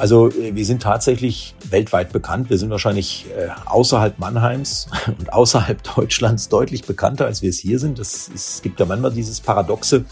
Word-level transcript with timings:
Also 0.00 0.30
äh, 0.30 0.54
wir 0.54 0.64
sind 0.64 0.82
tatsächlich 0.82 1.54
weltweit 1.68 2.10
bekannt. 2.10 2.48
Wir 2.48 2.56
sind 2.56 2.70
wahrscheinlich 2.70 3.26
äh, 3.36 3.48
außerhalb 3.66 4.18
Mannheims 4.18 4.88
und 5.18 5.32
außerhalb 5.32 5.82
Deutschlands 5.94 6.48
deutlich 6.48 6.84
bekannter, 6.84 7.26
als 7.26 7.42
wir 7.42 7.50
es 7.50 7.58
hier 7.58 7.78
sind. 7.78 7.98
Das, 7.98 8.30
es 8.34 8.62
gibt 8.62 8.80
ja 8.80 8.86
manchmal 8.86 9.12
dieses 9.12 9.40
Paradoxe, 9.40 10.06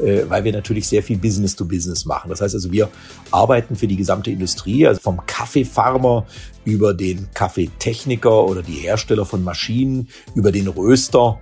äh, 0.00 0.22
weil 0.28 0.44
wir 0.44 0.52
natürlich 0.52 0.86
sehr 0.86 1.02
viel 1.02 1.18
Business 1.18 1.56
to 1.56 1.64
Business 1.64 2.04
machen. 2.04 2.30
Das 2.30 2.40
heißt 2.40 2.54
also, 2.54 2.70
wir 2.70 2.88
arbeiten 3.32 3.74
für 3.74 3.88
die 3.88 3.96
gesamte 3.96 4.30
Industrie, 4.30 4.86
also 4.86 5.00
vom 5.00 5.26
Kaffeefarmer 5.26 6.24
über 6.64 6.94
den 6.94 7.28
Kaffeetechniker 7.34 8.44
oder 8.44 8.62
die 8.62 8.74
Hersteller 8.74 9.26
von 9.26 9.42
Maschinen, 9.42 10.08
über 10.36 10.52
den 10.52 10.68
Röster 10.68 11.40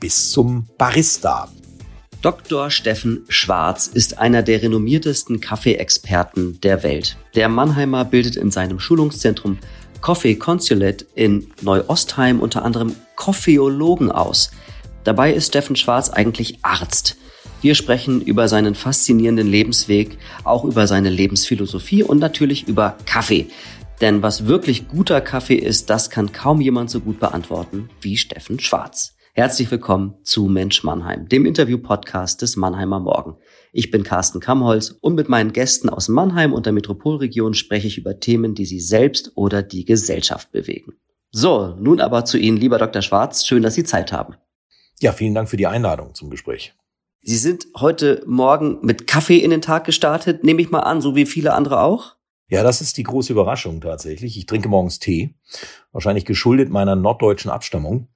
bis 0.00 0.30
zum 0.30 0.66
Barista. 0.78 1.48
Dr. 2.22 2.70
Steffen 2.70 3.24
Schwarz 3.28 3.86
ist 3.86 4.18
einer 4.18 4.42
der 4.42 4.62
renommiertesten 4.62 5.40
Kaffeeexperten 5.40 6.60
der 6.60 6.82
Welt. 6.82 7.16
Der 7.34 7.48
Mannheimer 7.48 8.04
bildet 8.04 8.36
in 8.36 8.50
seinem 8.50 8.80
Schulungszentrum 8.80 9.58
Coffee 10.00 10.34
Consulate 10.34 11.06
in 11.14 11.48
Neuostheim 11.62 12.40
unter 12.40 12.64
anderem 12.64 12.94
Koffeologen 13.16 14.10
aus. 14.10 14.50
Dabei 15.04 15.32
ist 15.32 15.48
Steffen 15.48 15.76
Schwarz 15.76 16.10
eigentlich 16.10 16.58
Arzt. 16.62 17.16
Wir 17.60 17.74
sprechen 17.74 18.20
über 18.20 18.48
seinen 18.48 18.74
faszinierenden 18.74 19.48
Lebensweg, 19.48 20.18
auch 20.44 20.64
über 20.64 20.86
seine 20.86 21.10
Lebensphilosophie 21.10 22.02
und 22.02 22.18
natürlich 22.18 22.66
über 22.66 22.96
Kaffee. 23.06 23.48
Denn 24.00 24.22
was 24.22 24.46
wirklich 24.46 24.88
guter 24.88 25.20
Kaffee 25.20 25.54
ist, 25.54 25.90
das 25.90 26.10
kann 26.10 26.32
kaum 26.32 26.60
jemand 26.60 26.90
so 26.90 27.00
gut 27.00 27.18
beantworten 27.18 27.88
wie 28.00 28.16
Steffen 28.16 28.58
Schwarz. 28.58 29.15
Herzlich 29.38 29.70
willkommen 29.70 30.14
zu 30.22 30.46
Mensch 30.46 30.82
Mannheim, 30.82 31.28
dem 31.28 31.44
Interview-Podcast 31.44 32.40
des 32.40 32.56
Mannheimer 32.56 33.00
Morgen. 33.00 33.36
Ich 33.70 33.90
bin 33.90 34.02
Carsten 34.02 34.40
Kamholz 34.40 34.96
und 35.02 35.14
mit 35.14 35.28
meinen 35.28 35.52
Gästen 35.52 35.90
aus 35.90 36.08
Mannheim 36.08 36.54
und 36.54 36.64
der 36.64 36.72
Metropolregion 36.72 37.52
spreche 37.52 37.86
ich 37.86 37.98
über 37.98 38.18
Themen, 38.18 38.54
die 38.54 38.64
sie 38.64 38.80
selbst 38.80 39.32
oder 39.34 39.62
die 39.62 39.84
Gesellschaft 39.84 40.52
bewegen. 40.52 40.94
So, 41.32 41.76
nun 41.78 42.00
aber 42.00 42.24
zu 42.24 42.38
Ihnen, 42.38 42.56
lieber 42.56 42.78
Dr. 42.78 43.02
Schwarz. 43.02 43.44
Schön, 43.44 43.62
dass 43.62 43.74
Sie 43.74 43.84
Zeit 43.84 44.10
haben. 44.10 44.36
Ja, 45.00 45.12
vielen 45.12 45.34
Dank 45.34 45.50
für 45.50 45.58
die 45.58 45.66
Einladung 45.66 46.14
zum 46.14 46.30
Gespräch. 46.30 46.72
Sie 47.20 47.36
sind 47.36 47.66
heute 47.76 48.22
Morgen 48.26 48.78
mit 48.80 49.06
Kaffee 49.06 49.40
in 49.40 49.50
den 49.50 49.60
Tag 49.60 49.84
gestartet, 49.84 50.44
nehme 50.44 50.62
ich 50.62 50.70
mal 50.70 50.80
an, 50.80 51.02
so 51.02 51.14
wie 51.14 51.26
viele 51.26 51.52
andere 51.52 51.82
auch? 51.82 52.15
Ja, 52.48 52.62
das 52.62 52.80
ist 52.80 52.96
die 52.96 53.02
große 53.02 53.32
Überraschung 53.32 53.80
tatsächlich. 53.80 54.36
Ich 54.36 54.46
trinke 54.46 54.68
morgens 54.68 55.00
Tee, 55.00 55.34
wahrscheinlich 55.90 56.24
geschuldet 56.24 56.70
meiner 56.70 56.94
norddeutschen 56.94 57.50
Abstammung 57.50 58.08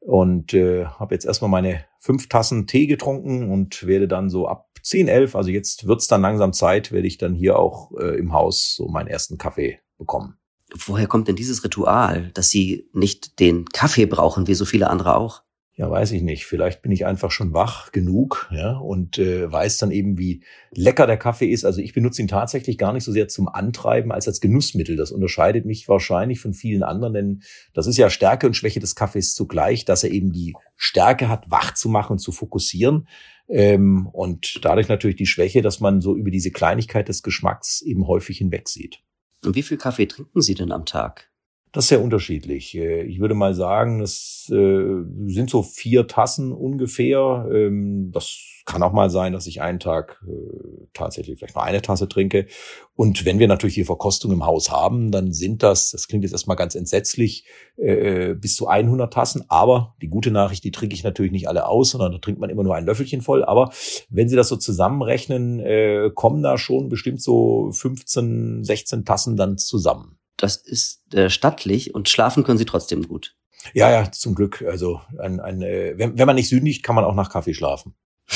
und 0.00 0.54
äh, 0.54 0.86
habe 0.86 1.14
jetzt 1.14 1.24
erstmal 1.24 1.50
meine 1.50 1.84
fünf 2.00 2.28
Tassen 2.28 2.66
Tee 2.66 2.86
getrunken 2.88 3.50
und 3.50 3.86
werde 3.86 4.08
dann 4.08 4.28
so 4.28 4.48
ab 4.48 4.68
10, 4.82 5.08
11, 5.08 5.36
also 5.36 5.50
jetzt 5.50 5.86
wird's 5.86 6.08
dann 6.08 6.22
langsam 6.22 6.52
Zeit, 6.52 6.92
werde 6.92 7.06
ich 7.06 7.18
dann 7.18 7.34
hier 7.34 7.58
auch 7.58 7.92
äh, 7.98 8.18
im 8.18 8.32
Haus 8.32 8.74
so 8.76 8.88
meinen 8.88 9.08
ersten 9.08 9.38
Kaffee 9.38 9.80
bekommen. 9.98 10.36
Woher 10.74 11.06
kommt 11.06 11.28
denn 11.28 11.36
dieses 11.36 11.62
Ritual, 11.62 12.30
dass 12.34 12.50
Sie 12.50 12.88
nicht 12.92 13.38
den 13.38 13.66
Kaffee 13.66 14.06
brauchen, 14.06 14.46
wie 14.48 14.54
so 14.54 14.64
viele 14.64 14.90
andere 14.90 15.16
auch? 15.16 15.42
Ja, 15.78 15.90
weiß 15.90 16.12
ich 16.12 16.22
nicht. 16.22 16.46
Vielleicht 16.46 16.80
bin 16.80 16.90
ich 16.90 17.04
einfach 17.04 17.30
schon 17.30 17.52
wach 17.52 17.92
genug, 17.92 18.48
ja, 18.50 18.78
und 18.78 19.18
äh, 19.18 19.50
weiß 19.52 19.76
dann 19.76 19.90
eben, 19.90 20.16
wie 20.16 20.42
lecker 20.70 21.06
der 21.06 21.18
Kaffee 21.18 21.50
ist. 21.50 21.66
Also 21.66 21.82
ich 21.82 21.92
benutze 21.92 22.22
ihn 22.22 22.28
tatsächlich 22.28 22.78
gar 22.78 22.94
nicht 22.94 23.04
so 23.04 23.12
sehr 23.12 23.28
zum 23.28 23.46
Antreiben 23.46 24.10
als 24.10 24.26
als 24.26 24.40
Genussmittel. 24.40 24.96
Das 24.96 25.12
unterscheidet 25.12 25.66
mich 25.66 25.86
wahrscheinlich 25.86 26.40
von 26.40 26.54
vielen 26.54 26.82
anderen, 26.82 27.12
denn 27.12 27.42
das 27.74 27.86
ist 27.86 27.98
ja 27.98 28.08
Stärke 28.08 28.46
und 28.46 28.54
Schwäche 28.54 28.80
des 28.80 28.94
Kaffees 28.94 29.34
zugleich, 29.34 29.84
dass 29.84 30.02
er 30.02 30.12
eben 30.12 30.32
die 30.32 30.54
Stärke 30.76 31.28
hat, 31.28 31.50
wach 31.50 31.74
zu 31.74 31.90
machen 31.90 32.12
und 32.12 32.18
zu 32.20 32.32
fokussieren. 32.32 33.06
Ähm, 33.46 34.06
und 34.06 34.64
dadurch 34.64 34.88
natürlich 34.88 35.16
die 35.16 35.26
Schwäche, 35.26 35.60
dass 35.60 35.80
man 35.80 36.00
so 36.00 36.16
über 36.16 36.30
diese 36.30 36.50
Kleinigkeit 36.50 37.08
des 37.08 37.22
Geschmacks 37.22 37.82
eben 37.82 38.06
häufig 38.06 38.38
hinwegsieht. 38.38 39.00
Und 39.44 39.54
wie 39.54 39.62
viel 39.62 39.76
Kaffee 39.76 40.06
trinken 40.06 40.40
Sie 40.40 40.54
denn 40.54 40.72
am 40.72 40.86
Tag? 40.86 41.30
Das 41.76 41.84
ist 41.84 41.88
sehr 41.90 42.02
unterschiedlich. 42.02 42.74
Äh, 42.74 43.02
ich 43.02 43.20
würde 43.20 43.34
mal 43.34 43.52
sagen, 43.52 43.98
das 43.98 44.50
äh, 44.50 45.04
sind 45.26 45.50
so 45.50 45.62
vier 45.62 46.06
Tassen 46.06 46.50
ungefähr. 46.50 47.46
Ähm, 47.52 48.12
das 48.12 48.38
kann 48.64 48.82
auch 48.82 48.94
mal 48.94 49.10
sein, 49.10 49.34
dass 49.34 49.46
ich 49.46 49.60
einen 49.60 49.78
Tag 49.78 50.24
äh, 50.26 50.86
tatsächlich 50.94 51.38
vielleicht 51.38 51.54
nur 51.54 51.64
eine 51.64 51.82
Tasse 51.82 52.08
trinke. 52.08 52.46
Und 52.94 53.26
wenn 53.26 53.38
wir 53.38 53.46
natürlich 53.46 53.74
hier 53.74 53.84
Verkostung 53.84 54.32
im 54.32 54.46
Haus 54.46 54.70
haben, 54.70 55.12
dann 55.12 55.34
sind 55.34 55.62
das, 55.62 55.90
das 55.90 56.08
klingt 56.08 56.24
jetzt 56.24 56.32
erstmal 56.32 56.56
ganz 56.56 56.74
entsetzlich, 56.74 57.44
bis 57.76 58.56
zu 58.56 58.68
100 58.68 59.12
Tassen. 59.12 59.44
Aber 59.48 59.94
die 60.00 60.08
gute 60.08 60.30
Nachricht, 60.30 60.64
die 60.64 60.70
trinke 60.70 60.94
ich 60.94 61.04
natürlich 61.04 61.30
nicht 61.30 61.46
alle 61.46 61.66
aus, 61.66 61.90
sondern 61.90 62.12
da 62.12 62.18
trinkt 62.18 62.40
man 62.40 62.48
immer 62.48 62.62
nur 62.62 62.74
ein 62.74 62.86
Löffelchen 62.86 63.20
voll. 63.20 63.44
Aber 63.44 63.70
wenn 64.08 64.30
Sie 64.30 64.36
das 64.36 64.48
so 64.48 64.56
zusammenrechnen, 64.56 66.14
kommen 66.14 66.42
da 66.42 66.56
schon 66.56 66.88
bestimmt 66.88 67.20
so 67.20 67.70
15, 67.70 68.64
16 68.64 69.04
Tassen 69.04 69.36
dann 69.36 69.58
zusammen 69.58 70.15
das 70.36 70.56
ist 70.56 71.12
äh, 71.14 71.30
stattlich 71.30 71.94
und 71.94 72.08
schlafen 72.08 72.44
können 72.44 72.58
sie 72.58 72.64
trotzdem 72.64 73.06
gut. 73.06 73.34
Ja, 73.74 73.90
ja, 73.90 74.10
zum 74.12 74.34
Glück. 74.34 74.62
Also 74.62 75.00
ein, 75.18 75.40
ein, 75.40 75.62
äh, 75.62 75.94
wenn, 75.96 76.18
wenn 76.18 76.26
man 76.26 76.36
nicht 76.36 76.48
sündigt, 76.48 76.82
kann 76.82 76.94
man 76.94 77.04
auch 77.04 77.14
nach 77.14 77.30
Kaffee 77.30 77.54
schlafen. 77.54 77.94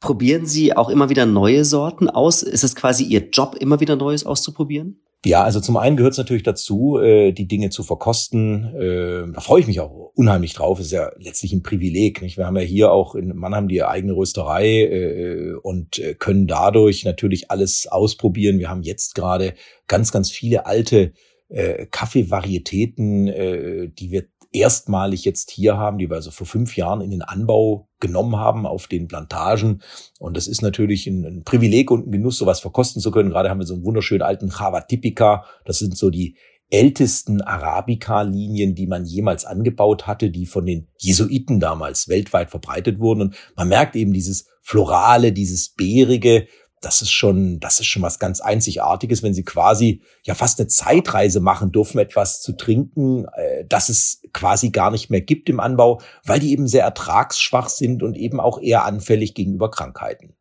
Probieren 0.00 0.46
Sie 0.46 0.76
auch 0.76 0.88
immer 0.90 1.08
wieder 1.08 1.26
neue 1.26 1.64
Sorten 1.64 2.08
aus? 2.08 2.42
Ist 2.42 2.62
es 2.62 2.76
quasi 2.76 3.04
Ihr 3.04 3.30
Job, 3.30 3.56
immer 3.58 3.80
wieder 3.80 3.96
Neues 3.96 4.24
auszuprobieren? 4.24 5.02
Ja, 5.24 5.42
also 5.42 5.60
zum 5.60 5.76
einen 5.76 5.96
gehört 5.96 6.12
es 6.12 6.18
natürlich 6.18 6.44
dazu, 6.44 6.98
äh, 6.98 7.32
die 7.32 7.48
Dinge 7.48 7.70
zu 7.70 7.82
verkosten. 7.82 8.72
Äh, 8.76 9.32
da 9.32 9.40
freue 9.40 9.60
ich 9.60 9.66
mich 9.66 9.80
auch 9.80 10.12
unheimlich 10.14 10.54
drauf. 10.54 10.78
ist 10.78 10.92
ja 10.92 11.10
letztlich 11.18 11.52
ein 11.52 11.64
Privileg. 11.64 12.22
Nicht? 12.22 12.36
Wir 12.36 12.46
haben 12.46 12.56
ja 12.56 12.62
hier 12.62 12.92
auch 12.92 13.16
in 13.16 13.34
Mannheim 13.36 13.66
die 13.66 13.82
eigene 13.82 14.14
Rösterei 14.14 14.82
äh, 14.82 15.54
und 15.60 15.98
äh, 15.98 16.14
können 16.14 16.46
dadurch 16.46 17.04
natürlich 17.04 17.50
alles 17.50 17.88
ausprobieren. 17.88 18.60
Wir 18.60 18.70
haben 18.70 18.82
jetzt 18.82 19.16
gerade 19.16 19.54
ganz, 19.88 20.12
ganz 20.12 20.30
viele 20.30 20.66
alte 20.66 21.12
äh, 21.48 21.86
Kaffeevarietäten, 21.86 23.26
äh, 23.26 23.88
die 23.88 24.12
wir 24.12 24.24
erstmalig 24.52 25.24
jetzt 25.24 25.50
hier 25.50 25.76
haben, 25.76 25.98
die 25.98 26.08
wir 26.08 26.16
also 26.16 26.30
vor 26.30 26.46
fünf 26.46 26.76
Jahren 26.76 27.00
in 27.00 27.10
den 27.10 27.22
Anbau 27.22 27.88
genommen 28.00 28.36
haben 28.36 28.66
auf 28.66 28.86
den 28.86 29.08
Plantagen. 29.08 29.82
Und 30.18 30.36
das 30.36 30.46
ist 30.46 30.62
natürlich 30.62 31.06
ein, 31.06 31.24
ein 31.24 31.42
Privileg 31.44 31.90
und 31.90 32.06
ein 32.06 32.12
Genuss, 32.12 32.38
sowas 32.38 32.60
verkosten 32.60 33.02
zu 33.02 33.10
können. 33.10 33.30
Gerade 33.30 33.50
haben 33.50 33.60
wir 33.60 33.66
so 33.66 33.74
einen 33.74 33.84
wunderschönen 33.84 34.22
alten 34.22 34.48
Java 34.48 34.82
Typica. 34.82 35.44
Das 35.64 35.78
sind 35.78 35.96
so 35.96 36.10
die 36.10 36.36
ältesten 36.70 37.40
Arabica-Linien, 37.40 38.74
die 38.74 38.86
man 38.86 39.04
jemals 39.04 39.44
angebaut 39.44 40.06
hatte, 40.06 40.30
die 40.30 40.46
von 40.46 40.66
den 40.66 40.88
Jesuiten 40.98 41.60
damals 41.60 42.08
weltweit 42.08 42.50
verbreitet 42.50 43.00
wurden. 43.00 43.22
Und 43.22 43.34
man 43.56 43.68
merkt 43.68 43.96
eben 43.96 44.12
dieses 44.12 44.48
Florale, 44.60 45.32
dieses 45.32 45.70
Beerige, 45.70 46.46
das 46.80 47.02
ist 47.02 47.12
schon, 47.12 47.60
das 47.60 47.80
ist 47.80 47.86
schon 47.86 48.02
was 48.02 48.18
ganz 48.18 48.40
Einzigartiges, 48.40 49.22
wenn 49.22 49.34
sie 49.34 49.44
quasi 49.44 50.02
ja 50.24 50.34
fast 50.34 50.58
eine 50.58 50.68
Zeitreise 50.68 51.40
machen 51.40 51.72
dürfen, 51.72 51.98
etwas 51.98 52.40
zu 52.40 52.52
trinken, 52.56 53.26
äh, 53.34 53.64
das 53.68 53.88
es 53.88 54.22
quasi 54.32 54.70
gar 54.70 54.90
nicht 54.90 55.10
mehr 55.10 55.20
gibt 55.20 55.48
im 55.48 55.60
Anbau, 55.60 56.00
weil 56.24 56.40
die 56.40 56.52
eben 56.52 56.68
sehr 56.68 56.84
ertragsschwach 56.84 57.68
sind 57.68 58.02
und 58.02 58.16
eben 58.16 58.40
auch 58.40 58.60
eher 58.60 58.84
anfällig 58.84 59.34
gegenüber 59.34 59.70
Krankheiten. 59.70 60.34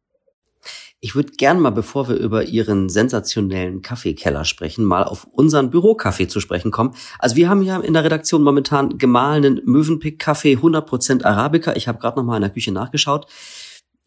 Ich 0.99 1.13
würde 1.13 1.33
gern 1.37 1.59
mal, 1.59 1.69
bevor 1.69 2.09
wir 2.09 2.15
über 2.15 2.45
Ihren 2.45 2.89
sensationellen 2.89 3.83
Kaffeekeller 3.83 4.45
sprechen, 4.45 4.83
mal 4.83 5.03
auf 5.03 5.25
unseren 5.25 5.69
Bürokaffee 5.69 6.27
zu 6.27 6.39
sprechen 6.39 6.71
kommen. 6.71 6.95
Also 7.19 7.35
wir 7.35 7.49
haben 7.49 7.61
ja 7.61 7.79
in 7.79 7.93
der 7.93 8.03
Redaktion 8.03 8.41
momentan 8.41 8.97
gemahlenen 8.97 9.61
Mövenpick-Kaffee 9.63 10.55
100% 10.55 11.23
Arabica. 11.23 11.75
Ich 11.75 11.87
habe 11.87 11.99
gerade 11.99 12.17
noch 12.17 12.25
mal 12.25 12.37
in 12.37 12.41
der 12.41 12.49
Küche 12.49 12.71
nachgeschaut. 12.71 13.27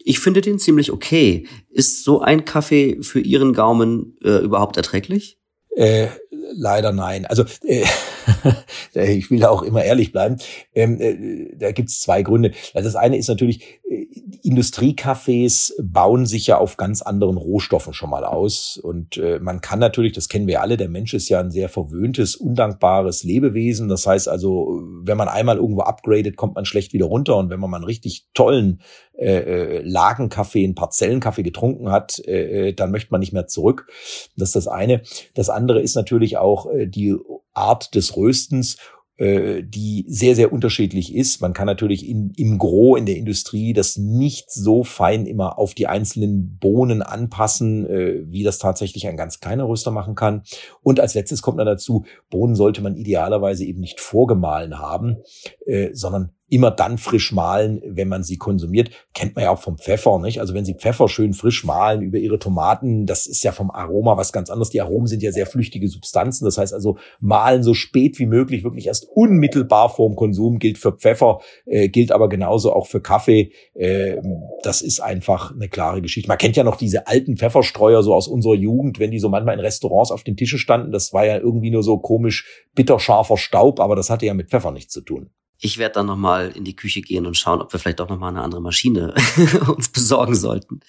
Ich 0.03 0.21
finde 0.21 0.41
den 0.41 0.59
ziemlich 0.59 0.91
okay. 0.91 1.47
Ist 1.69 2.05
so 2.05 2.21
ein 2.21 2.44
Kaffee 2.44 2.99
für 3.03 3.21
Ihren 3.21 3.53
Gaumen 3.53 4.16
äh, 4.22 4.38
überhaupt 4.38 4.77
erträglich? 4.77 5.38
Äh, 5.77 6.09
leider 6.31 6.93
nein. 6.93 7.27
Also 7.27 7.44
äh, 7.65 7.84
ich 8.94 9.31
will 9.31 9.41
da 9.41 9.48
auch 9.48 9.62
immer 9.62 9.84
ehrlich 9.84 10.12
bleiben. 10.12 10.36
Ähm, 10.75 11.00
äh, 11.00 11.56
da 11.56 11.72
gibt 11.72 11.91
es 11.91 12.00
zwei 12.00 12.22
Gründe. 12.22 12.53
Also 12.75 12.88
das 12.88 12.97
eine 12.97 13.16
ist 13.16 13.28
natürlich, 13.28 13.81
äh, 13.88 14.06
Industriecafés 14.42 15.72
bauen 15.82 16.26
sich 16.26 16.46
ja 16.46 16.58
auf 16.58 16.76
ganz 16.76 17.02
anderen 17.02 17.37
Rohstoffen 17.37 17.93
schon 17.93 18.11
mal 18.11 18.25
aus. 18.25 18.78
Und 18.82 19.17
äh, 19.17 19.38
man 19.38 19.61
kann 19.61 19.78
natürlich, 19.78 20.12
das 20.12 20.28
kennen 20.28 20.46
wir 20.46 20.62
alle, 20.62 20.76
der 20.76 20.88
Mensch 20.88 21.14
ist 21.14 21.28
ja 21.28 21.40
ein 21.40 21.50
sehr 21.50 21.69
verwöhntes, 21.69 22.37
undankbares 22.37 23.22
Lebewesen. 23.22 23.88
Das 23.88 24.06
heißt 24.06 24.28
also, 24.28 24.82
wenn 25.02 25.17
man 25.17 25.28
einmal 25.28 25.56
irgendwo 25.56 25.82
upgradet, 25.82 26.37
kommt 26.37 26.55
man 26.55 26.64
schlecht 26.64 26.93
wieder 26.93 27.06
runter. 27.06 27.37
Und 27.37 27.50
wenn 27.50 27.61
man 27.61 27.70
mal 27.70 27.78
einen 27.78 27.84
richtig 27.84 28.26
tollen 28.34 28.81
äh, 29.19 29.78
äh 29.78 29.82
Lagenkaffee, 29.82 30.64
einen 30.64 30.75
Parzellenkaffee 30.75 31.43
getrunken 31.43 31.90
hat, 31.90 32.19
äh, 32.26 32.69
äh, 32.69 32.72
dann 32.72 32.90
möchte 32.90 33.12
man 33.12 33.20
nicht 33.20 33.32
mehr 33.32 33.46
zurück. 33.46 33.88
Das 34.37 34.50
ist 34.50 34.56
das 34.56 34.69
eine. 34.69 35.02
Das 35.34 35.50
andere 35.50 35.81
ist 35.81 35.94
natürlich 35.94 36.38
auch 36.38 36.70
äh, 36.70 36.87
die 36.87 37.17
Art 37.55 37.94
des 37.94 38.17
Röstens 38.17 38.76
äh, 39.20 39.62
die 39.62 40.06
sehr, 40.08 40.35
sehr 40.35 40.50
unterschiedlich 40.50 41.14
ist. 41.14 41.43
Man 41.43 41.52
kann 41.52 41.67
natürlich 41.67 42.08
in, 42.08 42.32
im 42.38 42.56
Gro 42.56 42.97
in 42.97 43.05
der 43.05 43.19
Industrie 43.19 43.75
das 43.75 43.99
nicht 43.99 44.50
so 44.50 44.82
fein 44.82 45.26
immer 45.26 45.58
auf 45.58 45.75
die 45.75 45.87
einzelnen 45.87 46.56
Bohnen 46.56 47.02
anpassen, 47.02 47.87
äh, 47.87 48.23
wie 48.25 48.44
das 48.44 48.56
tatsächlich 48.56 49.06
ein 49.06 49.19
ganz 49.19 49.38
kleiner 49.41 49.69
Röster 49.69 49.91
machen 49.91 50.14
kann. 50.14 50.44
Und 50.81 51.00
als 51.00 51.12
letztes 51.12 51.43
kommt 51.43 51.58
dann 51.58 51.67
dazu, 51.67 52.06
Bohnen 52.31 52.55
sollte 52.55 52.81
man 52.81 52.97
idealerweise 52.97 53.67
eben 53.67 53.81
nicht 53.81 54.00
vorgemahlen 54.00 54.79
haben, 54.79 55.19
äh, 55.67 55.91
sondern 55.93 56.31
immer 56.50 56.70
dann 56.73 56.99
frisch 56.99 57.32
mahlen, 57.32 57.81
wenn 57.87 58.08
man 58.08 58.25
sie 58.25 58.37
konsumiert. 58.37 58.91
Kennt 59.14 59.37
man 59.37 59.44
ja 59.44 59.50
auch 59.50 59.61
vom 59.61 59.79
Pfeffer, 59.79 60.19
nicht? 60.19 60.41
Also 60.41 60.52
wenn 60.52 60.64
Sie 60.64 60.75
Pfeffer 60.75 61.08
schön 61.08 61.32
frisch 61.32 61.64
mahlen 61.64 62.02
über 62.02 62.19
Ihre 62.19 62.38
Tomaten, 62.38 63.06
das 63.06 63.26
ist 63.26 63.43
ja 63.44 63.52
vom 63.52 63.70
Aroma 63.70 64.17
was 64.17 64.32
ganz 64.32 64.50
anderes. 64.50 64.70
Die 64.70 64.81
Aromen 64.81 65.06
sind 65.06 65.23
ja 65.23 65.31
sehr 65.31 65.47
flüchtige 65.47 65.88
Substanzen. 65.88 66.44
Das 66.44 66.58
heißt 66.58 66.75
also, 66.75 66.99
mahlen 67.20 67.62
so 67.62 67.73
spät 67.73 68.19
wie 68.19 68.26
möglich, 68.26 68.64
wirklich 68.64 68.88
erst 68.88 69.06
unmittelbar 69.14 69.88
vorm 69.91 70.17
Konsum 70.17 70.58
gilt 70.58 70.79
für 70.79 70.93
Pfeffer, 70.93 71.38
äh, 71.67 71.88
gilt 71.88 72.11
aber 72.11 72.29
genauso 72.29 72.73
auch 72.73 72.88
für 72.88 73.00
Kaffee. 73.00 73.53
Äh, 73.75 74.17
das 74.62 74.82
ist 74.82 75.00
einfach 75.00 75.55
eine 75.55 75.69
klare 75.69 76.03
Geschichte. 76.03 76.29
Man 76.29 76.38
kennt 76.38 76.56
ja 76.56 76.64
noch 76.64 76.76
diese 76.76 77.06
alten 77.06 77.37
Pfefferstreuer 77.37 78.03
so 78.03 78.12
aus 78.12 78.26
unserer 78.26 78.55
Jugend, 78.55 78.99
wenn 78.99 79.12
die 79.12 79.20
so 79.20 79.29
manchmal 79.29 79.55
in 79.55 79.61
Restaurants 79.61 80.11
auf 80.11 80.25
den 80.25 80.37
Tischen 80.37 80.58
standen. 80.58 80.91
Das 80.91 81.12
war 81.12 81.25
ja 81.25 81.38
irgendwie 81.38 81.70
nur 81.70 81.85
so 81.85 81.99
komisch 81.99 82.64
bitterscharfer 82.75 83.37
Staub, 83.37 83.79
aber 83.79 83.94
das 83.94 84.11
hatte 84.11 84.26
ja 84.26 84.35
mit 84.35 84.50
Pfeffer 84.50 84.73
nichts 84.73 84.93
zu 84.93 85.03
tun. 85.03 85.31
Ich 85.62 85.76
werde 85.76 85.94
dann 85.94 86.06
nochmal 86.06 86.52
in 86.52 86.64
die 86.64 86.74
Küche 86.74 87.02
gehen 87.02 87.26
und 87.26 87.36
schauen, 87.36 87.60
ob 87.60 87.72
wir 87.72 87.78
vielleicht 87.78 88.00
auch 88.00 88.08
nochmal 88.08 88.30
eine 88.30 88.42
andere 88.42 88.62
Maschine 88.62 89.14
uns 89.76 89.90
besorgen 89.90 90.34
sollten. 90.34 90.80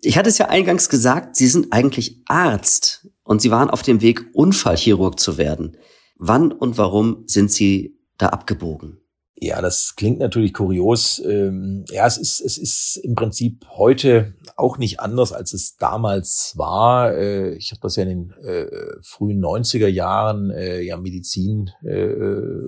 Ich 0.00 0.16
hatte 0.16 0.30
es 0.30 0.38
ja 0.38 0.48
eingangs 0.48 0.88
gesagt, 0.88 1.36
Sie 1.36 1.46
sind 1.46 1.72
eigentlich 1.72 2.20
Arzt 2.26 3.08
und 3.22 3.42
Sie 3.42 3.50
waren 3.50 3.70
auf 3.70 3.82
dem 3.82 4.00
Weg, 4.00 4.26
Unfallchirurg 4.32 5.20
zu 5.20 5.36
werden. 5.36 5.76
Wann 6.16 6.50
und 6.50 6.78
warum 6.78 7.24
sind 7.26 7.52
Sie 7.52 7.98
da 8.16 8.28
abgebogen? 8.28 9.00
Ja, 9.36 9.60
das 9.60 9.94
klingt 9.96 10.20
natürlich 10.20 10.54
kurios. 10.54 11.20
Ähm, 11.24 11.84
ja, 11.90 12.06
es 12.06 12.16
ist, 12.16 12.40
es 12.40 12.56
ist 12.56 12.96
im 13.02 13.14
Prinzip 13.14 13.66
heute 13.68 14.34
auch 14.56 14.78
nicht 14.78 15.00
anders, 15.00 15.32
als 15.32 15.52
es 15.52 15.76
damals 15.76 16.54
war. 16.56 17.12
Äh, 17.14 17.54
ich 17.56 17.72
habe 17.72 17.80
das 17.82 17.96
ja 17.96 18.04
in 18.04 18.08
den 18.08 18.30
äh, 18.44 18.66
frühen 19.02 19.44
90er 19.44 19.88
Jahren 19.88 20.50
äh, 20.50 20.80
ja 20.80 20.96
Medizin 20.96 21.70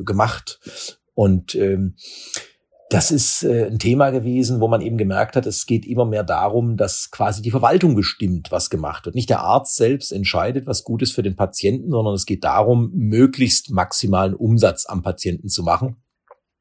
gemacht 0.04 0.60
und 1.16 1.54
ähm, 1.54 1.96
das 2.90 3.10
ist 3.10 3.42
äh, 3.42 3.66
ein 3.66 3.80
Thema 3.80 4.10
gewesen, 4.10 4.60
wo 4.60 4.68
man 4.68 4.80
eben 4.80 4.96
gemerkt 4.96 5.34
hat, 5.34 5.46
es 5.46 5.66
geht 5.66 5.86
immer 5.86 6.04
mehr 6.04 6.22
darum, 6.22 6.76
dass 6.76 7.10
quasi 7.10 7.42
die 7.42 7.50
Verwaltung 7.50 7.96
bestimmt, 7.96 8.52
was 8.52 8.70
gemacht 8.70 9.06
wird. 9.06 9.16
Nicht 9.16 9.30
der 9.30 9.40
Arzt 9.40 9.76
selbst 9.76 10.12
entscheidet, 10.12 10.66
was 10.66 10.84
gut 10.84 11.02
ist 11.02 11.12
für 11.12 11.24
den 11.24 11.34
Patienten, 11.34 11.90
sondern 11.90 12.14
es 12.14 12.26
geht 12.26 12.44
darum, 12.44 12.92
möglichst 12.94 13.70
maximalen 13.70 14.34
Umsatz 14.34 14.86
am 14.86 15.02
Patienten 15.02 15.48
zu 15.48 15.64
machen. 15.64 15.96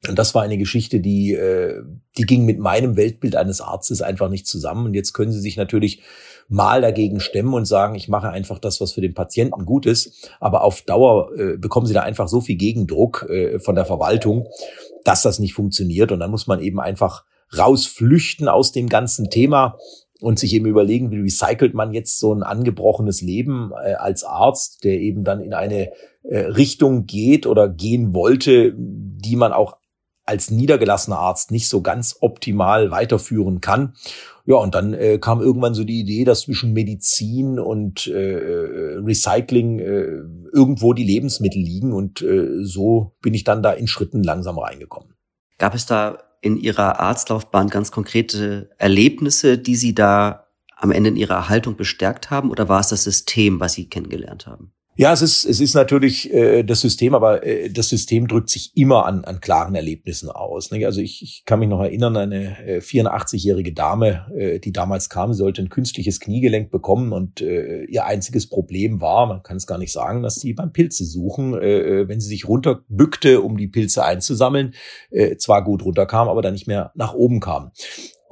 Und 0.09 0.19
das 0.19 0.35
war 0.35 0.43
eine 0.43 0.57
Geschichte, 0.57 0.99
die, 0.99 1.33
äh, 1.33 1.81
die 2.17 2.25
ging 2.25 2.45
mit 2.45 2.59
meinem 2.59 2.95
Weltbild 2.95 3.35
eines 3.35 3.61
Arztes 3.61 4.01
einfach 4.01 4.29
nicht 4.29 4.47
zusammen. 4.47 4.85
Und 4.85 4.93
jetzt 4.93 5.13
können 5.13 5.31
Sie 5.31 5.39
sich 5.39 5.57
natürlich 5.57 6.01
mal 6.47 6.81
dagegen 6.81 7.19
stemmen 7.19 7.53
und 7.53 7.65
sagen, 7.65 7.95
ich 7.95 8.07
mache 8.07 8.29
einfach 8.29 8.59
das, 8.59 8.79
was 8.81 8.93
für 8.93 9.01
den 9.01 9.13
Patienten 9.13 9.65
gut 9.65 9.85
ist. 9.85 10.29
Aber 10.39 10.63
auf 10.63 10.81
Dauer 10.83 11.31
äh, 11.37 11.57
bekommen 11.57 11.87
Sie 11.87 11.93
da 11.93 12.01
einfach 12.01 12.27
so 12.27 12.41
viel 12.41 12.57
Gegendruck 12.57 13.27
äh, 13.29 13.59
von 13.59 13.75
der 13.75 13.85
Verwaltung, 13.85 14.47
dass 15.03 15.21
das 15.21 15.39
nicht 15.39 15.53
funktioniert. 15.53 16.11
Und 16.11 16.19
dann 16.19 16.31
muss 16.31 16.47
man 16.47 16.61
eben 16.61 16.79
einfach 16.79 17.25
rausflüchten 17.57 18.47
aus 18.47 18.71
dem 18.71 18.89
ganzen 18.89 19.29
Thema 19.29 19.77
und 20.21 20.39
sich 20.39 20.53
eben 20.53 20.65
überlegen, 20.65 21.11
wie 21.11 21.19
recycelt 21.19 21.73
man 21.73 21.93
jetzt 21.93 22.19
so 22.19 22.33
ein 22.33 22.43
angebrochenes 22.43 23.21
Leben 23.21 23.71
äh, 23.71 23.93
als 23.93 24.23
Arzt, 24.23 24.83
der 24.83 24.99
eben 24.99 25.23
dann 25.23 25.41
in 25.41 25.53
eine 25.53 25.91
äh, 26.23 26.39
Richtung 26.39 27.05
geht 27.05 27.45
oder 27.45 27.69
gehen 27.69 28.13
wollte, 28.13 28.73
die 28.75 29.35
man 29.35 29.51
auch 29.51 29.77
als 30.25 30.49
niedergelassener 30.49 31.19
Arzt 31.19 31.51
nicht 31.51 31.67
so 31.67 31.81
ganz 31.81 32.17
optimal 32.19 32.91
weiterführen 32.91 33.61
kann. 33.61 33.93
Ja, 34.45 34.55
und 34.55 34.75
dann 34.75 34.93
äh, 34.93 35.17
kam 35.17 35.41
irgendwann 35.41 35.73
so 35.73 35.83
die 35.83 35.99
Idee, 35.99 36.23
dass 36.23 36.41
zwischen 36.41 36.73
Medizin 36.73 37.59
und 37.59 38.07
äh, 38.07 38.97
Recycling 38.97 39.79
äh, 39.79 40.21
irgendwo 40.53 40.93
die 40.93 41.03
Lebensmittel 41.03 41.61
liegen. 41.61 41.93
Und 41.93 42.21
äh, 42.21 42.63
so 42.63 43.15
bin 43.21 43.33
ich 43.33 43.43
dann 43.43 43.63
da 43.63 43.71
in 43.71 43.87
Schritten 43.87 44.23
langsam 44.23 44.59
reingekommen. 44.59 45.15
Gab 45.57 45.73
es 45.73 45.85
da 45.85 46.19
in 46.41 46.57
Ihrer 46.57 46.99
Arztlaufbahn 46.99 47.69
ganz 47.69 47.91
konkrete 47.91 48.69
Erlebnisse, 48.77 49.57
die 49.57 49.75
Sie 49.75 49.95
da 49.95 50.47
am 50.75 50.91
Ende 50.91 51.09
in 51.09 51.15
Ihrer 51.15 51.35
Erhaltung 51.35 51.75
bestärkt 51.75 52.29
haben? 52.29 52.51
Oder 52.51 52.69
war 52.69 52.81
es 52.81 52.89
das 52.89 53.03
System, 53.03 53.59
was 53.59 53.73
Sie 53.73 53.89
kennengelernt 53.89 54.45
haben? 54.45 54.73
Ja, 54.97 55.11
es 55.11 55.21
ist, 55.21 55.43
es 55.43 55.59
ist 55.59 55.73
natürlich 55.73 56.33
äh, 56.33 56.63
das 56.63 56.79
System, 56.79 57.15
aber 57.15 57.45
äh, 57.45 57.69
das 57.69 57.89
System 57.89 58.29
drückt 58.29 58.49
sich 58.49 58.71
immer 58.75 59.05
an, 59.05 59.25
an 59.25 59.41
klaren 59.41 59.75
Erlebnissen 59.75 60.29
aus. 60.29 60.71
Ne? 60.71 60.85
Also 60.85 61.01
ich, 61.01 61.21
ich 61.21 61.43
kann 61.45 61.59
mich 61.59 61.67
noch 61.67 61.81
erinnern, 61.81 62.15
eine 62.15 62.65
äh, 62.65 62.79
84-jährige 62.79 63.73
Dame, 63.73 64.25
äh, 64.37 64.59
die 64.59 64.71
damals 64.71 65.09
kam, 65.09 65.33
sollte 65.33 65.61
ein 65.61 65.67
künstliches 65.67 66.21
Kniegelenk 66.21 66.71
bekommen 66.71 67.11
und 67.11 67.41
äh, 67.41 67.83
ihr 67.83 68.05
einziges 68.05 68.47
Problem 68.47 69.01
war, 69.01 69.25
man 69.25 69.43
kann 69.43 69.57
es 69.57 69.67
gar 69.67 69.77
nicht 69.77 69.91
sagen, 69.91 70.23
dass 70.23 70.35
sie 70.35 70.53
beim 70.53 70.71
Pilze 70.71 71.03
suchen, 71.03 71.55
äh, 71.55 71.79
äh, 71.79 72.07
wenn 72.07 72.21
sie 72.21 72.29
sich 72.29 72.47
runterbückte, 72.47 73.41
um 73.41 73.57
die 73.57 73.67
Pilze 73.67 74.05
einzusammeln, 74.05 74.75
äh, 75.11 75.35
zwar 75.35 75.65
gut 75.65 75.83
runterkam, 75.83 76.29
aber 76.29 76.41
dann 76.41 76.53
nicht 76.53 76.67
mehr 76.67 76.93
nach 76.95 77.13
oben 77.13 77.41
kam. 77.41 77.71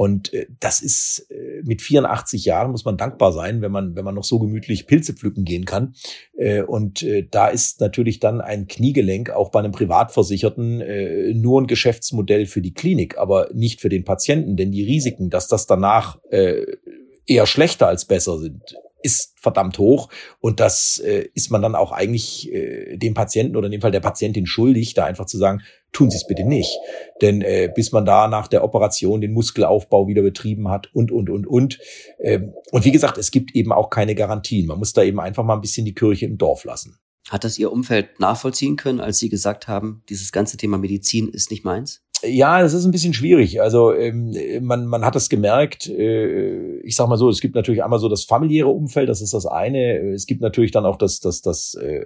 Und 0.04 0.34
äh, 0.34 0.48
das 0.60 0.82
ist 0.82 1.28
äh, 1.32 1.62
mit 1.64 1.82
84 1.82 2.44
Jahren 2.44 2.72
muss 2.72 2.84
man 2.84 2.98
dankbar 2.98 3.32
sein, 3.32 3.62
wenn 3.62 3.72
man 3.72 3.96
wenn 3.96 4.04
man 4.04 4.16
noch 4.16 4.26
so 4.26 4.38
gemütlich 4.38 4.86
Pilze 4.86 5.14
pflücken 5.14 5.46
gehen 5.46 5.64
kann. 5.64 5.96
Äh, 6.36 6.64
und 6.64 7.06
da 7.32 7.48
ist 7.48 7.80
natürlich 7.80 8.20
dann 8.20 8.42
ein 8.42 8.68
Kniegelenk 8.68 9.30
auch 9.30 9.50
bei 9.50 9.60
einem 9.60 9.72
Privatversicherten 9.72 11.40
nur 11.40 11.62
ein 11.62 11.68
Geschäftsmodell 11.68 12.46
für 12.48 12.62
die 12.62 12.74
Klinik, 12.74 13.18
aber 13.18 13.50
nicht 13.54 13.80
für 13.80 13.88
den 13.88 14.04
Patienten, 14.04 14.58
denn 14.58 14.72
die 14.72 14.84
Risiken, 14.84 15.30
dass 15.30 15.48
das 15.48 15.68
danach 15.68 16.20
eher 16.32 17.46
schlechter 17.46 17.88
als 17.88 18.06
besser 18.06 18.38
sind, 18.40 18.76
ist 19.04 19.34
verdammt 19.40 19.78
hoch 19.78 20.10
und 20.40 20.60
das 20.60 20.98
äh, 21.00 21.28
ist 21.34 21.52
man 21.52 21.62
dann 21.62 21.76
auch 21.76 21.92
eigentlich 21.92 22.52
äh, 22.52 22.98
dem 22.98 23.14
Patienten 23.14 23.56
oder 23.56 23.68
in 23.68 23.72
dem 23.74 23.82
Fall 23.82 23.92
der 23.92 24.00
Patientin 24.00 24.46
schuldig, 24.46 24.94
da 24.94 25.06
einfach 25.06 25.26
zu 25.26 25.38
sagen, 25.38 25.62
tun 25.92 26.10
Sie 26.10 26.18
es 26.18 26.28
bitte 26.28 26.44
nicht. 26.44 26.78
Denn 27.22 27.42
äh, 27.42 27.72
bis 27.74 27.92
man 27.92 28.06
da 28.06 28.28
nach 28.28 28.48
der 28.48 28.64
Operation 28.64 29.22
den 29.22 29.34
Muskelaufbau 29.34 30.08
wieder 30.08 30.24
betrieben 30.24 30.70
hat 30.70 30.90
und, 30.94 31.12
und, 31.12 31.30
und, 31.30 31.48
und. 31.48 31.80
Ähm, 32.20 32.54
und 32.72 32.86
wie 32.86 32.92
gesagt, 32.92 33.18
es 33.18 33.32
gibt 33.32 33.56
eben 33.56 33.72
auch 33.72 33.90
keine 33.90 34.16
Garantien. 34.16 34.68
Man 34.68 34.80
muss 34.80 34.94
da 34.94 35.04
eben 35.04 35.20
einfach 35.20 35.44
mal 35.44 35.56
ein 35.56 35.62
bisschen 35.62 35.86
die 35.86 35.94
Kirche 35.94 36.26
im 36.26 36.38
Dorf 36.38 36.64
lassen. 36.64 36.98
Hat 37.30 37.44
das 37.46 37.58
Ihr 37.58 37.72
Umfeld 37.72 38.20
nachvollziehen 38.20 38.76
können, 38.76 39.00
als 39.00 39.20
Sie 39.20 39.30
gesagt 39.30 39.68
haben, 39.68 40.04
dieses 40.10 40.32
ganze 40.32 40.58
Thema 40.58 40.78
Medizin 40.78 41.30
ist 41.30 41.52
nicht 41.52 41.64
meins? 41.64 42.02
Ja, 42.26 42.62
das 42.62 42.74
ist 42.74 42.86
ein 42.86 42.92
bisschen 42.92 43.14
schwierig. 43.14 43.62
Also 43.62 43.94
ähm, 43.94 44.34
man, 44.62 44.86
man 44.86 45.04
hat 45.04 45.16
es 45.16 45.28
gemerkt, 45.28 45.90
äh, 45.90 46.78
ich 46.78 46.96
sag 46.96 47.10
mal 47.10 47.18
so, 47.18 47.28
es 47.28 47.42
gibt 47.42 47.54
natürlich 47.54 47.84
einmal 47.84 48.00
so 48.00 48.08
das 48.08 48.24
familiäre 48.24 48.70
Umfeld, 48.70 49.10
das 49.10 49.22
ist 49.22 49.34
das 49.34 49.46
eine. 49.46 49.98
Es 50.14 50.26
gibt 50.26 50.42
natürlich 50.42 50.72
dann 50.72 50.86
auch 50.86 50.96
das, 50.96 51.20
das, 51.20 51.42
das 51.42 51.76
äh, 51.76 52.06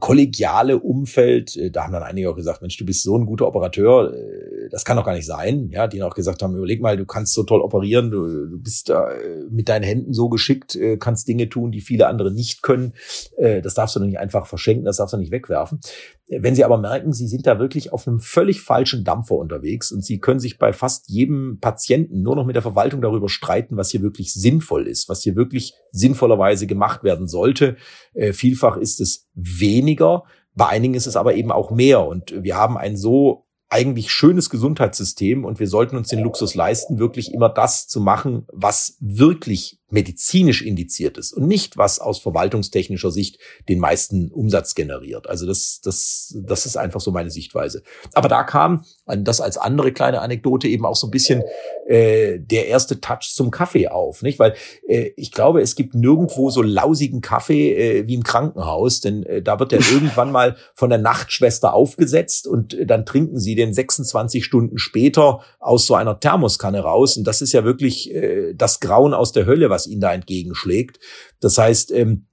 kollegiale 0.00 0.80
Umfeld. 0.80 1.56
Äh, 1.56 1.70
da 1.70 1.84
haben 1.84 1.92
dann 1.92 2.02
einige 2.02 2.30
auch 2.30 2.34
gesagt, 2.34 2.60
Mensch, 2.60 2.76
du 2.76 2.84
bist 2.84 3.04
so 3.04 3.16
ein 3.16 3.24
guter 3.24 3.46
Operateur, 3.46 4.12
äh, 4.12 4.68
das 4.70 4.84
kann 4.84 4.96
doch 4.96 5.04
gar 5.04 5.14
nicht 5.14 5.26
sein. 5.26 5.68
Ja, 5.70 5.86
die 5.86 6.02
auch 6.02 6.14
gesagt 6.14 6.42
haben, 6.42 6.56
überleg 6.56 6.82
mal, 6.82 6.96
du 6.96 7.06
kannst 7.06 7.32
so 7.32 7.44
toll 7.44 7.60
operieren, 7.60 8.10
du, 8.10 8.26
du 8.48 8.58
bist 8.60 8.88
da 8.88 9.12
äh, 9.12 9.44
mit 9.48 9.68
deinen 9.68 9.84
Händen 9.84 10.12
so 10.12 10.28
geschickt, 10.28 10.78
kannst 10.98 11.28
Dinge 11.28 11.48
tun, 11.48 11.70
die 11.70 11.80
viele 11.80 12.06
andere 12.06 12.32
nicht 12.32 12.62
können. 12.62 12.94
Das 13.38 13.74
darfst 13.74 13.94
du 13.94 14.00
doch 14.00 14.06
nicht 14.06 14.18
einfach 14.18 14.46
verschenken, 14.46 14.84
das 14.84 14.96
darfst 14.96 15.12
du 15.12 15.18
nicht 15.18 15.30
wegwerfen. 15.30 15.80
Wenn 16.28 16.54
Sie 16.54 16.64
aber 16.64 16.78
merken, 16.78 17.12
Sie 17.12 17.26
sind 17.26 17.46
da 17.46 17.58
wirklich 17.58 17.92
auf 17.92 18.06
einem 18.06 18.20
völlig 18.20 18.62
falschen 18.62 19.04
Dampfer 19.04 19.34
unterwegs 19.34 19.90
und 19.92 20.04
Sie 20.04 20.18
können 20.18 20.40
sich 20.40 20.58
bei 20.58 20.72
fast 20.72 21.08
jedem 21.08 21.58
Patienten 21.60 22.22
nur 22.22 22.36
noch 22.36 22.46
mit 22.46 22.54
der 22.54 22.62
Verwaltung 22.62 23.02
darüber 23.02 23.28
streiten, 23.28 23.76
was 23.76 23.90
hier 23.90 24.02
wirklich 24.02 24.32
sinnvoll 24.32 24.86
ist, 24.86 25.08
was 25.08 25.22
hier 25.22 25.36
wirklich 25.36 25.74
sinnvollerweise 25.90 26.66
gemacht 26.66 27.02
werden 27.02 27.26
sollte. 27.26 27.76
Äh, 28.14 28.32
vielfach 28.32 28.76
ist 28.76 29.00
es 29.00 29.28
weniger, 29.34 30.24
bei 30.54 30.68
einigen 30.68 30.94
ist 30.94 31.06
es 31.06 31.16
aber 31.16 31.34
eben 31.34 31.50
auch 31.50 31.70
mehr. 31.70 32.06
Und 32.06 32.34
wir 32.42 32.56
haben 32.56 32.76
ein 32.76 32.96
so 32.96 33.46
eigentlich 33.72 34.12
schönes 34.12 34.50
Gesundheitssystem 34.50 35.46
und 35.46 35.58
wir 35.58 35.66
sollten 35.66 35.96
uns 35.96 36.08
den 36.08 36.20
Luxus 36.20 36.54
leisten, 36.54 36.98
wirklich 36.98 37.32
immer 37.32 37.48
das 37.48 37.88
zu 37.88 38.00
machen, 38.00 38.46
was 38.52 38.98
wirklich 39.00 39.80
medizinisch 39.92 40.62
indiziert 40.62 41.18
ist 41.18 41.32
und 41.32 41.46
nicht 41.46 41.76
was 41.76 41.98
aus 41.98 42.18
verwaltungstechnischer 42.18 43.10
Sicht 43.10 43.38
den 43.68 43.78
meisten 43.78 44.30
Umsatz 44.30 44.74
generiert. 44.74 45.28
Also 45.28 45.46
das, 45.46 45.80
das, 45.82 46.34
das 46.44 46.66
ist 46.66 46.76
einfach 46.76 47.00
so 47.00 47.12
meine 47.12 47.30
Sichtweise. 47.30 47.82
Aber 48.14 48.28
da 48.28 48.42
kam 48.42 48.84
das 49.06 49.40
als 49.40 49.58
andere 49.58 49.92
kleine 49.92 50.20
Anekdote 50.20 50.68
eben 50.68 50.86
auch 50.86 50.96
so 50.96 51.06
ein 51.06 51.10
bisschen 51.10 51.42
äh, 51.86 52.38
der 52.38 52.68
erste 52.68 53.00
Touch 53.00 53.32
zum 53.34 53.50
Kaffee 53.50 53.88
auf, 53.88 54.22
nicht? 54.22 54.38
Weil 54.38 54.54
äh, 54.88 55.10
ich 55.16 55.32
glaube, 55.32 55.60
es 55.60 55.74
gibt 55.74 55.94
nirgendwo 55.94 56.50
so 56.50 56.62
lausigen 56.62 57.20
Kaffee 57.20 57.74
äh, 57.74 58.08
wie 58.08 58.14
im 58.14 58.22
Krankenhaus, 58.22 59.00
denn 59.00 59.24
äh, 59.24 59.42
da 59.42 59.58
wird 59.58 59.72
der 59.72 59.80
irgendwann 59.92 60.32
mal 60.32 60.56
von 60.74 60.90
der 60.90 60.98
Nachtschwester 60.98 61.74
aufgesetzt 61.74 62.46
und 62.46 62.74
äh, 62.74 62.86
dann 62.86 63.04
trinken 63.04 63.38
sie 63.38 63.54
den 63.54 63.74
26 63.74 64.44
Stunden 64.44 64.78
später 64.78 65.40
aus 65.58 65.86
so 65.86 65.94
einer 65.94 66.18
Thermoskanne 66.18 66.80
raus 66.80 67.16
und 67.16 67.26
das 67.26 67.42
ist 67.42 67.52
ja 67.52 67.64
wirklich 67.64 68.14
äh, 68.14 68.54
das 68.54 68.80
Grauen 68.80 69.12
aus 69.12 69.32
der 69.32 69.46
Hölle, 69.46 69.68
was 69.68 69.81
was 69.82 69.86
ihnen 69.86 70.00
da 70.00 70.12
entgegenschlägt. 70.12 70.98
Das 71.40 71.58
heißt, 71.58 71.92
ähm, 71.92 72.26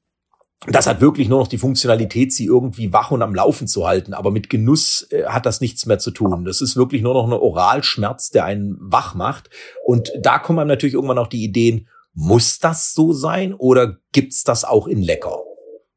das 0.67 0.87
hat 0.87 0.99
wirklich 0.99 1.29
nur 1.29 1.39
noch 1.39 1.47
die 1.47 1.57
Funktionalität, 1.57 2.33
sie 2.33 2.45
irgendwie 2.45 2.91
wach 2.91 3.11
und 3.11 3.21
am 3.21 3.33
Laufen 3.33 3.67
zu 3.67 3.87
halten. 3.87 4.13
Aber 4.13 4.29
mit 4.29 4.49
Genuss 4.49 5.07
äh, 5.11 5.25
hat 5.25 5.45
das 5.45 5.61
nichts 5.61 5.85
mehr 5.85 5.99
zu 5.99 6.11
tun. 6.11 6.43
Das 6.43 6.61
ist 6.61 6.75
wirklich 6.75 7.01
nur 7.01 7.13
noch 7.13 7.25
ein 7.25 7.33
Oralschmerz, 7.33 8.29
der 8.29 8.45
einen 8.45 8.77
wach 8.79 9.15
macht. 9.15 9.49
Und 9.85 10.11
da 10.19 10.37
kommen 10.37 10.59
einem 10.59 10.67
natürlich 10.67 10.95
irgendwann 10.95 11.17
auch 11.17 11.27
die 11.27 11.43
Ideen, 11.43 11.87
muss 12.13 12.59
das 12.59 12.93
so 12.93 13.13
sein 13.13 13.53
oder 13.53 13.97
gibt's 14.11 14.43
das 14.43 14.65
auch 14.65 14.87
in 14.87 15.01
lecker? 15.01 15.37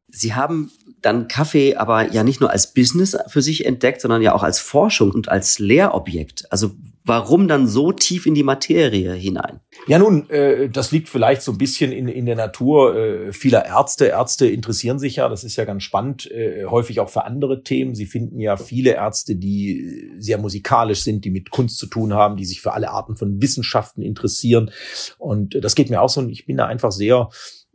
Sie 0.08 0.34
haben 0.34 0.70
dann 1.00 1.26
Kaffee 1.26 1.74
aber 1.74 2.12
ja 2.12 2.22
nicht 2.22 2.40
nur 2.40 2.50
als 2.50 2.72
Business 2.72 3.16
für 3.26 3.42
sich 3.42 3.66
entdeckt, 3.66 4.00
sondern 4.00 4.22
ja 4.22 4.34
auch 4.34 4.44
als 4.44 4.60
Forschung 4.60 5.10
und 5.10 5.28
als 5.28 5.58
Lehrobjekt. 5.58 6.44
Also 6.50 6.72
warum 7.04 7.48
dann 7.48 7.66
so 7.66 7.92
tief 7.92 8.26
in 8.26 8.34
die 8.34 8.42
Materie 8.42 9.12
hinein? 9.12 9.60
Ja, 9.86 9.98
nun, 9.98 10.28
äh, 10.30 10.68
das 10.68 10.92
liegt 10.92 11.08
vielleicht 11.08 11.42
so 11.42 11.52
ein 11.52 11.58
bisschen 11.58 11.92
in, 11.92 12.08
in 12.08 12.26
der 12.26 12.36
Natur 12.36 12.96
äh, 12.96 13.32
vieler 13.32 13.66
Ärzte. 13.66 14.06
Ärzte 14.06 14.46
interessieren 14.46 14.98
sich 14.98 15.16
ja, 15.16 15.28
das 15.28 15.44
ist 15.44 15.56
ja 15.56 15.64
ganz 15.64 15.82
spannend, 15.82 16.30
äh, 16.30 16.64
häufig 16.66 17.00
auch 17.00 17.08
für 17.08 17.24
andere 17.24 17.62
Themen. 17.62 17.94
Sie 17.94 18.06
finden 18.06 18.38
ja 18.38 18.56
viele 18.56 18.94
Ärzte, 18.94 19.36
die 19.36 20.12
sehr 20.18 20.38
musikalisch 20.38 21.02
sind, 21.02 21.24
die 21.24 21.30
mit 21.30 21.50
Kunst 21.50 21.78
zu 21.78 21.86
tun 21.86 22.14
haben, 22.14 22.36
die 22.36 22.44
sich 22.44 22.60
für 22.60 22.72
alle 22.72 22.90
Arten 22.90 23.16
von 23.16 23.42
Wissenschaften 23.42 24.02
interessieren. 24.02 24.70
Und 25.18 25.62
das 25.62 25.74
geht 25.74 25.90
mir 25.90 26.00
auch 26.00 26.08
so. 26.08 26.20
Und 26.20 26.30
ich 26.30 26.46
bin 26.46 26.56
da 26.56 26.66
einfach 26.66 26.92
sehr 26.92 27.28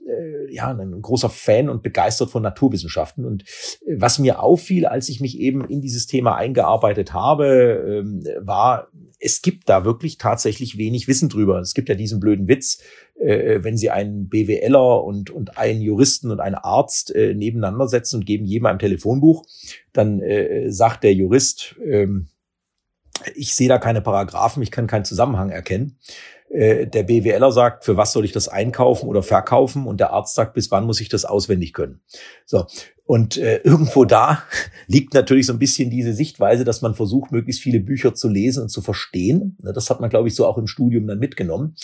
äh, 0.08 0.54
ja, 0.54 0.70
ein 0.74 1.02
großer 1.02 1.30
Fan 1.30 1.70
und 1.70 1.84
begeistert 1.84 2.30
von 2.30 2.44
Naturwissenschaften. 2.44 3.26
Und 3.26 3.44
äh, 3.86 3.96
was 3.98 4.20
mir 4.20 4.42
auffiel, 4.42 4.86
als 4.86 5.10
ich 5.10 5.20
mich 5.20 5.40
eben 5.40 5.66
in 5.66 5.82
dieses 5.82 6.08
Thema 6.08 6.36
eingearbeitet 6.36 7.14
habe, 7.14 8.04
ähm, 8.06 8.24
war, 8.40 8.88
es 9.20 9.42
gibt 9.42 9.68
da 9.70 9.84
wirklich 9.84 10.18
tatsächlich 10.18 10.78
wenig 10.78 11.08
Wissen 11.08 11.30
drüber. 11.30 11.60
Es 11.60 11.74
gibt 11.74 11.90
ja 11.90 11.96
diesen 11.96 12.20
blöden 12.20 12.48
Witz, 12.48 12.82
äh, 13.20 13.64
wenn 13.64 13.78
Sie 13.78 13.90
einen 13.90 14.30
BWLer 14.30 15.04
und, 15.04 15.30
und 15.30 15.58
einen 15.58 15.82
Juristen 15.82 16.32
und 16.32 16.40
einen 16.40 16.56
Arzt 16.56 17.14
äh, 17.14 17.34
nebeneinander 17.34 17.88
setzen 17.88 18.18
und 18.18 18.26
geben 18.26 18.46
jedem 18.46 18.68
ein 18.68 18.80
Telefonbuch, 18.80 19.46
dann 19.94 20.22
äh, 20.22 20.72
sagt 20.72 21.04
der 21.04 21.14
Jurist, 21.14 21.76
ähm, 21.84 22.28
ich 23.36 23.56
sehe 23.56 23.68
da 23.68 23.80
keine 23.80 24.02
Paragraphen, 24.02 24.62
ich 24.62 24.72
kann 24.72 24.88
keinen 24.88 25.06
Zusammenhang 25.06 25.50
erkennen. 25.50 25.98
Äh, 26.50 26.88
der 26.88 27.04
BWLer 27.04 27.52
sagt, 27.52 27.86
für 27.86 27.98
was 27.98 28.14
soll 28.14 28.26
ich 28.26 28.32
das 28.32 28.48
einkaufen 28.48 29.08
oder 29.08 29.24
verkaufen? 29.24 29.86
Und 29.86 30.00
der 30.00 30.12
Arzt 30.12 30.36
sagt, 30.36 30.54
bis 30.54 30.72
wann 30.72 30.86
muss 30.86 31.02
ich 31.02 31.10
das 31.10 31.26
auswendig 31.26 31.74
können? 31.74 32.02
So. 32.46 32.66
Und 33.06 33.38
äh, 33.38 33.58
irgendwo 33.64 34.06
da 34.06 34.44
liegt 34.88 35.14
natürlich 35.14 35.46
so 35.46 35.54
ein 35.54 35.60
bisschen 35.60 35.90
diese 35.90 36.14
Sichtweise, 36.14 36.64
dass 36.64 36.82
man 36.82 36.96
versucht, 36.96 37.32
möglichst 37.32 37.62
viele 37.62 37.80
Bücher 37.80 38.14
zu 38.14 38.30
lesen 38.30 38.64
und 38.64 38.70
zu 38.70 38.82
verstehen. 38.82 39.58
Das 39.62 39.90
hat 39.90 40.00
man, 40.02 40.10
glaube 40.10 40.28
ich, 40.28 40.36
so 40.36 40.46
auch 40.46 40.58
im 40.58 40.68
Studium 40.68 41.08
dann 41.08 41.20
mitgenommen. 41.20 41.76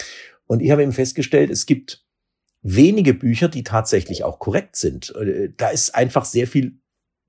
Und 0.48 0.62
ich 0.62 0.72
habe 0.72 0.84
eben 0.84 0.92
festgestellt, 0.92 1.50
es 1.50 1.66
gibt 1.66 2.06
wenige 2.62 3.14
Bücher, 3.14 3.50
die 3.50 3.64
tatsächlich 3.64 4.24
auch 4.24 4.40
korrekt 4.40 4.76
sind. 4.76 5.14
Äh, 5.16 5.50
da 5.56 5.70
ist 5.70 5.96
einfach 5.96 6.26
sehr 6.26 6.48
viel 6.48 6.80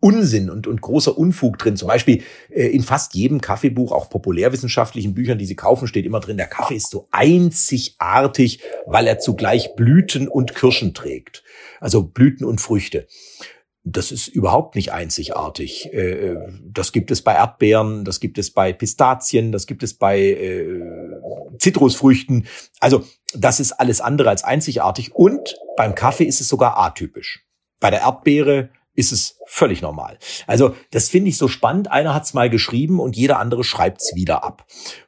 Unsinn 0.04 0.50
und, 0.50 0.66
und 0.66 0.82
großer 0.82 1.16
Unfug 1.16 1.56
drin. 1.56 1.78
Zum 1.78 1.88
Beispiel 1.88 2.22
äh, 2.50 2.66
in 2.66 2.82
fast 2.82 3.14
jedem 3.14 3.40
Kaffeebuch, 3.40 3.90
auch 3.90 4.10
populärwissenschaftlichen 4.10 5.14
Büchern, 5.14 5.38
die 5.38 5.46
Sie 5.46 5.56
kaufen, 5.56 5.88
steht 5.88 6.04
immer 6.04 6.20
drin, 6.20 6.36
der 6.36 6.46
Kaffee 6.46 6.74
ist 6.74 6.90
so 6.90 7.08
einzigartig, 7.10 8.60
weil 8.84 9.06
er 9.06 9.18
zugleich 9.18 9.76
Blüten 9.76 10.28
und 10.28 10.54
Kirschen 10.54 10.92
trägt. 10.92 11.42
Also 11.80 12.02
Blüten 12.02 12.44
und 12.44 12.60
Früchte. 12.60 13.06
Das 13.82 14.12
ist 14.12 14.28
überhaupt 14.28 14.74
nicht 14.74 14.92
einzigartig. 14.92 15.90
Äh, 15.94 16.36
das 16.62 16.92
gibt 16.92 17.10
es 17.10 17.22
bei 17.22 17.32
Erdbeeren, 17.32 18.04
das 18.04 18.20
gibt 18.20 18.36
es 18.36 18.50
bei 18.50 18.74
Pistazien, 18.74 19.52
das 19.52 19.66
gibt 19.66 19.82
es 19.82 19.94
bei 19.94 20.20
äh, 20.20 20.82
Zitrusfrüchten. 21.58 22.46
Also 22.78 23.06
das 23.34 23.58
ist 23.58 23.72
alles 23.72 24.02
andere 24.02 24.28
als 24.28 24.44
einzigartig. 24.44 25.14
Und 25.14 25.56
beim 25.78 25.94
Kaffee 25.94 26.24
ist 26.24 26.42
es 26.42 26.48
sogar 26.48 26.76
atypisch. 26.76 27.46
Bei 27.80 27.90
der 27.90 28.02
Erdbeere 28.02 28.68
ist 28.94 29.12
es 29.12 29.38
völlig 29.46 29.82
normal. 29.82 30.18
Also 30.46 30.74
das 30.90 31.08
finde 31.08 31.28
ich 31.28 31.38
so 31.38 31.48
spannend. 31.48 31.90
Einer 31.90 32.14
hat 32.14 32.24
es 32.24 32.34
mal 32.34 32.50
geschrieben 32.50 33.00
und 33.00 33.16
jeder 33.16 33.38
andere 33.38 33.64
schreibt 33.64 34.00
es 34.00 34.14
wieder 34.14 34.44
ab. 34.44 34.66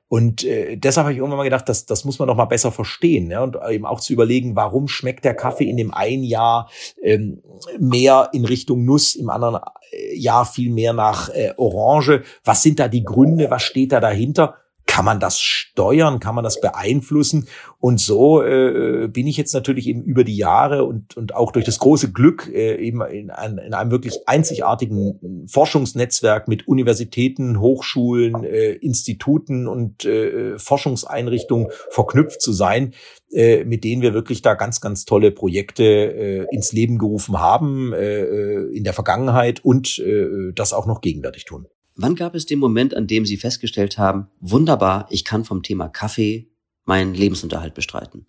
Und 0.08 0.44
äh, 0.44 0.76
deshalb 0.76 1.06
habe 1.06 1.12
ich 1.12 1.18
irgendwann 1.18 1.38
mal 1.38 1.44
gedacht, 1.44 1.68
das, 1.68 1.84
das 1.84 2.04
muss 2.04 2.20
man 2.20 2.28
noch 2.28 2.36
mal 2.36 2.44
besser 2.44 2.70
verstehen 2.70 3.28
ja? 3.30 3.42
und 3.42 3.56
eben 3.68 3.84
auch 3.84 4.00
zu 4.00 4.12
überlegen, 4.12 4.54
warum 4.54 4.86
schmeckt 4.86 5.24
der 5.24 5.34
Kaffee 5.34 5.68
in 5.68 5.76
dem 5.76 5.92
einen 5.92 6.22
Jahr 6.22 6.70
ähm, 7.02 7.42
mehr 7.80 8.30
in 8.32 8.44
Richtung 8.44 8.84
Nuss, 8.84 9.16
im 9.16 9.30
anderen 9.30 9.60
äh, 9.90 10.16
Jahr 10.16 10.46
viel 10.46 10.70
mehr 10.70 10.92
nach 10.92 11.28
äh, 11.30 11.54
Orange. 11.56 12.22
Was 12.44 12.62
sind 12.62 12.78
da 12.78 12.86
die 12.86 13.02
Gründe? 13.02 13.50
Was 13.50 13.64
steht 13.64 13.90
da 13.90 13.98
dahinter? 13.98 14.54
Kann 14.96 15.04
man 15.04 15.20
das 15.20 15.38
steuern, 15.38 16.20
kann 16.20 16.34
man 16.34 16.42
das 16.42 16.58
beeinflussen? 16.58 17.48
Und 17.80 18.00
so 18.00 18.42
äh, 18.42 19.08
bin 19.12 19.26
ich 19.26 19.36
jetzt 19.36 19.52
natürlich 19.52 19.88
eben 19.88 20.02
über 20.02 20.24
die 20.24 20.38
Jahre 20.38 20.84
und, 20.84 21.18
und 21.18 21.34
auch 21.34 21.52
durch 21.52 21.66
das 21.66 21.78
große 21.78 22.12
Glück 22.12 22.50
äh, 22.50 22.76
eben 22.76 23.02
in, 23.02 23.30
ein, 23.30 23.58
in 23.58 23.74
einem 23.74 23.90
wirklich 23.90 24.26
einzigartigen 24.26 25.44
Forschungsnetzwerk 25.48 26.48
mit 26.48 26.66
Universitäten, 26.66 27.60
Hochschulen, 27.60 28.42
äh, 28.42 28.72
Instituten 28.72 29.68
und 29.68 30.06
äh, 30.06 30.58
Forschungseinrichtungen 30.58 31.68
verknüpft 31.90 32.40
zu 32.40 32.54
sein, 32.54 32.94
äh, 33.30 33.64
mit 33.64 33.84
denen 33.84 34.00
wir 34.00 34.14
wirklich 34.14 34.40
da 34.40 34.54
ganz, 34.54 34.80
ganz 34.80 35.04
tolle 35.04 35.30
Projekte 35.30 35.84
äh, 35.84 36.46
ins 36.50 36.72
Leben 36.72 36.96
gerufen 36.96 37.38
haben 37.38 37.92
äh, 37.92 38.22
äh 38.22 38.74
in 38.74 38.84
der 38.84 38.94
Vergangenheit 38.94 39.62
und 39.62 39.98
äh, 39.98 40.52
das 40.54 40.72
auch 40.72 40.86
noch 40.86 41.02
gegenwärtig 41.02 41.44
tun. 41.44 41.66
Wann 41.96 42.14
gab 42.14 42.34
es 42.34 42.44
den 42.44 42.58
Moment, 42.58 42.94
an 42.94 43.06
dem 43.06 43.24
Sie 43.24 43.38
festgestellt 43.38 43.96
haben, 43.96 44.28
wunderbar, 44.40 45.06
ich 45.10 45.24
kann 45.24 45.44
vom 45.44 45.62
Thema 45.62 45.88
Kaffee 45.88 46.50
meinen 46.84 47.14
Lebensunterhalt 47.14 47.72
bestreiten? 47.74 48.26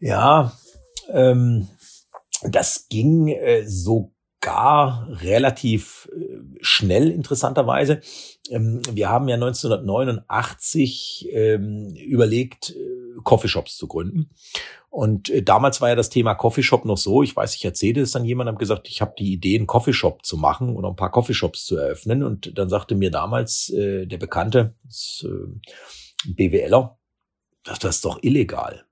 Ja, 0.00 0.52
ähm, 1.10 1.68
das 2.42 2.88
ging 2.88 3.28
äh, 3.28 3.64
sogar 3.64 5.06
relativ 5.22 6.10
äh, 6.12 6.40
schnell, 6.60 7.10
interessanterweise. 7.10 8.00
Ähm, 8.50 8.82
wir 8.90 9.08
haben 9.08 9.28
ja 9.28 9.36
1989 9.36 11.28
ähm, 11.30 11.94
überlegt, 11.94 12.70
äh, 12.70 13.20
Coffeeshops 13.22 13.76
zu 13.76 13.86
gründen. 13.86 14.30
Und 14.96 15.28
äh, 15.28 15.42
damals 15.42 15.82
war 15.82 15.90
ja 15.90 15.94
das 15.94 16.08
Thema 16.08 16.34
Coffeeshop 16.34 16.86
noch 16.86 16.96
so. 16.96 17.22
Ich 17.22 17.36
weiß, 17.36 17.54
ich 17.54 17.62
erzählte 17.66 18.00
es 18.00 18.12
dann 18.12 18.24
jemandem, 18.24 18.56
gesagt, 18.56 18.88
ich 18.88 19.02
habe 19.02 19.12
die 19.18 19.30
Idee, 19.30 19.56
einen 19.56 19.66
Coffeeshop 19.66 20.24
zu 20.24 20.38
machen 20.38 20.74
oder 20.74 20.88
ein 20.88 20.96
paar 20.96 21.10
Coffeeshops 21.10 21.66
zu 21.66 21.76
eröffnen. 21.76 22.22
Und 22.22 22.56
dann 22.56 22.70
sagte 22.70 22.94
mir 22.94 23.10
damals 23.10 23.68
äh, 23.68 24.06
der 24.06 24.16
Bekannte, 24.16 24.74
das, 24.84 25.22
äh, 25.28 26.30
BWLer, 26.32 26.98
das 27.62 27.84
ist 27.84 28.06
doch 28.06 28.22
illegal. 28.22 28.85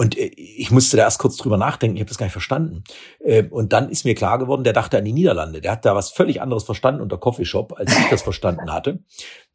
Und 0.00 0.16
äh, 0.16 0.30
ich 0.34 0.70
musste 0.70 0.96
da 0.96 1.02
erst 1.02 1.18
kurz 1.18 1.36
drüber 1.36 1.58
nachdenken, 1.58 1.96
ich 1.96 2.00
habe 2.00 2.08
das 2.08 2.16
gar 2.16 2.24
nicht 2.24 2.32
verstanden. 2.32 2.84
Äh, 3.22 3.44
und 3.50 3.74
dann 3.74 3.90
ist 3.90 4.06
mir 4.06 4.14
klar 4.14 4.38
geworden, 4.38 4.64
der 4.64 4.72
dachte 4.72 4.96
an 4.96 5.04
die 5.04 5.12
Niederlande. 5.12 5.60
Der 5.60 5.72
hat 5.72 5.84
da 5.84 5.94
was 5.94 6.08
völlig 6.08 6.40
anderes 6.40 6.64
verstanden 6.64 7.02
unter 7.02 7.18
Coffeeshop, 7.18 7.74
als 7.76 7.94
ich 7.94 8.08
das 8.08 8.22
verstanden 8.22 8.72
hatte. 8.72 9.00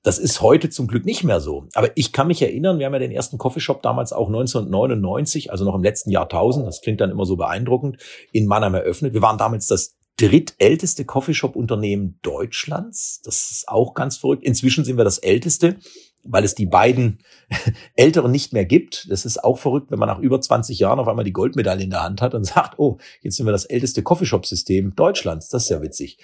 Das 0.04 0.20
ist 0.20 0.42
heute 0.42 0.70
zum 0.70 0.86
Glück 0.86 1.04
nicht 1.04 1.24
mehr 1.24 1.40
so. 1.40 1.68
Aber 1.74 1.90
ich 1.96 2.14
kann 2.14 2.28
mich 2.28 2.44
erinnern, 2.44 2.78
wir 2.78 2.86
haben 2.86 2.94
ja 2.94 3.00
den 3.00 3.10
ersten 3.10 3.40
Coffeeshop 3.40 3.82
damals 3.82 4.14
auch 4.14 4.28
1999, 4.28 5.52
also 5.52 5.66
noch 5.66 5.74
im 5.74 5.82
letzten 5.82 6.12
Jahrtausend, 6.12 6.68
das 6.68 6.82
klingt 6.82 7.02
dann 7.02 7.10
immer 7.10 7.26
so 7.26 7.38
beeindruckend, 7.38 7.98
in 8.32 8.46
Mannheim 8.46 8.76
eröffnet. 8.76 9.16
Wir 9.16 9.24
waren 9.24 9.40
damals 9.40 9.66
das 9.66 9.96
drittälteste 10.18 11.06
Coffeeshop-Unternehmen 11.06 12.20
Deutschlands. 12.22 13.20
Das 13.24 13.50
ist 13.50 13.68
auch 13.68 13.96
ganz 13.96 14.18
verrückt. 14.18 14.44
Inzwischen 14.44 14.86
sind 14.86 14.98
wir 14.98 15.06
das 15.06 15.18
älteste 15.18 15.78
weil 16.26 16.44
es 16.44 16.56
die 16.56 16.66
beiden 16.66 17.20
Älteren 17.96 18.32
nicht 18.32 18.54
mehr 18.54 18.66
gibt. 18.66 19.08
Das 19.10 19.26
ist 19.26 19.44
auch 19.44 19.58
verrückt, 19.58 19.92
wenn 19.92 20.00
man 20.00 20.10
nach 20.10 20.20
über 20.20 20.42
20 20.42 20.80
Jahren 20.80 21.00
auf 21.00 21.08
einmal 21.08 21.26
die 21.26 21.34
Goldmedaille 21.34 21.84
in 21.84 21.90
der 21.92 22.04
Hand 22.04 22.22
hat 22.22 22.34
und 22.34 22.44
sagt, 22.46 22.80
oh, 22.80 22.98
jetzt 23.22 23.38
sind 23.38 23.46
wir 23.46 23.52
das 23.52 23.66
älteste 23.66 24.04
Coffeeshop-System 24.04 24.96
Deutschlands. 24.96 25.50
Das 25.50 25.64
ist 25.64 25.70
ja 25.70 25.82
witzig. 25.82 26.18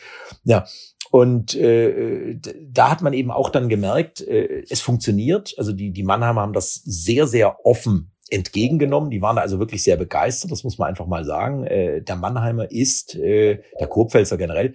Ja, 0.43 0.65
und 1.11 1.55
äh, 1.55 2.37
da 2.69 2.89
hat 2.89 3.01
man 3.01 3.13
eben 3.13 3.31
auch 3.31 3.49
dann 3.49 3.69
gemerkt, 3.69 4.21
äh, 4.21 4.63
es 4.69 4.81
funktioniert. 4.81 5.53
Also 5.57 5.73
die, 5.73 5.91
die 5.91 6.03
Mannheimer 6.03 6.41
haben 6.41 6.53
das 6.53 6.75
sehr, 6.75 7.27
sehr 7.27 7.65
offen 7.65 8.11
entgegengenommen. 8.31 9.11
Die 9.11 9.21
waren 9.21 9.35
da 9.35 9.41
also 9.41 9.59
wirklich 9.59 9.83
sehr 9.83 9.97
begeistert, 9.97 10.51
das 10.51 10.63
muss 10.63 10.77
man 10.77 10.87
einfach 10.87 11.05
mal 11.05 11.25
sagen. 11.25 11.65
Äh, 11.65 12.01
der 12.01 12.15
Mannheimer 12.15 12.71
ist, 12.71 13.15
äh, 13.15 13.61
der 13.79 13.87
Kurpfälzer 13.87 14.37
generell, 14.37 14.73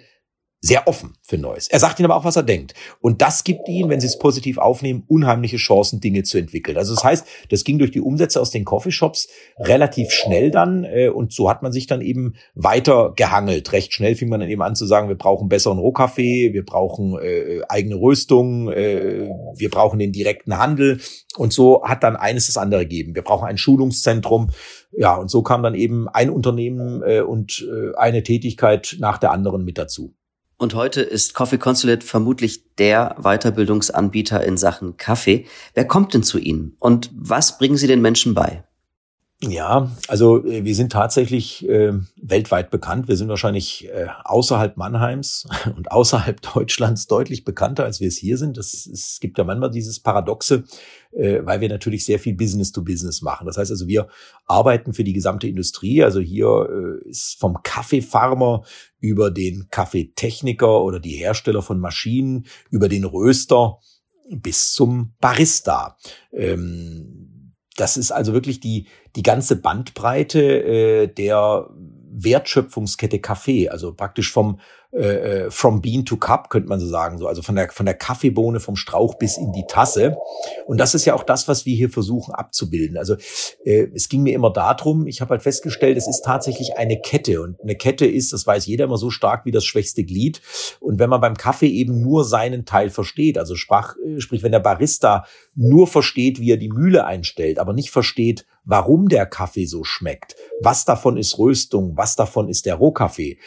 sehr 0.60 0.88
offen 0.88 1.14
für 1.22 1.38
Neues. 1.38 1.68
Er 1.68 1.78
sagt 1.78 1.98
ihnen 1.98 2.10
aber 2.10 2.16
auch, 2.16 2.25
was 2.25 2.36
er 2.36 2.42
denkt. 2.42 2.75
Und 3.00 3.22
das 3.22 3.44
gibt 3.44 3.68
ihnen, 3.68 3.90
wenn 3.90 4.00
sie 4.00 4.06
es 4.06 4.18
positiv 4.18 4.58
aufnehmen, 4.58 5.04
unheimliche 5.06 5.58
Chancen, 5.58 6.00
Dinge 6.00 6.22
zu 6.22 6.38
entwickeln. 6.38 6.76
Also 6.76 6.94
das 6.94 7.04
heißt, 7.04 7.26
das 7.50 7.62
ging 7.62 7.78
durch 7.78 7.90
die 7.90 8.00
Umsätze 8.00 8.40
aus 8.40 8.50
den 8.50 8.64
Coffeeshops 8.64 9.28
relativ 9.58 10.10
schnell 10.10 10.50
dann 10.50 10.84
äh, 10.84 11.08
und 11.08 11.32
so 11.32 11.50
hat 11.50 11.62
man 11.62 11.72
sich 11.72 11.86
dann 11.86 12.00
eben 12.00 12.34
weiter 12.54 13.12
gehangelt. 13.14 13.72
Recht 13.72 13.92
schnell 13.92 14.16
fing 14.16 14.28
man 14.28 14.40
dann 14.40 14.48
eben 14.48 14.62
an 14.62 14.75
zu 14.75 14.86
sagen, 14.86 15.08
wir 15.08 15.16
brauchen 15.16 15.48
besseren 15.48 15.78
Rohkaffee, 15.78 16.52
wir 16.52 16.64
brauchen 16.64 17.18
äh, 17.20 17.60
eigene 17.68 17.96
Röstung, 17.96 18.70
äh, 18.70 19.28
wir 19.56 19.70
brauchen 19.70 19.98
den 19.98 20.12
direkten 20.12 20.58
Handel 20.58 21.00
und 21.36 21.52
so 21.52 21.84
hat 21.84 22.02
dann 22.02 22.16
eines 22.16 22.46
das 22.46 22.56
andere 22.56 22.82
gegeben. 22.82 23.14
Wir 23.14 23.22
brauchen 23.22 23.46
ein 23.46 23.58
Schulungszentrum. 23.58 24.50
Ja, 24.92 25.16
und 25.16 25.30
so 25.30 25.42
kam 25.42 25.62
dann 25.62 25.75
eben 25.75 26.08
ein 26.08 26.30
Unternehmen 26.30 27.02
äh, 27.02 27.20
und 27.20 27.66
äh, 27.70 27.94
eine 27.96 28.22
Tätigkeit 28.22 28.96
nach 28.98 29.18
der 29.18 29.32
anderen 29.32 29.64
mit 29.64 29.76
dazu. 29.78 30.14
Und 30.58 30.75
heute 30.75 31.02
ist 31.02 31.34
Coffee 31.34 31.58
Consulate 31.58 32.06
vermutlich 32.06 32.75
der 32.76 33.16
Weiterbildungsanbieter 33.20 34.42
in 34.42 34.56
Sachen 34.56 34.96
Kaffee. 34.96 35.46
Wer 35.75 35.86
kommt 35.86 36.14
denn 36.14 36.22
zu 36.22 36.38
Ihnen 36.38 36.76
und 36.78 37.10
was 37.14 37.58
bringen 37.58 37.76
Sie 37.76 37.86
den 37.86 38.00
Menschen 38.00 38.32
bei? 38.32 38.65
Ja, 39.48 39.90
also 40.08 40.44
äh, 40.44 40.64
wir 40.64 40.74
sind 40.74 40.92
tatsächlich 40.92 41.68
äh, 41.68 41.92
weltweit 42.16 42.70
bekannt. 42.70 43.08
Wir 43.08 43.16
sind 43.16 43.28
wahrscheinlich 43.28 43.88
äh, 43.88 44.06
außerhalb 44.24 44.76
Mannheims 44.76 45.46
und 45.76 45.90
außerhalb 45.90 46.40
Deutschlands 46.40 47.06
deutlich 47.06 47.44
bekannter, 47.44 47.84
als 47.84 48.00
wir 48.00 48.08
es 48.08 48.16
hier 48.16 48.38
sind. 48.38 48.56
Das, 48.56 48.86
es 48.86 49.18
gibt 49.20 49.38
ja 49.38 49.44
manchmal 49.44 49.70
dieses 49.70 50.00
Paradoxe, 50.00 50.64
äh, 51.12 51.40
weil 51.44 51.60
wir 51.60 51.68
natürlich 51.68 52.04
sehr 52.04 52.18
viel 52.18 52.34
Business 52.34 52.72
to 52.72 52.82
Business 52.82 53.22
machen. 53.22 53.46
Das 53.46 53.56
heißt 53.56 53.70
also, 53.70 53.86
wir 53.86 54.08
arbeiten 54.46 54.94
für 54.94 55.04
die 55.04 55.12
gesamte 55.12 55.46
Industrie. 55.46 56.02
Also 56.02 56.20
hier 56.20 56.68
äh, 57.04 57.08
ist 57.08 57.38
vom 57.38 57.62
Kaffeefarmer 57.62 58.64
über 58.98 59.30
den 59.30 59.68
Kaffeetechniker 59.70 60.82
oder 60.82 60.98
die 60.98 61.16
Hersteller 61.16 61.62
von 61.62 61.78
Maschinen, 61.78 62.46
über 62.70 62.88
den 62.88 63.04
Röster 63.04 63.78
bis 64.28 64.72
zum 64.72 65.14
Barista. 65.20 65.96
Ähm, 66.32 67.25
das 67.76 67.97
ist 67.97 68.11
also 68.11 68.33
wirklich 68.33 68.61
die, 68.61 68.87
die 69.14 69.23
ganze 69.23 69.56
Bandbreite 69.61 70.40
äh, 70.40 71.06
der 71.06 71.68
Wertschöpfungskette 72.18 73.21
Kaffee, 73.21 73.68
also 73.68 73.92
praktisch 73.92 74.33
vom 74.33 74.61
äh, 74.96 75.44
äh, 75.44 75.50
from 75.50 75.82
Bean 75.82 76.06
to 76.06 76.16
Cup 76.16 76.48
könnte 76.48 76.70
man 76.70 76.80
so 76.80 76.86
sagen, 76.86 77.18
so 77.18 77.26
also 77.26 77.42
von 77.42 77.54
der 77.54 77.68
von 77.68 77.84
der 77.84 77.94
Kaffeebohne 77.94 78.60
vom 78.60 78.76
Strauch 78.76 79.16
bis 79.16 79.36
in 79.36 79.52
die 79.52 79.64
Tasse. 79.68 80.16
Und 80.66 80.78
das 80.78 80.94
ist 80.94 81.04
ja 81.04 81.12
auch 81.12 81.22
das, 81.22 81.48
was 81.48 81.66
wir 81.66 81.76
hier 81.76 81.90
versuchen 81.90 82.34
abzubilden. 82.34 82.96
Also 82.96 83.16
äh, 83.64 83.88
es 83.94 84.08
ging 84.08 84.22
mir 84.22 84.34
immer 84.34 84.50
darum, 84.50 85.06
ich 85.06 85.20
habe 85.20 85.32
halt 85.32 85.42
festgestellt, 85.42 85.98
es 85.98 86.08
ist 86.08 86.22
tatsächlich 86.24 86.78
eine 86.78 86.98
Kette 86.98 87.42
und 87.42 87.60
eine 87.60 87.74
Kette 87.76 88.06
ist, 88.06 88.32
das 88.32 88.46
weiß 88.46 88.64
jeder 88.64 88.86
immer 88.86 88.96
so 88.96 89.10
stark 89.10 89.44
wie 89.44 89.50
das 89.50 89.66
schwächste 89.66 90.02
Glied. 90.02 90.40
Und 90.80 90.98
wenn 90.98 91.10
man 91.10 91.20
beim 91.20 91.36
Kaffee 91.36 91.68
eben 91.68 92.00
nur 92.00 92.24
seinen 92.24 92.64
Teil 92.64 92.88
versteht, 92.88 93.36
also 93.36 93.54
sprach, 93.54 93.96
äh, 93.96 94.18
sprich, 94.20 94.42
wenn 94.42 94.52
der 94.52 94.60
Barista 94.60 95.26
nur 95.54 95.86
versteht, 95.86 96.40
wie 96.40 96.52
er 96.52 96.56
die 96.56 96.70
Mühle 96.70 97.04
einstellt, 97.04 97.58
aber 97.58 97.74
nicht 97.74 97.90
versteht, 97.90 98.46
warum 98.64 99.08
der 99.08 99.26
Kaffee 99.26 99.66
so 99.66 99.84
schmeckt, 99.84 100.36
was 100.60 100.84
davon 100.84 101.16
ist 101.16 101.38
Röstung, 101.38 101.96
was 101.96 102.16
davon 102.16 102.48
ist 102.48 102.66
der 102.66 102.74
Rohkaffee, 102.74 103.38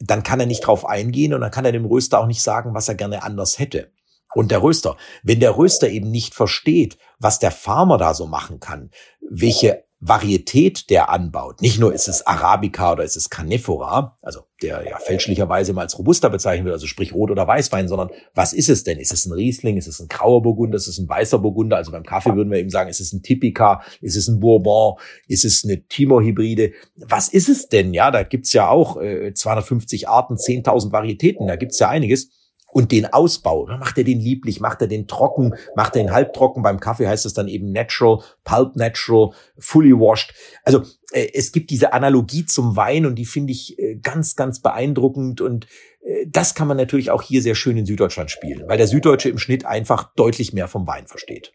dann 0.00 0.22
kann 0.22 0.40
er 0.40 0.46
nicht 0.46 0.60
drauf 0.60 0.86
eingehen 0.86 1.34
und 1.34 1.42
dann 1.42 1.50
kann 1.50 1.64
er 1.64 1.72
dem 1.72 1.84
Röster 1.84 2.20
auch 2.20 2.26
nicht 2.26 2.42
sagen, 2.42 2.74
was 2.74 2.88
er 2.88 2.94
gerne 2.94 3.22
anders 3.22 3.58
hätte. 3.58 3.92
Und 4.34 4.50
der 4.50 4.62
Röster, 4.62 4.96
wenn 5.22 5.40
der 5.40 5.56
Röster 5.56 5.88
eben 5.88 6.10
nicht 6.10 6.34
versteht, 6.34 6.98
was 7.18 7.38
der 7.38 7.50
Farmer 7.50 7.98
da 7.98 8.14
so 8.14 8.26
machen 8.26 8.60
kann, 8.60 8.90
welche 9.28 9.84
Varietät 10.00 10.88
der 10.88 11.10
anbaut. 11.10 11.60
Nicht 11.60 11.78
nur 11.78 11.92
ist 11.92 12.08
es 12.08 12.26
Arabica 12.26 12.92
oder 12.92 13.04
ist 13.04 13.16
es 13.16 13.28
Canephora, 13.28 14.16
also 14.22 14.40
der 14.62 14.82
ja 14.88 14.98
fälschlicherweise 14.98 15.74
mal 15.74 15.82
als 15.82 15.98
Robusta 15.98 16.30
bezeichnet 16.30 16.64
wird, 16.64 16.72
also 16.72 16.86
sprich 16.86 17.12
Rot- 17.12 17.30
oder 17.30 17.46
Weißwein, 17.46 17.86
sondern 17.86 18.08
was 18.34 18.54
ist 18.54 18.70
es 18.70 18.82
denn? 18.82 18.98
Ist 18.98 19.12
es 19.12 19.26
ein 19.26 19.32
Riesling? 19.32 19.76
Ist 19.76 19.88
es 19.88 20.00
ein 20.00 20.08
grauer 20.08 20.40
Burgunder? 20.40 20.76
Ist 20.76 20.86
es 20.86 20.98
ein 20.98 21.08
weißer 21.08 21.38
Burgunder? 21.38 21.76
Also 21.76 21.92
beim 21.92 22.04
Kaffee 22.04 22.34
würden 22.34 22.50
wir 22.50 22.58
eben 22.58 22.70
sagen, 22.70 22.88
ist 22.88 23.00
es 23.00 23.12
ein 23.12 23.22
Typica? 23.22 23.82
Ist 24.00 24.16
es 24.16 24.26
ein 24.26 24.40
Bourbon? 24.40 24.94
Ist 25.28 25.44
es 25.44 25.64
eine 25.64 25.86
Timor-Hybride? 25.86 26.72
Was 26.96 27.28
ist 27.28 27.50
es 27.50 27.68
denn? 27.68 27.92
Ja, 27.92 28.10
da 28.10 28.22
gibt's 28.22 28.54
ja 28.54 28.68
auch 28.68 29.00
äh, 29.00 29.34
250 29.34 30.08
Arten, 30.08 30.34
10.000 30.34 30.92
Varietäten, 30.92 31.46
da 31.46 31.56
gibt's 31.56 31.78
ja 31.78 31.90
einiges 31.90 32.30
und 32.72 32.92
den 32.92 33.06
Ausbau. 33.06 33.66
Macht 33.66 33.98
er 33.98 34.04
den 34.04 34.20
lieblich, 34.20 34.60
macht 34.60 34.80
er 34.80 34.88
den 34.88 35.06
trocken, 35.06 35.54
macht 35.74 35.96
er 35.96 36.02
den 36.02 36.12
halbtrocken. 36.12 36.62
Beim 36.62 36.80
Kaffee 36.80 37.06
heißt 37.06 37.26
es 37.26 37.34
dann 37.34 37.48
eben 37.48 37.72
natural, 37.72 38.22
pulp 38.44 38.76
natural, 38.76 39.30
fully 39.58 39.92
washed. 39.92 40.34
Also 40.64 40.82
äh, 41.12 41.28
es 41.34 41.52
gibt 41.52 41.70
diese 41.70 41.92
Analogie 41.92 42.46
zum 42.46 42.76
Wein 42.76 43.06
und 43.06 43.16
die 43.16 43.26
finde 43.26 43.52
ich 43.52 43.78
äh, 43.78 43.96
ganz, 43.96 44.36
ganz 44.36 44.60
beeindruckend 44.60 45.40
und 45.40 45.66
äh, 46.04 46.26
das 46.28 46.54
kann 46.54 46.68
man 46.68 46.76
natürlich 46.76 47.10
auch 47.10 47.22
hier 47.22 47.42
sehr 47.42 47.54
schön 47.54 47.76
in 47.76 47.86
Süddeutschland 47.86 48.30
spielen, 48.30 48.64
weil 48.68 48.78
der 48.78 48.86
Süddeutsche 48.86 49.28
im 49.28 49.38
Schnitt 49.38 49.64
einfach 49.64 50.14
deutlich 50.14 50.52
mehr 50.52 50.68
vom 50.68 50.86
Wein 50.86 51.06
versteht. 51.06 51.52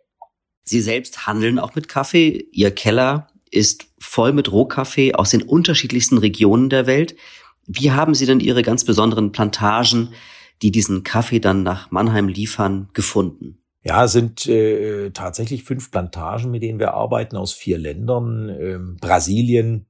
Sie 0.64 0.82
selbst 0.82 1.28
handeln 1.28 1.60
auch 1.60 1.76
mit 1.76 1.88
Kaffee. 1.88 2.48
Ihr 2.52 2.72
Keller 2.72 3.28
ist 3.52 3.86
voll 4.00 4.34
mit 4.34 4.52
Rohkaffee 4.52 5.14
aus 5.14 5.30
den 5.30 5.44
unterschiedlichsten 5.44 6.18
Regionen 6.18 6.70
der 6.70 6.88
Welt. 6.88 7.16
Wie 7.68 7.92
haben 7.92 8.16
Sie 8.16 8.26
denn 8.26 8.40
Ihre 8.40 8.64
ganz 8.64 8.84
besonderen 8.84 9.32
Plantagen 9.32 10.10
die 10.62 10.72
diesen 10.72 11.04
Kaffee 11.04 11.40
dann 11.40 11.64
nach 11.64 11.92
Mannheim 11.92 12.28
liefern, 12.28 12.90
gefunden? 12.94 13.60
Ja, 13.84 14.08
sind 14.08 14.48
äh, 14.48 15.12
tatsächlich 15.12 15.64
fünf 15.64 15.92
Plantagen, 15.92 16.50
mit 16.50 16.64
denen 16.64 16.80
wir 16.80 16.96
arbeiten 16.96 17.38
aus 17.38 17.54
vier 17.54 17.78
Ländern. 17.78 18.50
Ähm, 18.50 18.98
Brasilien, 19.00 19.86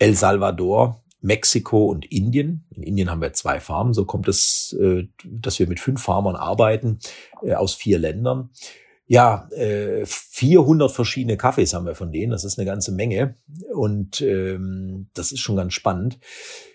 El 0.00 0.16
Salvador, 0.16 1.04
Mexiko 1.20 1.86
und 1.86 2.04
Indien. 2.10 2.64
In 2.74 2.82
Indien 2.82 3.10
haben 3.10 3.22
wir 3.22 3.32
zwei 3.32 3.60
Farmen. 3.60 3.94
So 3.94 4.04
kommt 4.04 4.26
es, 4.26 4.76
äh, 4.80 5.04
dass 5.24 5.60
wir 5.60 5.68
mit 5.68 5.78
fünf 5.78 6.02
Farmern 6.02 6.34
arbeiten 6.34 6.98
äh, 7.42 7.54
aus 7.54 7.74
vier 7.74 8.00
Ländern. 8.00 8.50
Ja, 9.06 9.48
äh, 9.52 10.04
400 10.04 10.90
verschiedene 10.90 11.36
Kaffees 11.36 11.74
haben 11.74 11.86
wir 11.86 11.94
von 11.94 12.10
denen. 12.10 12.32
Das 12.32 12.44
ist 12.44 12.58
eine 12.58 12.66
ganze 12.66 12.90
Menge. 12.90 13.36
Und 13.72 14.20
ähm, 14.20 15.10
das 15.14 15.30
ist 15.30 15.40
schon 15.40 15.56
ganz 15.56 15.74
spannend. 15.74 16.18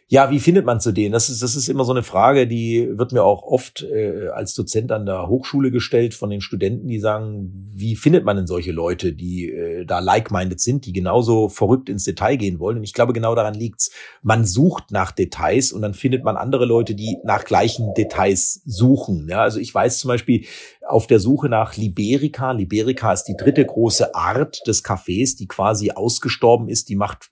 Ja, 0.09 0.31
wie 0.31 0.39
findet 0.39 0.65
man 0.65 0.79
zu 0.79 0.93
denen? 0.93 1.11
Das 1.11 1.29
ist, 1.29 1.43
das 1.43 1.57
ist 1.57 1.67
immer 1.67 1.83
so 1.83 1.91
eine 1.91 2.01
Frage, 2.01 2.47
die 2.47 2.87
wird 2.97 3.11
mir 3.11 3.25
auch 3.25 3.43
oft 3.43 3.83
äh, 3.83 4.29
als 4.29 4.53
Dozent 4.53 4.89
an 4.93 5.05
der 5.05 5.27
Hochschule 5.27 5.69
gestellt 5.69 6.13
von 6.13 6.29
den 6.29 6.39
Studenten, 6.39 6.87
die 6.87 6.99
sagen, 6.99 7.51
wie 7.75 7.97
findet 7.97 8.23
man 8.23 8.37
denn 8.37 8.47
solche 8.47 8.71
Leute, 8.71 9.11
die 9.11 9.51
äh, 9.51 9.85
da 9.85 9.99
like-minded 9.99 10.61
sind, 10.61 10.85
die 10.85 10.93
genauso 10.93 11.49
verrückt 11.49 11.89
ins 11.89 12.05
Detail 12.05 12.37
gehen 12.37 12.59
wollen? 12.59 12.77
Und 12.77 12.85
ich 12.85 12.93
glaube, 12.93 13.11
genau 13.11 13.35
daran 13.35 13.53
liegt's. 13.53 13.91
Man 14.21 14.45
sucht 14.45 14.91
nach 14.91 15.11
Details 15.11 15.73
und 15.73 15.81
dann 15.81 15.93
findet 15.93 16.23
man 16.23 16.37
andere 16.37 16.63
Leute, 16.63 16.95
die 16.95 17.17
nach 17.25 17.43
gleichen 17.43 17.93
Details 17.93 18.61
suchen. 18.65 19.27
Ja, 19.29 19.41
also 19.41 19.59
ich 19.59 19.75
weiß 19.75 19.99
zum 19.99 20.07
Beispiel 20.07 20.45
auf 20.87 21.07
der 21.07 21.19
Suche 21.19 21.49
nach 21.49 21.75
Liberica. 21.75 22.53
Liberica 22.53 23.11
ist 23.11 23.25
die 23.25 23.35
dritte 23.35 23.65
große 23.65 24.15
Art 24.15 24.65
des 24.67 24.83
Kaffees, 24.83 25.35
die 25.35 25.47
quasi 25.47 25.91
ausgestorben 25.91 26.69
ist. 26.69 26.87
Die 26.87 26.95
macht 26.95 27.29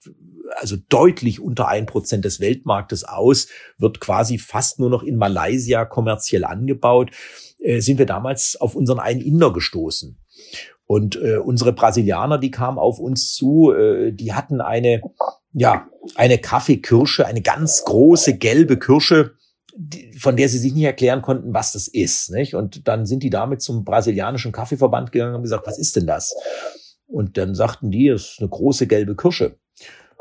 also 0.57 0.75
deutlich 0.89 1.39
unter 1.39 1.67
ein 1.67 1.85
Prozent 1.85 2.25
des 2.25 2.39
Weltmarktes 2.39 3.03
aus, 3.03 3.47
wird 3.77 3.99
quasi 3.99 4.37
fast 4.37 4.79
nur 4.79 4.89
noch 4.89 5.03
in 5.03 5.17
Malaysia 5.17 5.85
kommerziell 5.85 6.45
angebaut, 6.45 7.11
äh, 7.59 7.79
sind 7.79 7.97
wir 7.97 8.05
damals 8.05 8.55
auf 8.59 8.75
unseren 8.75 8.99
einen 8.99 9.21
Inder 9.21 9.51
gestoßen. 9.51 10.19
Und 10.87 11.15
äh, 11.15 11.37
unsere 11.37 11.73
Brasilianer, 11.73 12.37
die 12.37 12.51
kamen 12.51 12.77
auf 12.77 12.99
uns 12.99 13.33
zu, 13.33 13.73
äh, 13.73 14.11
die 14.11 14.33
hatten 14.33 14.61
eine, 14.61 15.01
ja, 15.51 15.89
eine 16.13 16.37
Kaffeekirsche, 16.37 17.25
eine 17.25 17.41
ganz 17.41 17.83
große 17.85 18.37
gelbe 18.37 18.77
Kirsche, 18.77 19.33
von 20.19 20.37
der 20.37 20.47
sie 20.47 20.59
sich 20.59 20.73
nicht 20.73 20.83
erklären 20.83 21.21
konnten, 21.21 21.53
was 21.53 21.73
das 21.73 21.87
ist. 21.87 22.29
Nicht? 22.31 22.53
Und 22.53 22.87
dann 22.87 23.05
sind 23.05 23.23
die 23.23 23.31
damit 23.31 23.61
zum 23.61 23.83
brasilianischen 23.83 24.51
Kaffeeverband 24.51 25.11
gegangen 25.11 25.31
und 25.31 25.35
haben 25.37 25.43
gesagt, 25.43 25.67
was 25.67 25.79
ist 25.79 25.95
denn 25.95 26.07
das? 26.07 26.35
Und 27.07 27.37
dann 27.37 27.55
sagten 27.55 27.91
die, 27.91 28.09
das 28.09 28.33
ist 28.33 28.39
eine 28.39 28.49
große 28.49 28.87
gelbe 28.87 29.15
Kirsche. 29.15 29.57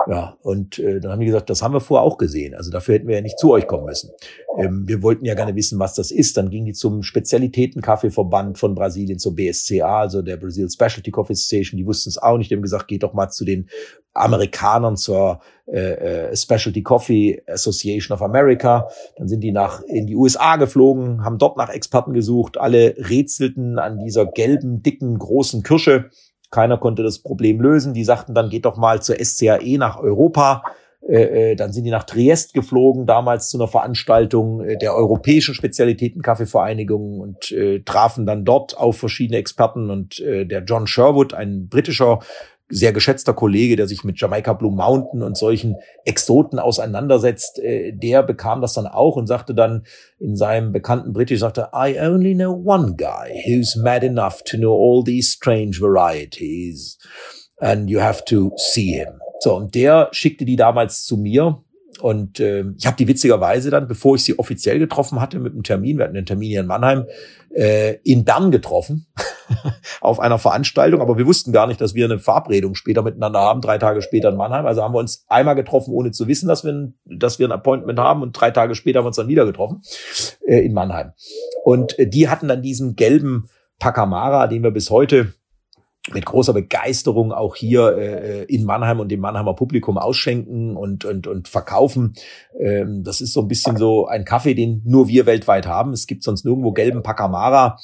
Ja, 0.06 0.36
und 0.42 0.78
äh, 0.78 1.00
dann 1.00 1.12
haben 1.12 1.20
die 1.20 1.26
gesagt, 1.26 1.48
das 1.48 1.62
haben 1.62 1.72
wir 1.72 1.80
vorher 1.80 2.04
auch 2.04 2.18
gesehen. 2.18 2.54
Also 2.54 2.70
dafür 2.70 2.96
hätten 2.96 3.08
wir 3.08 3.14
ja 3.14 3.22
nicht 3.22 3.38
zu 3.38 3.52
euch 3.52 3.66
kommen 3.66 3.86
müssen. 3.86 4.10
Ähm, 4.58 4.86
wir 4.86 5.02
wollten 5.02 5.24
ja 5.24 5.34
gerne 5.34 5.54
wissen, 5.54 5.78
was 5.78 5.94
das 5.94 6.10
ist. 6.10 6.36
Dann 6.36 6.50
ging 6.50 6.66
die 6.66 6.74
zum 6.74 7.02
Spezialitäten-Kaffeeverband 7.02 8.58
von 8.58 8.74
Brasilien, 8.74 9.18
zur 9.18 9.34
BSCA, 9.34 10.00
also 10.00 10.20
der 10.20 10.36
Brazil 10.36 10.68
Specialty 10.68 11.10
Coffee 11.10 11.32
Association. 11.32 11.78
Die 11.78 11.86
wussten 11.86 12.10
es 12.10 12.18
auch 12.18 12.36
nicht. 12.36 12.50
Die 12.50 12.54
haben 12.54 12.62
gesagt, 12.62 12.88
geht 12.88 13.02
doch 13.02 13.14
mal 13.14 13.30
zu 13.30 13.46
den 13.46 13.68
Amerikanern, 14.12 14.96
zur 14.96 15.40
äh, 15.66 16.28
äh, 16.28 16.36
Specialty 16.36 16.82
Coffee 16.82 17.42
Association 17.46 18.14
of 18.14 18.22
America. 18.22 18.88
Dann 19.16 19.28
sind 19.28 19.40
die 19.40 19.52
nach 19.52 19.82
in 19.82 20.06
die 20.06 20.16
USA 20.16 20.56
geflogen, 20.56 21.24
haben 21.24 21.38
dort 21.38 21.56
nach 21.56 21.70
Experten 21.70 22.12
gesucht. 22.12 22.58
Alle 22.58 22.94
rätselten 22.98 23.78
an 23.78 23.98
dieser 23.98 24.26
gelben, 24.26 24.82
dicken, 24.82 25.18
großen 25.18 25.62
Kirsche 25.62 26.10
keiner 26.54 26.78
konnte 26.78 27.02
das 27.02 27.18
Problem 27.18 27.60
lösen. 27.60 27.94
Die 27.94 28.04
sagten 28.04 28.32
dann, 28.32 28.48
geht 28.48 28.64
doch 28.64 28.76
mal 28.76 29.02
zur 29.02 29.16
SCAE 29.16 29.76
nach 29.76 29.98
Europa. 29.98 30.62
Äh, 31.06 31.50
äh, 31.50 31.56
dann 31.56 31.72
sind 31.72 31.84
die 31.84 31.90
nach 31.90 32.04
Triest 32.04 32.54
geflogen, 32.54 33.06
damals 33.06 33.50
zu 33.50 33.58
einer 33.58 33.68
Veranstaltung 33.68 34.62
äh, 34.64 34.78
der 34.78 34.94
Europäischen 34.94 35.54
Spezialitäten-Kaffeevereinigung 35.54 37.20
und 37.20 37.52
äh, 37.52 37.80
trafen 37.80 38.24
dann 38.24 38.44
dort 38.44 38.78
auf 38.78 38.96
verschiedene 38.98 39.38
Experten 39.38 39.90
und 39.90 40.20
der 40.20 40.62
John 40.64 40.86
Sherwood, 40.86 41.34
ein 41.34 41.68
britischer 41.68 42.20
sehr 42.68 42.92
geschätzter 42.92 43.34
Kollege, 43.34 43.76
der 43.76 43.86
sich 43.86 44.04
mit 44.04 44.18
Jamaica 44.18 44.52
Blue 44.54 44.72
Mountain 44.72 45.22
und 45.22 45.36
solchen 45.36 45.76
Exoten 46.04 46.58
auseinandersetzt, 46.58 47.58
äh, 47.58 47.92
der 47.92 48.22
bekam 48.22 48.60
das 48.60 48.72
dann 48.72 48.86
auch 48.86 49.16
und 49.16 49.26
sagte 49.26 49.54
dann 49.54 49.84
in 50.18 50.36
seinem 50.36 50.72
bekannten 50.72 51.12
Britisch, 51.12 51.40
sagte, 51.40 51.68
I 51.74 51.98
only 52.00 52.34
know 52.34 52.52
one 52.52 52.94
guy 52.96 53.42
who's 53.46 53.76
mad 53.76 54.04
enough 54.04 54.42
to 54.44 54.56
know 54.56 54.74
all 54.74 55.04
these 55.04 55.30
strange 55.30 55.78
varieties 55.80 56.98
and 57.58 57.90
you 57.90 58.00
have 58.00 58.24
to 58.24 58.52
see 58.56 58.92
him. 58.92 59.20
So, 59.40 59.56
und 59.56 59.74
der 59.74 60.08
schickte 60.12 60.44
die 60.44 60.56
damals 60.56 61.04
zu 61.04 61.16
mir 61.16 61.63
und 62.04 62.38
äh, 62.38 62.66
ich 62.76 62.84
habe 62.84 62.98
die 62.98 63.08
witzigerweise 63.08 63.70
dann, 63.70 63.88
bevor 63.88 64.16
ich 64.16 64.24
sie 64.24 64.38
offiziell 64.38 64.78
getroffen 64.78 65.22
hatte 65.22 65.38
mit 65.38 65.54
einem 65.54 65.62
Termin, 65.62 65.96
wir 65.96 66.04
hatten 66.04 66.14
einen 66.14 66.26
Termin 66.26 66.50
hier 66.50 66.60
in 66.60 66.66
Mannheim, 66.66 67.06
äh, 67.48 67.94
in 68.04 68.26
Bern 68.26 68.50
getroffen 68.50 69.06
auf 70.02 70.20
einer 70.20 70.38
Veranstaltung, 70.38 71.00
aber 71.00 71.16
wir 71.16 71.24
wussten 71.24 71.50
gar 71.50 71.66
nicht, 71.66 71.80
dass 71.80 71.94
wir 71.94 72.04
eine 72.04 72.18
Verabredung 72.18 72.74
später 72.74 73.00
miteinander 73.00 73.38
haben, 73.38 73.62
drei 73.62 73.78
Tage 73.78 74.02
später 74.02 74.28
in 74.28 74.36
Mannheim. 74.36 74.66
Also 74.66 74.82
haben 74.82 74.92
wir 74.92 74.98
uns 74.98 75.24
einmal 75.28 75.54
getroffen, 75.54 75.94
ohne 75.94 76.10
zu 76.10 76.28
wissen, 76.28 76.46
dass 76.46 76.62
wir, 76.62 76.72
ein, 76.72 76.94
dass 77.06 77.38
wir 77.38 77.48
ein 77.48 77.52
Appointment 77.52 77.98
haben 77.98 78.20
und 78.20 78.38
drei 78.38 78.50
Tage 78.50 78.74
später 78.74 78.98
haben 78.98 79.04
wir 79.04 79.08
uns 79.08 79.16
dann 79.16 79.28
wieder 79.28 79.46
getroffen 79.46 79.80
äh, 80.46 80.58
in 80.58 80.74
Mannheim. 80.74 81.12
Und 81.64 81.98
äh, 81.98 82.06
die 82.06 82.28
hatten 82.28 82.48
dann 82.48 82.60
diesen 82.60 82.96
gelben 82.96 83.48
Pacamara, 83.78 84.46
den 84.46 84.62
wir 84.62 84.72
bis 84.72 84.90
heute 84.90 85.32
mit 86.12 86.26
großer 86.26 86.52
Begeisterung 86.52 87.32
auch 87.32 87.56
hier 87.56 87.96
äh, 87.96 88.44
in 88.44 88.64
Mannheim 88.64 89.00
und 89.00 89.08
dem 89.08 89.20
Mannheimer 89.20 89.54
Publikum 89.54 89.96
ausschenken 89.96 90.76
und, 90.76 91.04
und, 91.06 91.26
und 91.26 91.48
verkaufen. 91.48 92.14
Ähm, 92.58 93.04
das 93.04 93.22
ist 93.22 93.32
so 93.32 93.40
ein 93.40 93.48
bisschen 93.48 93.78
so 93.78 94.06
ein 94.06 94.26
Kaffee, 94.26 94.54
den 94.54 94.82
nur 94.84 95.08
wir 95.08 95.24
weltweit 95.24 95.66
haben. 95.66 95.92
Es 95.92 96.06
gibt 96.06 96.22
sonst 96.22 96.44
nirgendwo 96.44 96.72
gelben 96.72 97.02
Pacamara. 97.02 97.78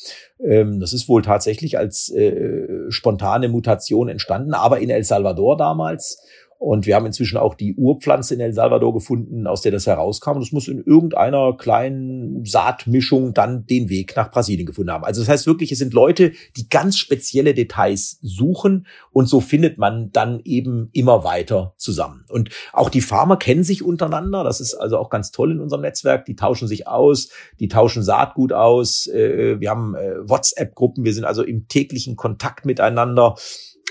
Ähm, 0.45 0.81
das 0.81 0.93
ist 0.93 1.09
wohl 1.09 1.23
tatsächlich 1.23 1.79
als 1.79 2.11
äh, 2.11 2.91
spontane 2.91 3.49
Mutation 3.49 4.09
entstanden, 4.09 4.53
aber 4.53 4.81
in 4.81 4.91
El 4.91 5.05
Salvador 5.05 5.57
damals. 5.57 6.23
Und 6.63 6.85
wir 6.85 6.95
haben 6.95 7.07
inzwischen 7.07 7.39
auch 7.39 7.55
die 7.55 7.75
Urpflanze 7.75 8.35
in 8.35 8.41
El 8.41 8.53
Salvador 8.53 8.93
gefunden, 8.93 9.47
aus 9.47 9.63
der 9.63 9.73
das 9.73 9.87
herauskam. 9.87 10.33
Und 10.33 10.43
es 10.43 10.53
muss 10.53 10.69
in 10.69 10.85
irgendeiner 10.85 11.57
kleinen 11.57 12.45
Saatmischung 12.45 13.33
dann 13.33 13.65
den 13.65 13.89
Weg 13.89 14.15
nach 14.15 14.31
Brasilien 14.31 14.67
gefunden 14.67 14.91
haben. 14.91 15.05
Also 15.05 15.23
das 15.23 15.31
heißt 15.31 15.47
wirklich, 15.47 15.73
es 15.73 15.79
sind 15.79 15.95
Leute, 15.95 16.33
die 16.59 16.69
ganz 16.69 16.99
spezielle 16.99 17.55
Details 17.55 18.19
suchen 18.21 18.87
und 19.11 19.27
so 19.27 19.41
findet 19.41 19.79
man 19.79 20.11
dann 20.13 20.43
eben 20.45 20.91
immer 20.93 21.25
weiter 21.25 21.73
zusammen. 21.79 22.27
Und 22.29 22.51
auch 22.75 22.91
die 22.91 23.01
Farmer 23.01 23.39
kennen 23.39 23.65
sich 23.65 23.83
untereinander. 23.83 24.45
Das 24.45 24.61
ist 24.61 24.75
also 24.75 24.99
auch 24.99 25.09
ganz 25.09 25.31
toll 25.31 25.53
in 25.53 25.61
unserem 25.61 25.81
Netzwerk. 25.81 26.27
Die 26.27 26.37
tauschen 26.37 26.69
sich 26.69 26.87
aus, 26.87 27.31
die 27.59 27.69
tauschen 27.69 28.03
Saatgut 28.03 28.53
aus. 28.53 29.07
Äh, 29.07 29.61
wir 29.61 29.71
haben 29.71 29.95
äh, 29.95 30.29
WhatsApp-Gruppen. 30.29 31.05
Wir 31.05 31.15
sind 31.15 31.25
also 31.25 31.43
im 31.43 31.69
täglichen 31.69 32.17
Kontakt 32.17 32.67
miteinander. 32.67 33.37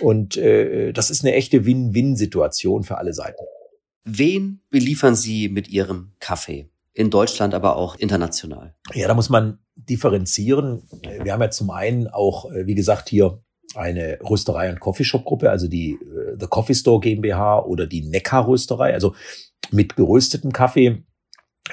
Und 0.02 0.38
äh, 0.38 0.92
das 0.94 1.10
ist 1.10 1.24
eine 1.24 1.34
echte 1.34 1.66
Win-Win-Situation 1.66 2.84
für 2.84 2.98
alle 2.98 3.14
Seiten. 3.14 3.44
Wen 4.06 4.62
beliefern 4.70 5.16
Sie 5.16 5.50
mit 5.50 5.68
Ihrem 5.68 6.14
Kaffee? 6.20 6.70
In 6.94 7.10
Deutschland, 7.10 7.54
aber 7.54 7.76
auch 7.76 7.96
international. 7.96 8.76
Ja, 8.94 9.08
da 9.08 9.14
muss 9.14 9.30
man 9.30 9.60
differenzieren. 9.76 10.84
Wir 11.24 11.32
haben 11.32 11.42
ja 11.42 11.52
zum 11.52 11.70
einen 11.70 12.08
auch, 12.08 12.52
äh, 12.52 12.66
wie 12.66 12.76
gesagt, 12.76 13.10
hier 13.10 13.42
eine 13.76 14.20
Rösterei- 14.22 14.72
und 14.72 14.80
Coffeeshop-Gruppe, 14.80 15.50
also 15.50 15.68
die 15.68 15.92
äh, 15.92 16.36
The 16.40 16.48
Coffee 16.48 16.74
Store 16.74 17.00
GmbH 17.00 17.60
oder 17.60 17.86
die 17.86 18.02
Neckar-Rösterei, 18.02 18.94
also 18.94 19.14
mit 19.72 19.96
geröstetem 19.96 20.52
Kaffee 20.52 21.04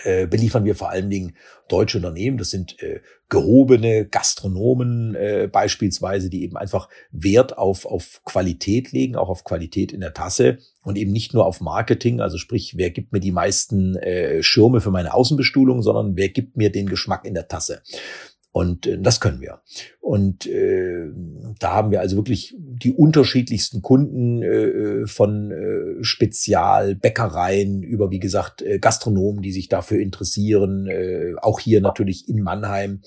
äh, 0.05 0.27
beliefern 0.27 0.65
wir 0.65 0.75
vor 0.75 0.91
allen 0.91 1.11
Dingen 1.11 1.37
deutsche 1.69 1.99
Unternehmen. 1.99 2.39
Das 2.39 2.51
sind 2.51 2.81
äh, 2.83 3.01
gehobene 3.29 4.07
Gastronomen 4.07 5.15
äh, 5.15 5.49
beispielsweise, 5.51 6.31
die 6.31 6.43
eben 6.43 6.57
einfach 6.57 6.89
Wert 7.11 7.59
auf, 7.59 7.87
auf 7.87 8.23
Qualität 8.25 8.93
legen, 8.93 9.17
auch 9.17 9.29
auf 9.29 9.45
Qualität 9.45 9.93
in 9.93 10.01
der 10.01 10.15
Tasse 10.15 10.59
und 10.85 10.97
eben 10.97 11.13
nicht 11.13 11.35
nur 11.35 11.47
auf 11.47 11.61
Marketing, 11.61 12.21
also 12.21 12.39
sprich, 12.39 12.75
wer 12.77 12.91
gibt 12.91 13.13
mir 13.13 13.21
die 13.21 13.33
meisten 13.33 13.97
äh, 13.97 14.43
Schirme 14.43 14.81
für 14.81 14.91
meine 14.91 15.15
Außenbestuhlung, 15.15 15.83
sondern 15.83 16.17
wer 16.17 16.29
gibt 16.29 16.57
mir 16.57 16.71
den 16.71 16.87
Geschmack 16.87 17.25
in 17.25 17.35
der 17.35 17.49
Tasse. 17.49 17.83
Und 18.57 18.87
äh, 18.87 18.99
das 18.99 19.21
können 19.21 19.43
wir. 19.43 19.61
Und 20.01 20.47
äh, 20.47 21.11
da 21.59 21.75
haben 21.75 21.91
wir 21.91 22.01
also 22.01 22.17
wirklich 22.17 22.57
die 22.59 22.95
unterschiedlichsten 22.95 23.83
Kunden 23.83 24.43
äh, 24.43 25.07
von 25.07 25.51
äh, 25.51 26.03
Spezialbäckereien 26.03 27.83
über, 27.83 28.11
wie 28.11 28.19
gesagt, 28.19 28.63
äh, 28.63 28.79
Gastronomen, 28.79 29.43
die 29.43 29.53
sich 29.53 29.69
dafür 29.69 30.01
interessieren, 30.01 30.87
äh, 30.87 31.35
auch 31.43 31.61
hier 31.61 31.83
natürlich 31.83 32.31
in 32.31 32.41
Mannheim. 32.41 33.03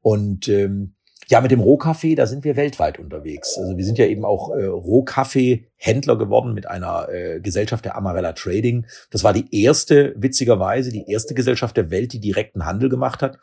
Und 0.00 0.48
ähm, 0.48 0.94
ja, 1.28 1.42
mit 1.42 1.50
dem 1.50 1.60
Rohkaffee, 1.60 2.14
da 2.14 2.26
sind 2.26 2.44
wir 2.44 2.56
weltweit 2.56 2.98
unterwegs. 2.98 3.58
Also 3.58 3.76
wir 3.76 3.84
sind 3.84 3.98
ja 3.98 4.06
eben 4.06 4.24
auch 4.24 4.48
äh, 4.56 4.64
Rohkaffee-Händler 4.64 6.16
geworden 6.16 6.54
mit 6.54 6.68
einer 6.68 7.10
äh, 7.10 7.40
Gesellschaft 7.40 7.84
der 7.84 7.96
Amarella 7.98 8.32
Trading. 8.32 8.86
Das 9.10 9.24
war 9.24 9.34
die 9.34 9.62
erste, 9.62 10.14
witzigerweise, 10.16 10.90
die 10.90 11.04
erste 11.06 11.34
Gesellschaft 11.34 11.76
der 11.76 11.90
Welt, 11.90 12.14
die 12.14 12.20
direkten 12.20 12.64
Handel 12.64 12.88
gemacht 12.88 13.20
hat. 13.20 13.38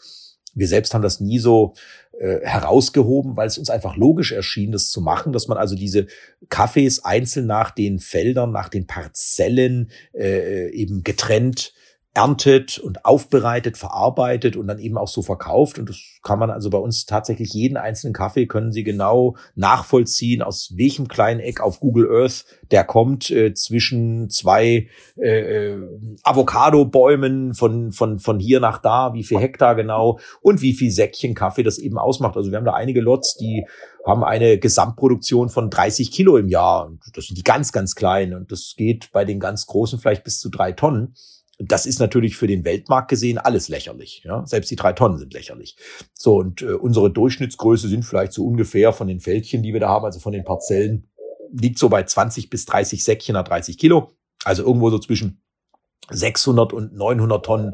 Wir 0.53 0.67
selbst 0.67 0.93
haben 0.93 1.01
das 1.01 1.19
nie 1.19 1.39
so 1.39 1.73
äh, 2.19 2.39
herausgehoben, 2.43 3.35
weil 3.37 3.47
es 3.47 3.57
uns 3.57 3.69
einfach 3.69 3.95
logisch 3.95 4.31
erschien, 4.31 4.71
das 4.71 4.89
zu 4.89 5.01
machen, 5.01 5.33
dass 5.33 5.47
man 5.47 5.57
also 5.57 5.75
diese 5.75 6.07
Kaffees 6.49 7.03
einzeln 7.03 7.47
nach 7.47 7.71
den 7.71 7.99
Feldern, 7.99 8.51
nach 8.51 8.69
den 8.69 8.85
Parzellen 8.87 9.89
äh, 10.13 10.69
eben 10.69 11.03
getrennt 11.03 11.73
erntet 12.15 12.77
und 12.77 13.05
aufbereitet, 13.05 13.75
verarbeitet 13.75 14.55
und 14.55 14.67
dann 14.67 14.77
eben 14.77 14.99
auch 14.99 15.07
so 15.07 15.23
verkauft. 15.23 15.79
Und 15.79 15.89
das 15.89 15.97
kann 16.21 16.37
man 16.37 16.51
also 16.51 16.69
bei 16.69 16.77
uns 16.77 17.05
tatsächlich 17.05 17.53
jeden 17.53 17.75
einzelnen 17.75 18.13
Kaffee 18.13 18.45
können 18.45 18.71
Sie 18.71 18.83
genau 18.83 19.35
nachvollziehen, 19.55 20.43
aus 20.43 20.73
welchem 20.75 21.07
kleinen 21.07 21.39
Eck 21.39 21.59
auf 21.59 21.79
Google 21.79 22.07
Earth 22.11 22.45
der 22.69 22.83
kommt, 22.83 23.31
äh, 23.31 23.55
zwischen 23.55 24.29
zwei 24.29 24.89
äh, 25.17 25.71
äh, 25.71 25.77
Avocado-Bäumen 26.21 27.55
von, 27.55 27.91
von, 27.91 28.19
von 28.19 28.39
hier 28.39 28.59
nach 28.59 28.77
da, 28.77 29.13
wie 29.15 29.23
viel 29.23 29.39
Hektar 29.39 29.73
genau 29.73 30.19
und 30.41 30.61
wie 30.61 30.73
viel 30.73 30.91
Säckchen 30.91 31.33
Kaffee 31.33 31.63
das 31.63 31.79
eben 31.79 31.97
ausmacht. 31.97 32.37
Also 32.37 32.51
wir 32.51 32.57
haben 32.59 32.65
da 32.65 32.73
einige 32.73 33.01
Lots, 33.01 33.37
die 33.37 33.65
haben 34.05 34.23
eine 34.23 34.59
Gesamtproduktion 34.59 35.49
von 35.49 35.71
30 35.71 36.11
Kilo 36.11 36.37
im 36.37 36.47
Jahr. 36.47 36.91
Das 37.13 37.25
sind 37.25 37.37
die 37.37 37.43
ganz, 37.43 37.71
ganz 37.71 37.95
kleinen. 37.95 38.35
Und 38.35 38.51
das 38.51 38.75
geht 38.77 39.11
bei 39.11 39.25
den 39.25 39.39
ganz 39.39 39.65
großen 39.65 39.97
vielleicht 39.97 40.23
bis 40.23 40.39
zu 40.39 40.49
drei 40.49 40.73
Tonnen. 40.73 41.15
Das 41.59 41.85
ist 41.85 41.99
natürlich 41.99 42.35
für 42.35 42.47
den 42.47 42.65
Weltmarkt 42.65 43.09
gesehen 43.09 43.37
alles 43.37 43.69
lächerlich. 43.69 44.23
Ja? 44.25 44.45
Selbst 44.45 44.71
die 44.71 44.75
drei 44.75 44.93
Tonnen 44.93 45.17
sind 45.17 45.33
lächerlich. 45.33 45.75
So, 46.13 46.37
und 46.37 46.61
äh, 46.61 46.73
unsere 46.73 47.11
Durchschnittsgröße 47.11 47.87
sind 47.87 48.03
vielleicht 48.03 48.33
so 48.33 48.45
ungefähr 48.45 48.91
von 48.91 49.07
den 49.07 49.19
Feldchen, 49.19 49.61
die 49.61 49.73
wir 49.73 49.79
da 49.79 49.89
haben, 49.89 50.05
also 50.05 50.19
von 50.19 50.33
den 50.33 50.43
Parzellen, 50.43 51.09
liegt 51.51 51.77
so 51.77 51.89
bei 51.89 52.03
20 52.03 52.49
bis 52.49 52.65
30 52.65 53.03
Säckchen 53.03 53.33
nach 53.33 53.43
30 53.43 53.77
Kilo. 53.77 54.11
Also 54.43 54.63
irgendwo 54.63 54.89
so 54.89 54.99
zwischen 54.99 55.41
600 56.09 56.73
und 56.73 56.93
900 56.93 57.45
Tonnen 57.45 57.73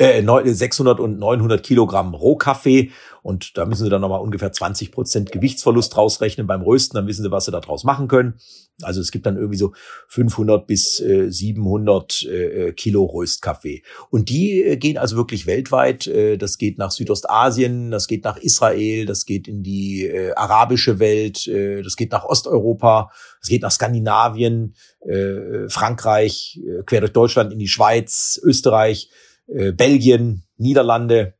äh, 0.00 0.22
600 0.52 0.98
und 0.98 1.18
900 1.18 1.62
Kilogramm 1.62 2.14
Rohkaffee. 2.14 2.90
Und 3.22 3.56
da 3.56 3.66
müssen 3.66 3.84
Sie 3.84 3.90
dann 3.90 4.00
nochmal 4.00 4.20
ungefähr 4.20 4.52
20 4.52 4.92
Prozent 4.92 5.32
Gewichtsverlust 5.32 5.96
rausrechnen 5.96 6.46
beim 6.46 6.62
Rösten. 6.62 6.96
Dann 6.96 7.06
wissen 7.06 7.22
Sie, 7.22 7.30
was 7.30 7.44
Sie 7.44 7.50
da 7.50 7.60
draus 7.60 7.84
machen 7.84 8.08
können. 8.08 8.34
Also 8.82 9.00
es 9.00 9.10
gibt 9.10 9.26
dann 9.26 9.36
irgendwie 9.36 9.58
so 9.58 9.72
500 10.08 10.66
bis 10.66 11.00
äh, 11.00 11.30
700 11.30 12.22
äh, 12.22 12.72
Kilo 12.72 13.04
Röstkaffee. 13.04 13.82
Und 14.10 14.28
die 14.28 14.62
äh, 14.62 14.76
gehen 14.76 14.96
also 14.96 15.16
wirklich 15.16 15.46
weltweit. 15.46 16.06
Äh, 16.06 16.38
das 16.38 16.56
geht 16.56 16.78
nach 16.78 16.90
Südostasien, 16.90 17.90
das 17.90 18.06
geht 18.06 18.24
nach 18.24 18.38
Israel, 18.38 19.04
das 19.04 19.26
geht 19.26 19.48
in 19.48 19.62
die 19.62 20.06
äh, 20.06 20.32
arabische 20.32 20.98
Welt, 20.98 21.46
äh, 21.46 21.82
das 21.82 21.96
geht 21.96 22.12
nach 22.12 22.24
Osteuropa, 22.24 23.10
das 23.40 23.48
geht 23.48 23.62
nach 23.62 23.70
Skandinavien, 23.70 24.74
äh, 25.06 25.68
Frankreich, 25.68 26.60
äh, 26.64 26.82
quer 26.84 27.00
durch 27.00 27.12
Deutschland 27.12 27.52
in 27.52 27.58
die 27.58 27.68
Schweiz, 27.68 28.40
Österreich. 28.42 29.10
Äh, 29.52 29.72
Belgien, 29.72 30.44
Niederlande, 30.58 31.34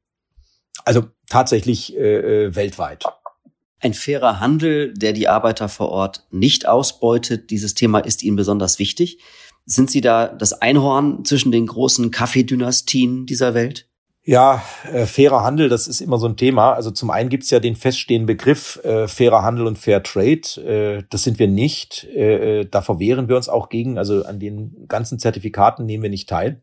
also 0.85 1.05
tatsächlich 1.31 1.97
äh, 1.97 2.45
äh, 2.47 2.55
weltweit. 2.55 3.05
Ein 3.81 3.95
fairer 3.95 4.41
Handel, 4.41 4.93
der 4.93 5.15
die 5.15 5.29
Arbeiter 5.29 5.71
vor 5.71 5.89
Ort 5.89 6.27
nicht 6.31 6.69
ausbeutet, 6.69 7.51
dieses 7.51 7.73
Thema 7.73 8.01
ist 8.01 8.23
Ihnen 8.23 8.37
besonders 8.37 8.79
wichtig. 8.79 9.19
Sind 9.65 9.91
Sie 9.91 10.03
da 10.03 10.27
das 10.29 10.53
Einhorn 10.53 11.25
zwischen 11.25 11.51
den 11.51 11.67
großen 11.67 12.11
Kaffeedynastien 12.11 13.25
dieser 13.25 13.55
Welt? 13.55 13.87
Ja, 14.23 14.63
äh, 14.93 15.07
fairer 15.07 15.43
Handel, 15.43 15.71
das 15.71 15.89
ist 15.89 16.03
immer 16.03 16.19
so 16.19 16.27
ein 16.27 16.37
Thema. 16.37 16.75
Also 16.75 16.91
zum 16.91 17.11
einen 17.11 17.31
gibt's 17.31 17.49
ja 17.49 17.59
den 17.59 17.75
feststehenden 17.75 18.27
Begriff 18.27 18.79
äh, 18.85 19.09
fairer 19.09 19.43
Handel 19.43 19.67
und 19.67 19.79
Fair 19.79 20.03
Trade. 20.03 20.99
Äh, 21.01 21.05
das 21.09 21.23
sind 21.23 21.39
wir 21.39 21.49
nicht. 21.49 22.07
Äh, 22.15 22.61
äh 22.61 22.69
da 22.71 22.83
verwehren 22.83 23.29
wir 23.29 23.37
uns 23.37 23.49
auch 23.49 23.71
gegen. 23.71 23.97
Also 23.97 24.25
an 24.25 24.39
den 24.39 24.87
ganzen 24.89 25.19
Zertifikaten 25.19 25.87
nehmen 25.87 26.03
wir 26.03 26.11
nicht 26.11 26.29
teil 26.29 26.61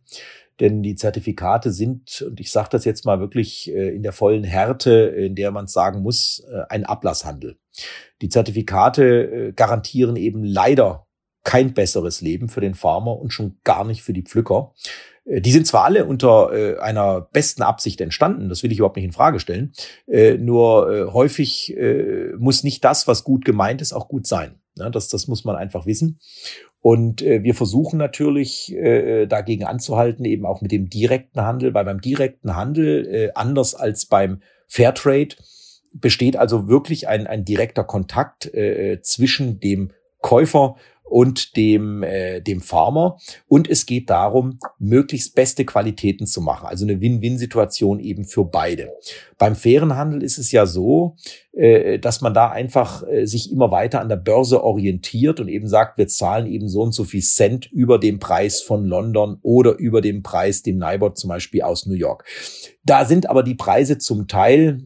denn 0.59 0.83
die 0.83 0.95
Zertifikate 0.95 1.71
sind, 1.71 2.21
und 2.21 2.39
ich 2.39 2.51
sage 2.51 2.69
das 2.71 2.85
jetzt 2.85 3.05
mal 3.05 3.19
wirklich 3.19 3.71
äh, 3.71 3.95
in 3.95 4.03
der 4.03 4.13
vollen 4.13 4.43
Härte, 4.43 4.91
in 4.91 5.35
der 5.35 5.51
man 5.51 5.67
sagen 5.67 6.01
muss, 6.01 6.43
äh, 6.51 6.63
ein 6.69 6.85
Ablasshandel. 6.85 7.57
Die 8.21 8.29
Zertifikate 8.29 9.03
äh, 9.03 9.51
garantieren 9.53 10.15
eben 10.15 10.43
leider 10.43 11.07
kein 11.43 11.73
besseres 11.73 12.21
Leben 12.21 12.49
für 12.49 12.61
den 12.61 12.75
Farmer 12.75 13.17
und 13.17 13.31
schon 13.31 13.57
gar 13.63 13.85
nicht 13.85 14.03
für 14.03 14.13
die 14.13 14.23
Pflücker. 14.23 14.73
Die 15.29 15.51
sind 15.51 15.67
zwar 15.67 15.83
alle 15.83 16.05
unter 16.05 16.53
äh, 16.53 16.79
einer 16.79 17.21
besten 17.21 17.61
Absicht 17.61 17.99
entstanden, 17.99 18.47
das 18.47 18.63
will 18.63 18.71
ich 18.71 18.77
überhaupt 18.77 18.95
nicht 18.95 19.05
in 19.05 19.11
Frage 19.11 19.41
stellen, 19.41 19.73
äh, 20.07 20.37
nur 20.37 20.89
äh, 20.89 21.11
häufig 21.11 21.75
muss 22.37 22.63
nicht 22.63 22.83
das, 22.83 23.07
was 23.07 23.23
gut 23.23 23.43
gemeint 23.43 23.81
ist, 23.81 23.93
auch 23.93 24.07
gut 24.07 24.25
sein. 24.25 24.59
Ja, 24.77 24.89
das, 24.89 25.09
das 25.09 25.27
muss 25.27 25.43
man 25.43 25.55
einfach 25.55 25.85
wissen. 25.85 26.19
Und 26.81 27.21
äh, 27.21 27.43
wir 27.43 27.55
versuchen 27.55 27.97
natürlich 27.97 28.73
äh, 28.73 29.25
dagegen 29.25 29.65
anzuhalten, 29.65 30.25
eben 30.25 30.45
auch 30.45 30.61
mit 30.61 30.71
dem 30.71 30.89
direkten 30.89 31.41
Handel, 31.41 31.73
weil 31.73 31.85
beim 31.85 32.01
direkten 32.01 32.55
Handel, 32.55 33.07
äh, 33.07 33.31
anders 33.33 33.75
als 33.75 34.05
beim 34.05 34.41
Fairtrade, 34.67 35.35
besteht 35.93 36.37
also 36.37 36.67
wirklich 36.67 37.07
ein, 37.07 37.27
ein 37.27 37.45
direkter 37.45 37.83
Kontakt 37.83 38.53
äh, 38.53 39.01
zwischen 39.01 39.59
dem 39.59 39.91
Käufer 40.21 40.75
und 41.09 41.55
dem, 41.55 42.03
äh, 42.03 42.41
dem 42.41 42.61
Farmer. 42.61 43.17
Und 43.47 43.69
es 43.69 43.85
geht 43.85 44.09
darum, 44.09 44.59
möglichst 44.79 45.35
beste 45.35 45.65
Qualitäten 45.65 46.27
zu 46.27 46.41
machen. 46.41 46.67
Also 46.67 46.85
eine 46.85 47.01
Win-Win-Situation 47.01 47.99
eben 47.99 48.25
für 48.25 48.45
beide. 48.45 48.93
Beim 49.37 49.55
fairen 49.55 49.95
Handel 49.95 50.23
ist 50.23 50.37
es 50.37 50.51
ja 50.51 50.65
so, 50.65 51.15
äh, 51.53 51.99
dass 51.99 52.21
man 52.21 52.33
da 52.33 52.49
einfach 52.49 53.03
äh, 53.07 53.25
sich 53.25 53.51
immer 53.51 53.71
weiter 53.71 54.01
an 54.01 54.09
der 54.09 54.17
Börse 54.17 54.63
orientiert 54.63 55.39
und 55.39 55.47
eben 55.47 55.67
sagt, 55.67 55.97
wir 55.97 56.07
zahlen 56.07 56.47
eben 56.47 56.67
so 56.69 56.81
und 56.81 56.93
so 56.93 57.03
viel 57.03 57.21
Cent 57.21 57.71
über 57.71 57.99
dem 57.99 58.19
Preis 58.19 58.61
von 58.61 58.85
London 58.85 59.39
oder 59.41 59.77
über 59.77 60.01
dem 60.01 60.23
Preis, 60.23 60.61
dem 60.61 60.77
NIBOD 60.77 61.17
zum 61.17 61.29
Beispiel 61.29 61.61
aus 61.61 61.85
New 61.85 61.95
York. 61.95 62.25
Da 62.83 63.05
sind 63.05 63.29
aber 63.29 63.43
die 63.43 63.55
Preise 63.55 63.97
zum 63.97 64.27
Teil 64.27 64.85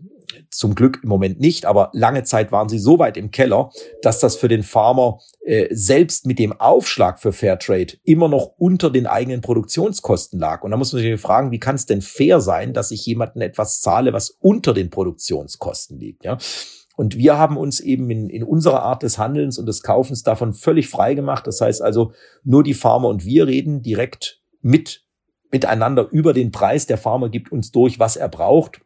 zum 0.49 0.75
Glück 0.75 0.99
im 1.03 1.09
Moment 1.09 1.39
nicht, 1.39 1.65
aber 1.65 1.89
lange 1.93 2.23
Zeit 2.23 2.51
waren 2.51 2.69
sie 2.69 2.79
so 2.79 2.99
weit 2.99 3.17
im 3.17 3.31
Keller, 3.31 3.71
dass 4.01 4.19
das 4.19 4.35
für 4.35 4.47
den 4.47 4.63
Farmer 4.63 5.19
äh, 5.45 5.67
selbst 5.71 6.25
mit 6.25 6.39
dem 6.39 6.59
Aufschlag 6.59 7.19
für 7.19 7.33
Fairtrade 7.33 7.97
immer 8.03 8.27
noch 8.27 8.53
unter 8.57 8.89
den 8.89 9.07
eigenen 9.07 9.41
Produktionskosten 9.41 10.39
lag. 10.39 10.63
Und 10.63 10.71
da 10.71 10.77
muss 10.77 10.93
man 10.93 11.01
sich 11.01 11.19
fragen, 11.19 11.51
wie 11.51 11.59
kann 11.59 11.75
es 11.75 11.85
denn 11.85 12.01
fair 12.01 12.41
sein, 12.41 12.73
dass 12.73 12.91
ich 12.91 13.05
jemanden 13.05 13.41
etwas 13.41 13.81
zahle, 13.81 14.13
was 14.13 14.29
unter 14.29 14.73
den 14.73 14.89
Produktionskosten 14.89 15.99
liegt? 15.99 16.25
Ja? 16.25 16.37
Und 16.95 17.17
wir 17.17 17.37
haben 17.37 17.57
uns 17.57 17.79
eben 17.79 18.09
in, 18.09 18.29
in 18.29 18.43
unserer 18.43 18.83
Art 18.83 19.03
des 19.03 19.17
Handelns 19.17 19.57
und 19.57 19.65
des 19.65 19.81
Kaufens 19.81 20.23
davon 20.23 20.53
völlig 20.53 20.89
frei 20.89 21.15
gemacht. 21.15 21.47
Das 21.47 21.61
heißt 21.61 21.81
also, 21.81 22.11
nur 22.43 22.63
die 22.63 22.73
Farmer 22.73 23.07
und 23.07 23.25
wir 23.25 23.47
reden 23.47 23.81
direkt 23.81 24.41
mit 24.61 25.03
miteinander 25.51 26.07
über 26.11 26.33
den 26.33 26.51
Preis. 26.51 26.85
Der 26.85 26.97
Farmer 26.97 27.29
gibt 27.29 27.51
uns 27.51 27.71
durch, 27.71 27.99
was 27.99 28.15
er 28.15 28.29
braucht. 28.29 28.81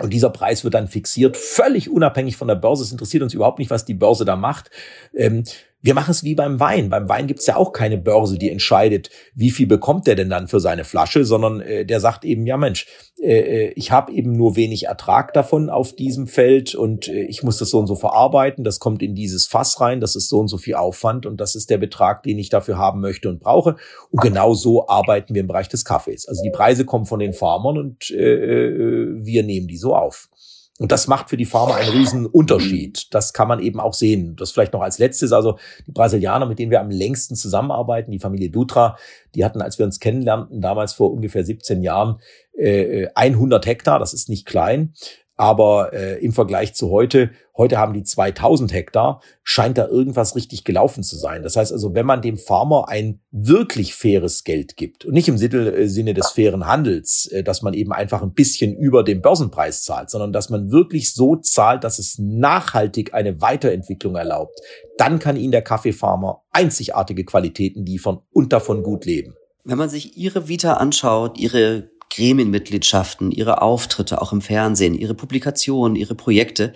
Und 0.00 0.12
dieser 0.12 0.30
Preis 0.30 0.64
wird 0.64 0.74
dann 0.74 0.88
fixiert, 0.88 1.36
völlig 1.36 1.90
unabhängig 1.90 2.36
von 2.36 2.48
der 2.48 2.54
Börse. 2.54 2.82
Es 2.82 2.92
interessiert 2.92 3.22
uns 3.22 3.34
überhaupt 3.34 3.58
nicht, 3.58 3.70
was 3.70 3.84
die 3.84 3.94
Börse 3.94 4.24
da 4.24 4.36
macht. 4.36 4.70
Ähm, 5.14 5.44
wir 5.82 5.94
machen 5.94 6.12
es 6.12 6.22
wie 6.22 6.36
beim 6.36 6.60
Wein. 6.60 6.88
Beim 6.90 7.08
Wein 7.08 7.26
gibt 7.26 7.40
es 7.40 7.46
ja 7.46 7.56
auch 7.56 7.72
keine 7.72 7.98
Börse, 7.98 8.38
die 8.38 8.50
entscheidet, 8.50 9.10
wie 9.34 9.50
viel 9.50 9.66
bekommt 9.66 10.06
der 10.06 10.14
denn 10.14 10.30
dann 10.30 10.46
für 10.46 10.60
seine 10.60 10.84
Flasche, 10.84 11.24
sondern 11.24 11.60
äh, 11.60 11.84
der 11.84 11.98
sagt 11.98 12.24
eben, 12.24 12.46
ja 12.46 12.56
Mensch, 12.56 12.86
äh, 13.20 13.66
äh 13.66 13.72
ich 13.74 13.90
habe 13.90 14.12
eben 14.12 14.32
nur 14.32 14.54
wenig 14.54 14.84
Ertrag 14.84 15.32
davon 15.34 15.68
auf 15.68 15.94
diesem 15.94 16.28
Feld 16.28 16.76
und 16.76 17.08
äh, 17.08 17.24
ich 17.24 17.42
muss 17.42 17.58
das 17.58 17.70
so 17.70 17.80
und 17.80 17.88
so 17.88 17.96
verarbeiten. 17.96 18.62
Das 18.62 18.78
kommt 18.78 19.02
in 19.02 19.16
dieses 19.16 19.46
Fass 19.48 19.80
rein, 19.80 20.00
das 20.00 20.14
ist 20.14 20.28
so 20.28 20.38
und 20.38 20.48
so 20.48 20.56
viel 20.56 20.76
Aufwand 20.76 21.26
und 21.26 21.40
das 21.40 21.56
ist 21.56 21.68
der 21.68 21.78
Betrag, 21.78 22.22
den 22.22 22.38
ich 22.38 22.48
dafür 22.48 22.78
haben 22.78 23.00
möchte 23.00 23.28
und 23.28 23.40
brauche. 23.40 23.76
Und 24.10 24.20
genau 24.20 24.54
so 24.54 24.88
arbeiten 24.88 25.34
wir 25.34 25.40
im 25.40 25.48
Bereich 25.48 25.68
des 25.68 25.84
Kaffees. 25.84 26.28
Also 26.28 26.42
die 26.44 26.50
Preise 26.50 26.84
kommen 26.84 27.06
von 27.06 27.18
den 27.18 27.32
Farmern 27.32 27.76
und 27.76 28.10
äh, 28.12 28.34
äh 28.34 29.24
wir 29.24 29.42
nehmen 29.42 29.66
die 29.66 29.76
so 29.76 29.96
auf. 29.96 30.28
Und 30.78 30.90
das 30.90 31.06
macht 31.06 31.28
für 31.28 31.36
die 31.36 31.44
Pharma 31.44 31.74
einen 31.74 31.90
riesen 31.90 32.26
Unterschied. 32.26 33.12
Das 33.14 33.32
kann 33.34 33.46
man 33.46 33.60
eben 33.60 33.78
auch 33.78 33.92
sehen. 33.92 34.36
Das 34.36 34.52
vielleicht 34.52 34.72
noch 34.72 34.80
als 34.80 34.98
letztes. 34.98 35.32
Also 35.32 35.58
die 35.86 35.92
Brasilianer, 35.92 36.46
mit 36.46 36.58
denen 36.58 36.70
wir 36.70 36.80
am 36.80 36.90
längsten 36.90 37.36
zusammenarbeiten, 37.36 38.10
die 38.10 38.18
Familie 38.18 38.50
Dutra, 38.50 38.96
die 39.34 39.44
hatten, 39.44 39.60
als 39.60 39.78
wir 39.78 39.84
uns 39.84 40.00
kennenlernten, 40.00 40.60
damals 40.62 40.94
vor 40.94 41.12
ungefähr 41.12 41.44
17 41.44 41.82
Jahren, 41.82 42.20
äh, 42.56 43.06
100 43.14 43.66
Hektar. 43.66 43.98
Das 43.98 44.14
ist 44.14 44.30
nicht 44.30 44.46
klein. 44.46 44.94
Aber 45.42 45.92
äh, 45.92 46.24
im 46.24 46.32
Vergleich 46.32 46.72
zu 46.72 46.92
heute, 46.92 47.32
heute 47.56 47.76
haben 47.76 47.94
die 47.94 48.04
2000 48.04 48.72
Hektar, 48.72 49.20
scheint 49.42 49.76
da 49.76 49.88
irgendwas 49.88 50.36
richtig 50.36 50.62
gelaufen 50.62 51.02
zu 51.02 51.16
sein. 51.16 51.42
Das 51.42 51.56
heißt 51.56 51.72
also, 51.72 51.96
wenn 51.96 52.06
man 52.06 52.22
dem 52.22 52.38
Farmer 52.38 52.88
ein 52.88 53.18
wirklich 53.32 53.96
faires 53.96 54.44
Geld 54.44 54.76
gibt 54.76 55.04
und 55.04 55.14
nicht 55.14 55.26
im 55.26 55.34
äh, 55.34 55.88
Sinne 55.88 56.14
des 56.14 56.30
fairen 56.30 56.68
Handels, 56.68 57.26
äh, 57.26 57.42
dass 57.42 57.60
man 57.60 57.74
eben 57.74 57.92
einfach 57.92 58.22
ein 58.22 58.34
bisschen 58.34 58.76
über 58.76 59.02
dem 59.02 59.20
Börsenpreis 59.20 59.82
zahlt, 59.82 60.10
sondern 60.10 60.32
dass 60.32 60.48
man 60.48 60.70
wirklich 60.70 61.12
so 61.12 61.34
zahlt, 61.34 61.82
dass 61.82 61.98
es 61.98 62.18
nachhaltig 62.20 63.12
eine 63.12 63.40
Weiterentwicklung 63.40 64.14
erlaubt, 64.14 64.60
dann 64.96 65.18
kann 65.18 65.34
Ihnen 65.34 65.50
der 65.50 65.62
Kaffeefarmer 65.62 66.44
einzigartige 66.52 67.24
Qualitäten 67.24 67.84
liefern 67.84 68.20
und 68.30 68.52
davon 68.52 68.84
gut 68.84 69.06
leben. 69.06 69.34
Wenn 69.64 69.78
man 69.78 69.88
sich 69.88 70.16
Ihre 70.16 70.46
Vita 70.46 70.74
anschaut, 70.74 71.36
Ihre 71.36 71.90
Gremienmitgliedschaften, 72.14 73.30
ihre 73.30 73.62
Auftritte 73.62 74.20
auch 74.20 74.32
im 74.32 74.40
Fernsehen, 74.40 74.94
ihre 74.94 75.14
Publikationen, 75.14 75.96
ihre 75.96 76.14
Projekte, 76.14 76.74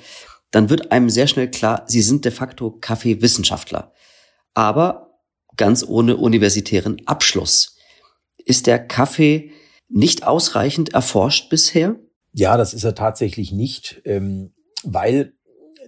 dann 0.51 0.71
wird 0.71 0.93
einem 0.93 1.11
sehr 1.11 1.27
schnell 1.27 1.51
klar, 1.51 1.85
sie 1.87 2.03
sind 2.03 2.25
de 2.25 2.33
facto 2.33 2.71
Kaffeewissenschaftler. 2.71 3.93
Aber 4.55 5.21
ganz 5.57 5.85
ohne 5.87 6.17
universitären 6.17 7.03
Abschluss. 7.07 7.77
Ist 8.39 8.67
der 8.67 8.79
Kaffee 8.79 9.53
nicht 9.89 10.27
ausreichend 10.27 10.95
erforscht 10.95 11.51
bisher? 11.51 11.97
Ja, 12.33 12.57
das 12.57 12.75
ist 12.75 12.85
er 12.85 12.95
tatsächlich 12.95 13.53
nicht, 13.53 14.03
ähm, 14.05 14.55
weil 14.83 15.36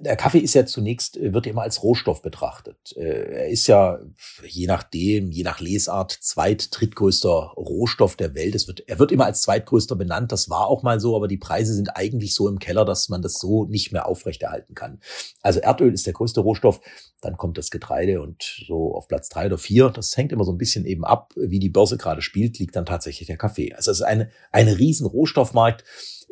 der 0.01 0.17
Kaffee 0.17 0.39
ist 0.39 0.55
ja 0.55 0.67
zunächst, 0.67 1.17
äh, 1.17 1.33
wird 1.33 1.47
immer 1.47 1.63
als 1.63 1.83
Rohstoff 1.83 2.23
betrachtet. 2.23 2.95
Äh, 2.97 3.35
er 3.35 3.49
ist 3.49 3.67
ja, 3.67 4.01
je 4.47 4.67
nachdem, 4.67 5.31
je 5.31 5.43
nach 5.43 5.61
Lesart, 5.61 6.13
zweit-, 6.13 6.69
drittgrößter 6.71 7.53
Rohstoff 7.57 8.17
der 8.17 8.35
Welt. 8.35 8.55
Es 8.55 8.67
wird, 8.67 8.85
er 8.87 8.99
wird 8.99 9.13
immer 9.13 9.27
als 9.27 9.43
zweitgrößter 9.43 9.97
benannt. 9.97 10.33
Das 10.33 10.49
war 10.51 10.67
auch 10.67 10.83
mal 10.83 11.01
so, 11.01 11.17
aber 11.17 11.29
die 11.29 11.37
Preise 11.37 11.75
sind 11.75 11.97
eigentlich 11.97 12.35
so 12.35 12.49
im 12.49 12.59
Keller, 12.59 12.85
dass 12.85 13.09
man 13.09 13.23
das 13.23 13.35
so 13.35 13.65
nicht 13.65 13.93
mehr 13.93 14.07
aufrechterhalten 14.07 14.75
kann. 14.75 15.01
Also 15.43 15.61
Erdöl 15.61 15.93
ist 15.93 16.07
der 16.07 16.15
größte 16.15 16.41
Rohstoff. 16.41 16.81
Dann 17.21 17.37
kommt 17.37 17.59
das 17.59 17.71
Getreide 17.71 18.21
und 18.21 18.63
so 18.67 18.95
auf 18.95 19.09
Platz 19.09 19.29
drei 19.29 19.47
oder 19.47 19.59
vier. 19.59 19.91
Das 19.91 20.17
hängt 20.17 20.31
immer 20.33 20.45
so 20.45 20.53
ein 20.53 20.59
bisschen 20.59 20.85
eben 20.87 21.05
ab, 21.05 21.33
wie 21.37 21.59
die 21.59 21.69
Börse 21.69 21.97
gerade 21.97 22.23
spielt, 22.23 22.59
liegt 22.59 22.77
dann 22.77 22.87
tatsächlich 22.87 23.27
der 23.27 23.37
Kaffee. 23.37 23.75
Also 23.75 23.91
es 23.91 23.99
ist 23.99 24.07
eine, 24.07 24.31
eine 24.53 24.79
riesen 24.79 25.07
Rohstoffmarkt. 25.07 25.85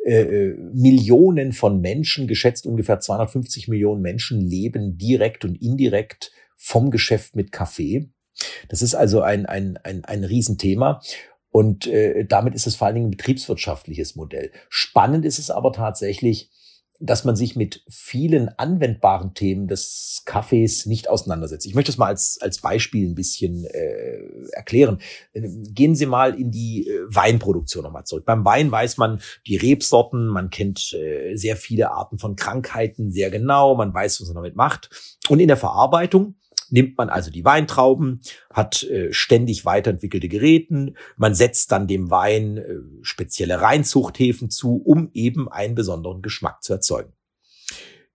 Äh, 0.07 0.21
äh, 0.21 0.57
Millionen 0.73 1.51
von 1.51 1.81
Menschen, 1.81 2.27
geschätzt 2.27 2.65
ungefähr 2.65 3.01
250 3.01 3.67
Millionen 3.67 4.01
Menschen 4.01 4.39
leben 4.39 4.97
direkt 4.97 5.43
und 5.43 5.61
indirekt 5.61 6.31
vom 6.55 6.91
Geschäft 6.91 7.35
mit 7.35 7.51
Kaffee. 7.51 8.07
Das 8.69 8.81
ist 8.81 8.95
also 8.95 9.19
ein, 9.19 9.45
ein, 9.45 9.75
ein, 9.83 10.05
ein 10.05 10.23
Riesenthema. 10.23 11.01
Und 11.49 11.87
äh, 11.87 12.23
damit 12.25 12.55
ist 12.55 12.67
es 12.67 12.77
vor 12.77 12.87
allen 12.87 12.95
Dingen 12.95 13.07
ein 13.07 13.17
betriebswirtschaftliches 13.17 14.15
Modell. 14.15 14.51
Spannend 14.69 15.25
ist 15.25 15.39
es 15.39 15.51
aber 15.51 15.73
tatsächlich, 15.73 16.51
dass 16.99 17.23
man 17.23 17.35
sich 17.35 17.55
mit 17.55 17.83
vielen 17.89 18.49
anwendbaren 18.57 19.33
Themen 19.33 19.67
des 19.67 20.23
Kaffees 20.25 20.85
nicht 20.85 21.09
auseinandersetzt. 21.09 21.65
Ich 21.65 21.75
möchte 21.75 21.91
es 21.91 21.97
mal 21.97 22.07
als, 22.07 22.39
als 22.41 22.59
Beispiel 22.59 23.07
ein 23.07 23.15
bisschen 23.15 23.65
äh, 23.65 24.19
erklären. 24.51 24.99
Gehen 25.33 25.95
Sie 25.95 26.05
mal 26.05 26.39
in 26.39 26.51
die 26.51 26.87
äh, 26.87 27.01
Weinproduktion 27.07 27.83
nochmal 27.83 28.05
zurück. 28.05 28.25
Beim 28.25 28.45
Wein 28.45 28.71
weiß 28.71 28.97
man 28.97 29.21
die 29.45 29.57
Rebsorten, 29.57 30.27
man 30.27 30.49
kennt 30.49 30.93
äh, 30.93 31.35
sehr 31.35 31.55
viele 31.55 31.91
Arten 31.91 32.17
von 32.17 32.35
Krankheiten 32.35 33.11
sehr 33.11 33.29
genau, 33.29 33.75
man 33.75 33.93
weiß, 33.93 34.21
was 34.21 34.27
man 34.27 34.35
damit 34.35 34.55
macht. 34.55 34.89
Und 35.29 35.39
in 35.39 35.47
der 35.47 35.57
Verarbeitung 35.57 36.35
nimmt 36.69 36.97
man 36.97 37.09
also 37.09 37.31
die 37.31 37.45
Weintrauben, 37.45 38.21
hat 38.51 38.83
äh, 38.83 39.13
ständig 39.13 39.65
weiterentwickelte 39.65 40.27
Geräten, 40.27 40.95
man 41.15 41.33
setzt 41.35 41.71
dann 41.71 41.87
dem 41.87 42.09
Wein 42.09 42.57
äh, 42.57 42.75
spezielle 43.01 43.61
Reinzuchthäfen 43.61 44.49
zu, 44.49 44.81
um 44.83 45.09
eben 45.13 45.49
einen 45.49 45.75
besonderen 45.75 46.21
Geschmack 46.21 46.63
zu 46.63 46.73
erzeugen. 46.73 47.13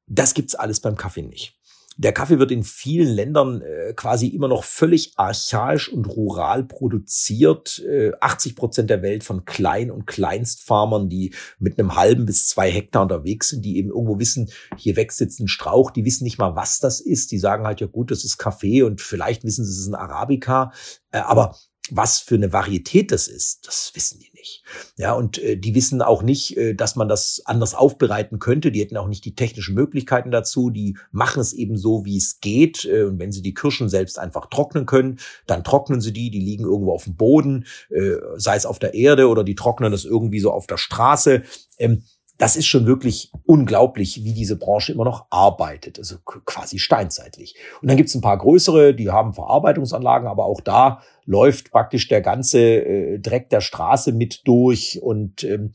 Das 0.06 0.34
gibt's 0.34 0.54
alles 0.54 0.80
beim 0.80 0.96
Kaffee 0.96 1.22
nicht. 1.22 1.58
Der 1.96 2.12
Kaffee 2.12 2.38
wird 2.38 2.50
in 2.50 2.64
vielen 2.64 3.08
Ländern 3.08 3.60
äh, 3.60 3.92
quasi 3.94 4.28
immer 4.28 4.48
noch 4.48 4.64
völlig 4.64 5.12
archaisch 5.16 5.88
und 5.88 6.06
rural 6.06 6.64
produziert. 6.64 7.80
Äh, 7.80 8.12
80 8.20 8.56
Prozent 8.56 8.90
der 8.90 9.02
Welt 9.02 9.24
von 9.24 9.44
Klein- 9.44 9.90
und 9.90 10.06
Kleinstfarmern, 10.06 11.08
die 11.08 11.34
mit 11.58 11.78
einem 11.78 11.94
halben 11.94 12.26
bis 12.26 12.48
zwei 12.48 12.70
Hektar 12.70 13.02
unterwegs 13.02 13.50
sind, 13.50 13.64
die 13.64 13.76
eben 13.76 13.90
irgendwo 13.90 14.18
wissen, 14.18 14.50
hier 14.76 14.96
wächst 14.96 15.20
jetzt 15.20 15.40
ein 15.40 15.48
Strauch, 15.48 15.90
die 15.90 16.04
wissen 16.04 16.24
nicht 16.24 16.38
mal, 16.38 16.56
was 16.56 16.78
das 16.78 17.00
ist. 17.00 17.30
Die 17.30 17.38
sagen 17.38 17.66
halt, 17.66 17.80
ja 17.80 17.86
gut, 17.86 18.10
das 18.10 18.24
ist 18.24 18.38
Kaffee 18.38 18.82
und 18.82 19.00
vielleicht 19.00 19.44
wissen 19.44 19.64
sie, 19.64 19.72
es 19.72 19.80
ist 19.80 19.88
ein 19.88 19.94
Arabica. 19.94 20.72
Äh, 21.10 21.18
aber 21.18 21.56
was 21.90 22.20
für 22.20 22.36
eine 22.36 22.52
Varietät 22.52 23.10
das 23.10 23.26
ist, 23.26 23.66
das 23.66 23.90
wissen 23.94 24.20
die 24.20 24.30
nicht. 24.34 24.62
Ja, 24.96 25.14
und 25.14 25.38
äh, 25.38 25.56
die 25.56 25.74
wissen 25.74 26.00
auch 26.00 26.22
nicht, 26.22 26.56
äh, 26.56 26.74
dass 26.74 26.94
man 26.94 27.08
das 27.08 27.42
anders 27.44 27.74
aufbereiten 27.74 28.38
könnte. 28.38 28.70
Die 28.70 28.80
hätten 28.80 28.96
auch 28.96 29.08
nicht 29.08 29.24
die 29.24 29.34
technischen 29.34 29.74
Möglichkeiten 29.74 30.30
dazu. 30.30 30.70
Die 30.70 30.96
machen 31.10 31.40
es 31.40 31.52
eben 31.52 31.76
so, 31.76 32.04
wie 32.04 32.16
es 32.16 32.40
geht. 32.40 32.84
Äh, 32.84 33.04
und 33.04 33.18
wenn 33.18 33.32
sie 33.32 33.42
die 33.42 33.54
Kirschen 33.54 33.88
selbst 33.88 34.18
einfach 34.18 34.46
trocknen 34.46 34.86
können, 34.86 35.18
dann 35.46 35.64
trocknen 35.64 36.00
sie 36.00 36.12
die. 36.12 36.30
Die 36.30 36.40
liegen 36.40 36.64
irgendwo 36.64 36.92
auf 36.92 37.04
dem 37.04 37.16
Boden, 37.16 37.66
äh, 37.90 38.14
sei 38.36 38.56
es 38.56 38.66
auf 38.66 38.78
der 38.78 38.94
Erde 38.94 39.28
oder 39.28 39.42
die 39.42 39.56
trocknen 39.56 39.90
das 39.90 40.04
irgendwie 40.04 40.40
so 40.40 40.52
auf 40.52 40.66
der 40.68 40.78
Straße. 40.78 41.42
Ähm, 41.78 42.04
das 42.42 42.56
ist 42.56 42.66
schon 42.66 42.86
wirklich 42.86 43.30
unglaublich, 43.46 44.24
wie 44.24 44.32
diese 44.32 44.56
Branche 44.56 44.90
immer 44.90 45.04
noch 45.04 45.26
arbeitet, 45.30 46.00
also 46.00 46.16
quasi 46.24 46.80
steinzeitlich. 46.80 47.54
Und 47.80 47.86
dann 47.86 47.96
gibt 47.96 48.08
es 48.08 48.16
ein 48.16 48.20
paar 48.20 48.36
größere, 48.36 48.94
die 48.94 49.10
haben 49.10 49.32
Verarbeitungsanlagen, 49.32 50.26
aber 50.26 50.46
auch 50.46 50.60
da 50.60 51.02
läuft 51.24 51.70
praktisch 51.70 52.08
der 52.08 52.20
ganze 52.20 52.58
äh, 52.58 53.18
Dreck 53.20 53.48
der 53.50 53.60
Straße 53.60 54.10
mit 54.10 54.40
durch 54.44 55.00
und 55.00 55.44
ähm, 55.44 55.70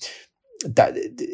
da, 0.67 0.89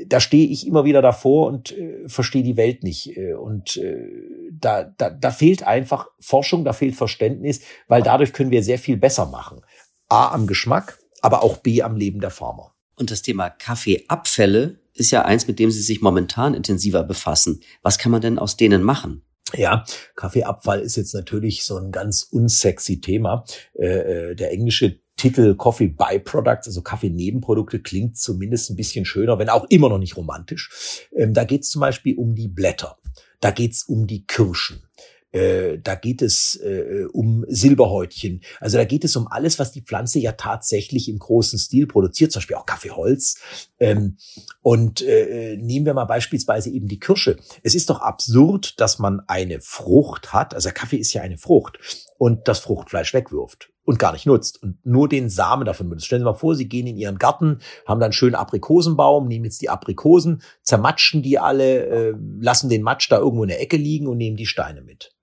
da 0.05 0.19
stehe 0.19 0.47
ich 0.47 0.67
immer 0.67 0.85
wieder 0.85 1.01
davor 1.01 1.47
und 1.47 1.75
äh, 1.75 2.07
verstehe 2.07 2.43
die 2.43 2.55
Welt 2.55 2.83
nicht. 2.83 3.17
Äh, 3.17 3.33
und 3.33 3.75
äh, 3.77 4.07
da, 4.51 4.83
da, 4.83 5.09
da 5.09 5.31
fehlt 5.31 5.65
einfach 5.65 6.09
Forschung, 6.19 6.63
da 6.63 6.73
fehlt 6.73 6.95
Verständnis, 6.95 7.61
weil 7.87 8.03
dadurch 8.03 8.33
können 8.33 8.51
wir 8.51 8.61
sehr 8.61 8.77
viel 8.77 8.97
besser 8.97 9.25
machen. 9.25 9.61
A 10.09 10.31
am 10.31 10.45
Geschmack, 10.45 10.99
aber 11.23 11.41
auch 11.41 11.57
B 11.57 11.81
am 11.81 11.95
Leben 11.95 12.19
der 12.19 12.29
Farmer. 12.29 12.75
Und 12.97 13.09
das 13.09 13.23
Thema 13.23 13.49
Kaffeeabfälle 13.49 14.82
ist 14.93 15.12
ja 15.12 15.23
eins, 15.25 15.47
mit 15.47 15.60
dem 15.60 15.71
Sie 15.71 15.82
sich 15.82 16.01
momentan 16.01 16.53
intensiver 16.53 17.03
befassen. 17.03 17.62
Was 17.82 17.97
kann 17.97 18.12
man 18.12 18.21
denn 18.21 18.39
aus 18.39 18.58
denen 18.58 18.84
machen? 18.84 19.23
Ja, 19.56 19.84
Kaffeeabfall 20.15 20.79
ist 20.79 20.95
jetzt 20.95 21.13
natürlich 21.13 21.63
so 21.63 21.77
ein 21.77 21.91
ganz 21.91 22.23
unsexy 22.23 23.01
Thema. 23.01 23.45
Äh, 23.77 24.32
äh 24.32 24.36
der 24.36 24.51
englische 24.51 24.99
Titel 25.15 25.56
Coffee 25.56 25.88
Byproducts, 25.88 26.67
also 26.67 26.82
Kaffee-Nebenprodukte, 26.82 27.79
klingt 27.79 28.17
zumindest 28.17 28.69
ein 28.69 28.75
bisschen 28.75 29.06
schöner, 29.06 29.38
wenn 29.38 29.49
auch 29.49 29.65
immer 29.69 29.89
noch 29.89 29.99
nicht 29.99 30.17
romantisch. 30.17 31.08
Ähm, 31.15 31.34
da 31.34 31.43
geht 31.43 31.63
es 31.63 31.69
zum 31.69 31.82
Beispiel 31.82 32.17
um 32.17 32.36
die 32.36 32.47
Blätter, 32.47 32.97
da 33.39 33.51
geht 33.51 33.73
es 33.73 33.84
um 33.84 34.08
die 34.08 34.25
Kirschen. 34.25 34.84
Äh, 35.33 35.79
da 35.79 35.95
geht 35.95 36.21
es 36.21 36.55
äh, 36.55 37.05
um 37.11 37.43
Silberhäutchen. 37.47 38.41
Also 38.59 38.77
da 38.77 38.85
geht 38.85 39.03
es 39.03 39.15
um 39.15 39.27
alles, 39.27 39.59
was 39.59 39.71
die 39.71 39.81
Pflanze 39.81 40.19
ja 40.19 40.33
tatsächlich 40.33 41.09
im 41.09 41.19
großen 41.19 41.59
Stil 41.59 41.87
produziert, 41.87 42.31
zum 42.31 42.39
Beispiel 42.39 42.55
auch 42.55 42.65
Kaffeeholz. 42.65 43.39
Ähm, 43.79 44.17
und 44.61 45.01
äh, 45.01 45.57
nehmen 45.57 45.85
wir 45.85 45.93
mal 45.93 46.05
beispielsweise 46.05 46.69
eben 46.69 46.87
die 46.87 46.99
Kirsche. 46.99 47.37
Es 47.63 47.75
ist 47.75 47.89
doch 47.89 47.99
absurd, 47.99 48.79
dass 48.79 48.99
man 48.99 49.21
eine 49.27 49.59
Frucht 49.59 50.33
hat, 50.33 50.53
also 50.53 50.69
Kaffee 50.73 50.97
ist 50.97 51.13
ja 51.13 51.23
eine 51.23 51.37
Frucht, 51.37 51.79
und 52.17 52.47
das 52.47 52.59
Fruchtfleisch 52.59 53.13
wegwirft 53.13 53.71
und 53.85 53.99
gar 53.99 54.13
nicht 54.13 54.25
nutzt 54.25 54.61
und 54.61 54.85
nur 54.85 55.09
den 55.09 55.29
Samen 55.29 55.65
davon 55.65 55.89
benutzt. 55.89 56.05
Stellen 56.05 56.21
Sie 56.21 56.25
mal 56.25 56.35
vor, 56.35 56.55
Sie 56.55 56.69
gehen 56.69 56.87
in 56.87 56.95
Ihren 56.95 57.17
Garten, 57.17 57.59
haben 57.85 57.99
dann 57.99 58.03
einen 58.03 58.13
schönen 58.13 58.35
Aprikosenbaum, 58.35 59.27
nehmen 59.27 59.45
jetzt 59.45 59.61
die 59.61 59.69
Aprikosen, 59.69 60.41
zermatschen 60.61 61.21
die 61.21 61.39
alle, 61.39 61.85
äh, 61.87 62.13
lassen 62.39 62.69
den 62.69 62.83
Matsch 62.83 63.11
da 63.11 63.17
irgendwo 63.17 63.43
in 63.43 63.49
der 63.49 63.61
Ecke 63.61 63.77
liegen 63.77 64.07
und 64.07 64.17
nehmen 64.17 64.37
die 64.37 64.45
Steine 64.45 64.81
mit 64.81 65.13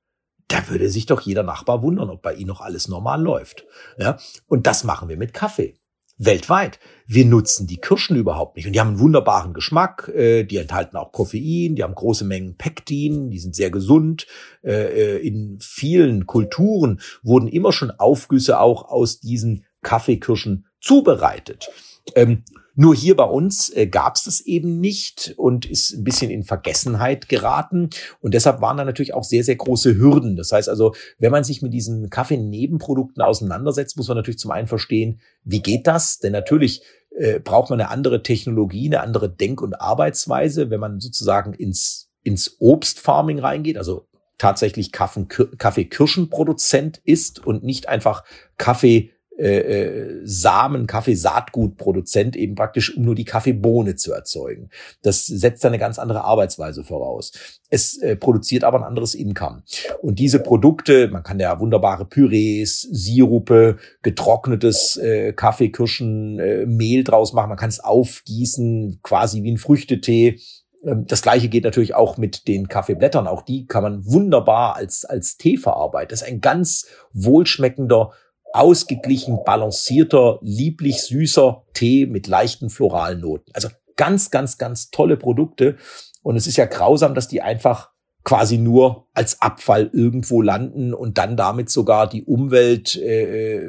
da 0.51 0.69
würde 0.69 0.89
sich 0.89 1.07
doch 1.07 1.21
jeder 1.21 1.43
Nachbar 1.43 1.83
wundern, 1.83 2.11
ob 2.11 2.23
bei 2.23 2.35
ihnen 2.35 2.49
noch 2.49 2.61
alles 2.61 2.89
normal 2.89 3.23
läuft. 3.23 3.65
Ja? 3.99 4.19
Und 4.47 4.67
das 4.67 4.85
machen 4.85 5.09
wir 5.09 5.17
mit 5.17 5.33
Kaffee. 5.33 5.75
Weltweit. 6.19 6.79
Wir 7.07 7.25
nutzen 7.25 7.67
die 7.67 7.79
Kirschen 7.79 8.17
überhaupt 8.17 8.57
nicht. 8.57 8.67
Und 8.67 8.75
die 8.75 8.81
haben 8.81 8.89
einen 8.89 8.99
wunderbaren 8.99 9.55
Geschmack. 9.55 10.09
Äh, 10.15 10.45
die 10.45 10.59
enthalten 10.59 10.97
auch 10.97 11.13
Koffein, 11.13 11.77
die 11.77 11.83
haben 11.83 11.95
große 11.95 12.25
Mengen 12.25 12.57
Pektin, 12.57 13.31
die 13.31 13.39
sind 13.39 13.57
sehr 13.57 13.71
gesund. 13.71 14.27
Äh, 14.63 15.17
äh, 15.17 15.27
in 15.27 15.59
vielen 15.61 16.27
Kulturen 16.27 17.01
wurden 17.23 17.49
immer 17.49 17.73
schon 17.73 17.91
Aufgüsse 17.91 18.61
auch 18.61 18.91
aus 18.91 19.21
diesen 19.21 19.65
Kaffeekirschen 19.83 20.67
zubereitet. 20.79 21.71
Ähm, 22.15 22.45
nur 22.75 22.95
hier 22.95 23.17
bei 23.17 23.25
uns 23.25 23.71
äh, 23.71 23.87
gab 23.87 24.17
es 24.17 24.25
das 24.25 24.41
eben 24.41 24.81
nicht 24.81 25.35
und 25.37 25.67
ist 25.67 25.93
ein 25.93 26.05
bisschen 26.05 26.31
in 26.31 26.45
Vergessenheit 26.45 27.29
geraten. 27.29 27.91
Und 28.21 28.35
deshalb 28.35 28.61
waren 28.61 28.77
da 28.77 28.85
natürlich 28.85 29.15
auch 29.15 29.25
sehr, 29.25 29.45
sehr 29.45 29.57
große 29.57 29.97
Hürden. 29.97 30.37
Das 30.37 30.53
heißt 30.53 30.69
also, 30.69 30.95
wenn 31.19 31.33
man 31.33 31.45
sich 31.45 31.63
mit 31.63 31.73
diesen 31.73 32.11
Kaffee-Nebenprodukten 32.11 33.23
auseinandersetzt, 33.23 33.97
muss 33.97 34.09
man 34.09 34.17
natürlich 34.17 34.39
zum 34.39 34.51
einen 34.51 34.69
verstehen, 34.69 35.21
wie 35.45 35.63
geht 35.63 35.87
das? 35.87 36.19
Denn 36.19 36.33
natürlich 36.33 36.83
äh, 37.17 37.41
braucht 37.41 37.71
man 37.71 37.81
eine 37.81 37.91
andere 37.91 38.23
Technologie, 38.23 38.87
eine 38.87 39.01
andere 39.01 39.31
Denk- 39.31 39.63
und 39.63 39.75
Arbeitsweise, 39.75 40.71
wenn 40.71 40.81
man 40.81 41.01
sozusagen 41.01 41.55
ins, 41.55 42.11
ins 42.23 42.57
Obstfarming 42.61 43.41
reingeht, 43.41 43.79
also 43.79 44.07
tatsächlich 44.39 44.93
Kaffee-Kirschenproduzent 44.93 47.01
ist 47.05 47.45
und 47.45 47.63
nicht 47.63 47.89
einfach 47.89 48.25
Kaffee 48.57 49.11
äh, 49.41 49.61
äh, 49.61 50.21
Samen, 50.23 50.87
Kaffeesaatgutproduzent 50.87 52.37
eben 52.37 52.57
praktisch, 52.57 52.95
um 52.95 53.05
nur 53.05 53.15
die 53.15 53.25
Kaffeebohne 53.25 53.97
zu 53.97 54.13
erzeugen. 54.13 54.69
Das 55.01 55.25
setzt 55.25 55.65
eine 55.65 55.79
ganz 55.79 55.99
andere 55.99 56.25
Arbeitsweise 56.25 56.85
voraus. 56.85 57.33
Es 57.71 57.97
äh, 58.03 58.17
produziert 58.17 58.65
aber 58.65 58.79
ein 58.79 58.85
anderes 58.85 59.15
Income. 59.15 59.63
Und 60.03 60.19
diese 60.19 60.41
Produkte, 60.41 61.09
man 61.09 61.23
kann 61.23 61.41
ja 61.41 61.59
wunderbare 61.59 62.05
Pürees, 62.05 62.83
Sirupe, 62.83 63.79
getrocknetes 64.03 64.99
äh, 64.99 65.33
Kaffeekirschen, 65.33 66.39
äh, 66.39 66.67
Mehl 66.67 67.03
draus 67.03 67.33
machen, 67.33 67.49
man 67.49 67.59
kann 67.59 67.71
es 67.71 67.81
aufgießen, 67.81 69.01
quasi 69.03 69.43
wie 69.43 69.53
ein 69.53 69.57
Früchtetee. 69.57 70.39
Ähm, 70.85 71.07
das 71.07 71.23
gleiche 71.23 71.49
geht 71.49 71.65
natürlich 71.65 71.95
auch 71.95 72.19
mit 72.19 72.47
den 72.47 72.69
Kaffeeblättern. 72.69 73.27
Auch 73.27 73.41
die 73.41 73.67
kann 73.67 73.83
man 73.83 74.05
wunderbar 74.05 74.77
als, 74.77 75.07
als 75.07 75.39
Tee 75.39 75.57
verarbeiten. 75.57 76.11
Das 76.11 76.21
ist 76.21 76.29
ein 76.29 76.43
ganz 76.43 76.89
wohlschmeckender 77.15 78.13
ausgeglichen, 78.53 79.41
balancierter, 79.45 80.39
lieblich 80.43 81.03
süßer 81.03 81.65
Tee 81.75 82.07
mit 82.07 82.27
leichten 82.27 82.71
floralen 82.71 83.21
Noten. 83.21 83.51
Also 83.55 83.69
ganz, 83.97 84.31
ganz, 84.31 84.59
ganz 84.59 84.91
tolle 84.91 85.17
Produkte. 85.17 85.77
Und 86.23 86.37
es 86.37 86.47
ist 86.47 86.57
ja 86.57 86.67
grausam, 86.67 87.15
dass 87.15 87.29
die 87.29 87.43
einfach 87.43 87.91
quasi 88.25 88.59
nur 88.59 89.09
als 89.15 89.41
Abfall 89.41 89.91
irgendwo 89.93 90.43
landen 90.43 90.93
und 90.93 91.19
dann 91.19 91.37
damit 91.37 91.71
sogar 91.71 92.09
die 92.09 92.25
Umwelt 92.25 92.97
äh, 92.97 93.67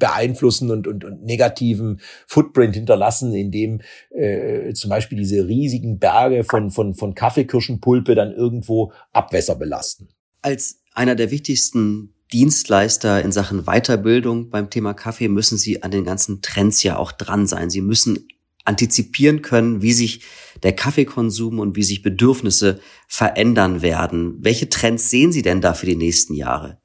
beeinflussen 0.00 0.70
und, 0.70 0.88
und, 0.88 1.04
und 1.04 1.22
negativen 1.24 2.00
Footprint 2.26 2.74
hinterlassen, 2.74 3.32
indem 3.34 3.80
äh, 4.10 4.72
zum 4.72 4.90
Beispiel 4.90 5.18
diese 5.18 5.46
riesigen 5.46 5.98
Berge 5.98 6.42
von, 6.42 6.70
von, 6.70 6.94
von 6.94 7.14
Kaffeekirschenpulpe 7.14 8.14
dann 8.16 8.32
irgendwo 8.32 8.92
Abwässer 9.12 9.54
belasten. 9.54 10.08
Als 10.42 10.80
einer 10.94 11.14
der 11.14 11.30
wichtigsten 11.30 12.14
Dienstleister 12.32 13.22
in 13.22 13.32
Sachen 13.32 13.64
Weiterbildung 13.64 14.50
beim 14.50 14.70
Thema 14.70 14.94
Kaffee 14.94 15.28
müssen 15.28 15.58
Sie 15.58 15.82
an 15.82 15.90
den 15.90 16.04
ganzen 16.04 16.42
Trends 16.42 16.82
ja 16.82 16.96
auch 16.96 17.12
dran 17.12 17.46
sein. 17.46 17.70
Sie 17.70 17.80
müssen 17.80 18.28
antizipieren 18.64 19.42
können, 19.42 19.82
wie 19.82 19.92
sich 19.92 20.22
der 20.62 20.74
Kaffeekonsum 20.74 21.58
und 21.58 21.76
wie 21.76 21.82
sich 21.82 22.02
Bedürfnisse 22.02 22.80
verändern 23.08 23.82
werden. 23.82 24.36
Welche 24.40 24.68
Trends 24.68 25.10
sehen 25.10 25.32
Sie 25.32 25.42
denn 25.42 25.60
da 25.60 25.74
für 25.74 25.86
die 25.86 25.96
nächsten 25.96 26.34
Jahre? 26.34 26.78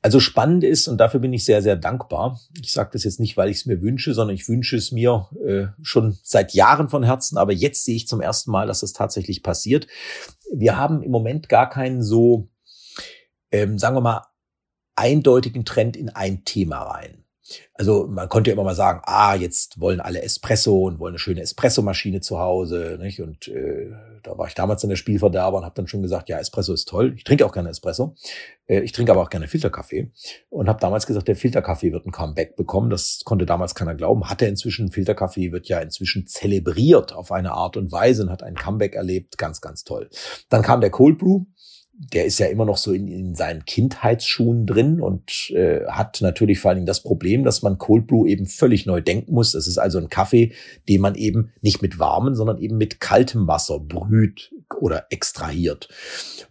Also 0.00 0.20
spannend 0.20 0.62
ist, 0.62 0.86
und 0.86 0.98
dafür 0.98 1.20
bin 1.20 1.32
ich 1.32 1.44
sehr, 1.44 1.60
sehr 1.60 1.76
dankbar. 1.76 2.40
Ich 2.60 2.72
sage 2.72 2.90
das 2.92 3.04
jetzt 3.04 3.18
nicht, 3.18 3.36
weil 3.36 3.50
ich 3.50 3.58
es 3.58 3.66
mir 3.66 3.82
wünsche, 3.82 4.14
sondern 4.14 4.34
ich 4.34 4.48
wünsche 4.48 4.76
es 4.76 4.92
mir 4.92 5.28
äh, 5.44 5.66
schon 5.82 6.16
seit 6.22 6.54
Jahren 6.54 6.88
von 6.88 7.02
Herzen. 7.02 7.36
Aber 7.36 7.52
jetzt 7.52 7.84
sehe 7.84 7.96
ich 7.96 8.06
zum 8.06 8.20
ersten 8.20 8.50
Mal, 8.52 8.68
dass 8.68 8.80
das 8.80 8.92
tatsächlich 8.92 9.42
passiert. 9.42 9.88
Wir 10.54 10.76
haben 10.76 11.02
im 11.02 11.10
Moment 11.10 11.48
gar 11.48 11.68
keinen 11.68 12.02
so, 12.02 12.48
ähm, 13.50 13.78
sagen 13.78 13.96
wir 13.96 14.00
mal, 14.00 14.22
eindeutigen 14.98 15.64
Trend 15.64 15.96
in 15.96 16.10
ein 16.10 16.44
Thema 16.44 16.82
rein. 16.82 17.24
Also 17.74 18.06
man 18.06 18.28
konnte 18.28 18.50
ja 18.50 18.54
immer 18.54 18.64
mal 18.64 18.74
sagen, 18.74 19.00
ah, 19.04 19.34
jetzt 19.34 19.80
wollen 19.80 20.00
alle 20.00 20.22
Espresso 20.22 20.86
und 20.86 20.98
wollen 20.98 21.12
eine 21.12 21.18
schöne 21.18 21.40
Espressomaschine 21.40 22.20
zu 22.20 22.38
Hause. 22.38 22.98
Nicht? 23.00 23.20
Und 23.20 23.48
äh, 23.48 23.90
da 24.22 24.36
war 24.36 24.48
ich 24.48 24.54
damals 24.54 24.82
in 24.82 24.90
der 24.90 24.96
Spielverderber 24.96 25.58
und 25.58 25.64
habe 25.64 25.74
dann 25.74 25.86
schon 25.86 26.02
gesagt, 26.02 26.28
ja, 26.28 26.38
Espresso 26.38 26.74
ist 26.74 26.88
toll. 26.88 27.14
Ich 27.16 27.24
trinke 27.24 27.46
auch 27.46 27.52
gerne 27.52 27.70
Espresso. 27.70 28.16
Äh, 28.66 28.80
ich 28.80 28.92
trinke 28.92 29.12
aber 29.12 29.22
auch 29.22 29.30
gerne 29.30 29.48
Filterkaffee. 29.48 30.10
Und 30.50 30.68
habe 30.68 30.80
damals 30.80 31.06
gesagt, 31.06 31.28
der 31.28 31.36
Filterkaffee 31.36 31.92
wird 31.92 32.06
ein 32.06 32.12
Comeback 32.12 32.56
bekommen. 32.56 32.90
Das 32.90 33.22
konnte 33.24 33.46
damals 33.46 33.74
keiner 33.74 33.94
glauben. 33.94 34.28
Hatte 34.28 34.46
inzwischen, 34.46 34.90
Filterkaffee 34.90 35.52
wird 35.52 35.68
ja 35.68 35.78
inzwischen 35.78 36.26
zelebriert 36.26 37.14
auf 37.14 37.32
eine 37.32 37.52
Art 37.52 37.76
und 37.76 37.92
Weise 37.92 38.24
und 38.24 38.30
hat 38.30 38.42
ein 38.42 38.56
Comeback 38.56 38.94
erlebt. 38.94 39.38
Ganz, 39.38 39.60
ganz 39.60 39.84
toll. 39.84 40.10
Dann 40.50 40.62
kam 40.62 40.80
der 40.80 40.90
Cold 40.90 41.18
Brew 41.18 41.44
der 42.00 42.26
ist 42.26 42.38
ja 42.38 42.46
immer 42.46 42.64
noch 42.64 42.76
so 42.76 42.92
in, 42.92 43.08
in 43.08 43.34
seinen 43.34 43.64
Kindheitsschuhen 43.64 44.66
drin 44.66 45.00
und 45.00 45.50
äh, 45.50 45.84
hat 45.86 46.20
natürlich 46.20 46.60
vor 46.60 46.70
allen 46.70 46.76
Dingen 46.76 46.86
das 46.86 47.02
Problem, 47.02 47.42
dass 47.42 47.62
man 47.62 47.76
Cold 47.76 48.06
Brew 48.06 48.24
eben 48.26 48.46
völlig 48.46 48.86
neu 48.86 49.00
denken 49.00 49.34
muss. 49.34 49.52
Das 49.52 49.66
ist 49.66 49.78
also 49.78 49.98
ein 49.98 50.08
Kaffee, 50.08 50.52
den 50.88 51.00
man 51.00 51.16
eben 51.16 51.52
nicht 51.60 51.82
mit 51.82 51.98
warmem, 51.98 52.36
sondern 52.36 52.58
eben 52.58 52.76
mit 52.76 53.00
kaltem 53.00 53.48
Wasser 53.48 53.80
brüht 53.80 54.52
oder 54.78 55.06
extrahiert. 55.10 55.88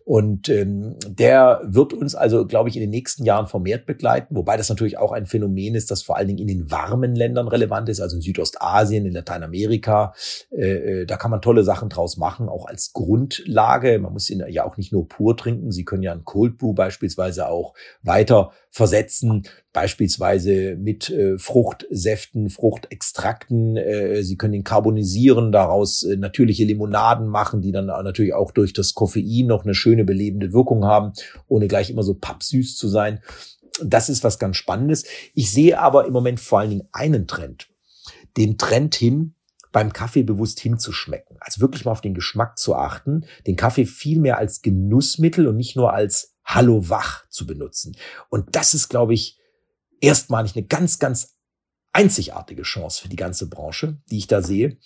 Und 0.08 0.48
ähm, 0.48 0.96
der 1.06 1.60
wird 1.66 1.92
uns 1.92 2.16
also, 2.16 2.48
glaube 2.48 2.70
ich, 2.70 2.78
in 2.78 2.82
den 2.82 2.92
nächsten 2.92 3.26
Jahren 3.26 3.48
vermehrt 3.48 3.86
begleiten, 3.86 4.38
wobei 4.38 4.56
das 4.56 4.70
natürlich 4.70 4.98
auch 4.98 5.12
ein 5.12 5.26
Phänomen 5.26 5.76
ist, 5.76 5.92
das 5.92 6.02
vor 6.02 6.16
allen 6.16 6.30
Dingen 6.30 6.40
in 6.40 6.48
den 6.48 6.72
warmen 6.72 7.14
Ländern 7.14 7.50
relevant 7.50 7.90
ist, 7.90 8.00
also 8.00 8.16
in 8.16 8.22
Südostasien, 8.22 9.06
in 9.06 9.12
Lateinamerika. 9.12 10.14
Äh, 10.50 11.02
äh 11.02 11.06
da 11.06 11.18
kann 11.18 11.30
man 11.30 11.42
tolle 11.42 11.66
Sachen 11.66 11.90
draus 11.90 12.16
machen, 12.16 12.48
auch 12.48 12.68
als 12.68 12.94
Grundlage. 12.94 14.00
Man 14.00 14.14
muss 14.14 14.30
ihn 14.30 14.42
ja 14.48 14.64
auch 14.64 14.78
nicht 14.78 14.94
nur 14.94 15.10
pur 15.10 15.36
trinken. 15.36 15.74
Sie 15.74 15.84
können 15.84 16.04
ja 16.04 16.14
ein 16.14 16.24
Cold 16.24 16.58
Brew 16.58 16.72
beispielsweise 16.72 17.50
auch 17.50 17.74
weiter 18.02 18.54
versetzen, 18.78 19.44
beispielsweise 19.74 20.76
mit 20.76 21.10
äh, 21.10 21.38
Fruchtsäften, 21.38 22.50
Fruchtextrakten. 22.50 23.76
Äh, 23.76 24.24
Sie 24.24 24.38
können 24.38 24.54
ihn 24.54 24.64
carbonisieren, 24.64 25.52
daraus 25.52 26.04
äh, 26.04 26.16
natürliche 26.16 26.64
Limonaden 26.64 27.28
machen, 27.28 27.62
die 27.62 27.72
dann 27.72 27.88
natürlich 27.88 28.34
auch 28.34 28.52
durch 28.52 28.74
das 28.74 28.94
Koffein 28.94 29.48
noch 29.48 29.66
eine 29.66 29.74
schöne 29.74 29.97
belebende 30.04 30.54
Wirkung 30.54 30.86
haben, 30.86 31.14
ohne 31.48 31.68
gleich 31.68 31.90
immer 31.90 32.04
so 32.04 32.14
pappsüß 32.14 32.78
zu 32.78 32.88
sein. 32.88 33.22
Das 33.84 34.10
ist 34.10 34.24
was 34.24 34.40
ganz 34.40 34.58
Spannendes. 34.58 35.06
Ich 35.34 35.52
sehe 35.52 35.80
aber 35.80 36.06
im 36.06 36.14
Moment 36.14 36.40
vor 36.40 36.60
allen 36.60 36.72
Dingen 36.72 36.88
einen 36.92 37.28
Trend. 37.28 37.70
Den 38.36 38.58
Trend 38.58 38.96
hin, 38.96 39.36
beim 39.72 39.94
Kaffee 39.94 40.24
bewusst 40.24 40.60
hinzuschmecken. 40.60 41.38
Also 41.40 41.62
wirklich 41.62 41.86
mal 41.86 41.92
auf 41.92 42.02
den 42.02 42.16
Geschmack 42.16 42.58
zu 42.58 42.76
achten, 42.76 43.26
den 43.46 43.56
Kaffee 43.56 43.86
viel 43.86 44.20
mehr 44.20 44.38
als 44.38 44.62
Genussmittel 44.62 45.48
und 45.48 45.56
nicht 45.56 45.76
nur 45.76 45.94
als 45.94 46.36
Hallo 46.44 46.90
wach 46.90 47.28
zu 47.30 47.46
benutzen. 47.46 47.96
Und 48.30 48.56
das 48.56 48.74
ist, 48.74 48.90
glaube 48.90 49.14
ich, 49.14 49.38
erstmalig 50.02 50.56
eine 50.56 50.66
ganz, 50.66 50.98
ganz 50.98 51.38
einzigartige 51.92 52.64
Chance 52.64 53.02
für 53.02 53.10
die 53.10 53.16
ganze 53.16 53.50
Branche, 53.50 53.98
die 54.10 54.18
ich 54.18 54.28
da 54.28 54.42
sehe. 54.42 54.78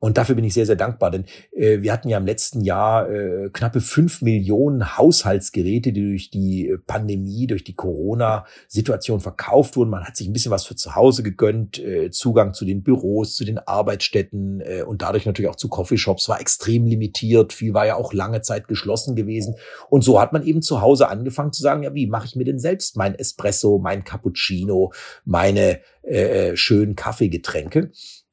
Und 0.00 0.16
dafür 0.16 0.34
bin 0.34 0.44
ich 0.44 0.54
sehr, 0.54 0.64
sehr 0.64 0.76
dankbar, 0.76 1.10
denn 1.10 1.26
äh, 1.52 1.82
wir 1.82 1.92
hatten 1.92 2.08
ja 2.08 2.16
im 2.16 2.24
letzten 2.24 2.62
Jahr 2.62 3.08
äh, 3.10 3.50
knappe 3.52 3.82
fünf 3.82 4.22
Millionen 4.22 4.96
Haushaltsgeräte, 4.96 5.92
die 5.92 6.08
durch 6.08 6.30
die 6.30 6.68
äh, 6.70 6.78
Pandemie, 6.78 7.46
durch 7.46 7.64
die 7.64 7.74
Corona-Situation 7.74 9.20
verkauft 9.20 9.76
wurden. 9.76 9.90
Man 9.90 10.04
hat 10.04 10.16
sich 10.16 10.26
ein 10.26 10.32
bisschen 10.32 10.52
was 10.52 10.64
für 10.64 10.74
zu 10.74 10.94
Hause 10.94 11.22
gegönnt, 11.22 11.78
äh, 11.78 12.10
Zugang 12.10 12.54
zu 12.54 12.64
den 12.64 12.82
Büros, 12.82 13.36
zu 13.36 13.44
den 13.44 13.58
Arbeitsstätten 13.58 14.62
äh, 14.62 14.82
und 14.82 15.02
dadurch 15.02 15.26
natürlich 15.26 15.50
auch 15.50 15.56
zu 15.56 15.68
Coffeeshops 15.68 16.30
war 16.30 16.40
extrem 16.40 16.86
limitiert. 16.86 17.52
Viel 17.52 17.74
war 17.74 17.86
ja 17.86 17.96
auch 17.96 18.14
lange 18.14 18.40
Zeit 18.40 18.68
geschlossen 18.68 19.16
gewesen. 19.16 19.56
Und 19.90 20.02
so 20.02 20.18
hat 20.18 20.32
man 20.32 20.46
eben 20.46 20.62
zu 20.62 20.80
Hause 20.80 21.08
angefangen 21.08 21.52
zu 21.52 21.60
sagen, 21.60 21.82
ja, 21.82 21.92
wie 21.94 22.06
mache 22.06 22.24
ich 22.24 22.36
mir 22.36 22.44
denn 22.44 22.58
selbst 22.58 22.96
mein 22.96 23.14
Espresso, 23.14 23.78
mein 23.78 24.02
Cappuccino, 24.04 24.94
meine 25.26 25.80
äh, 26.02 26.52
äh 26.52 26.56
schönen 26.56 26.96
Kaffeegetränke? 26.96 27.90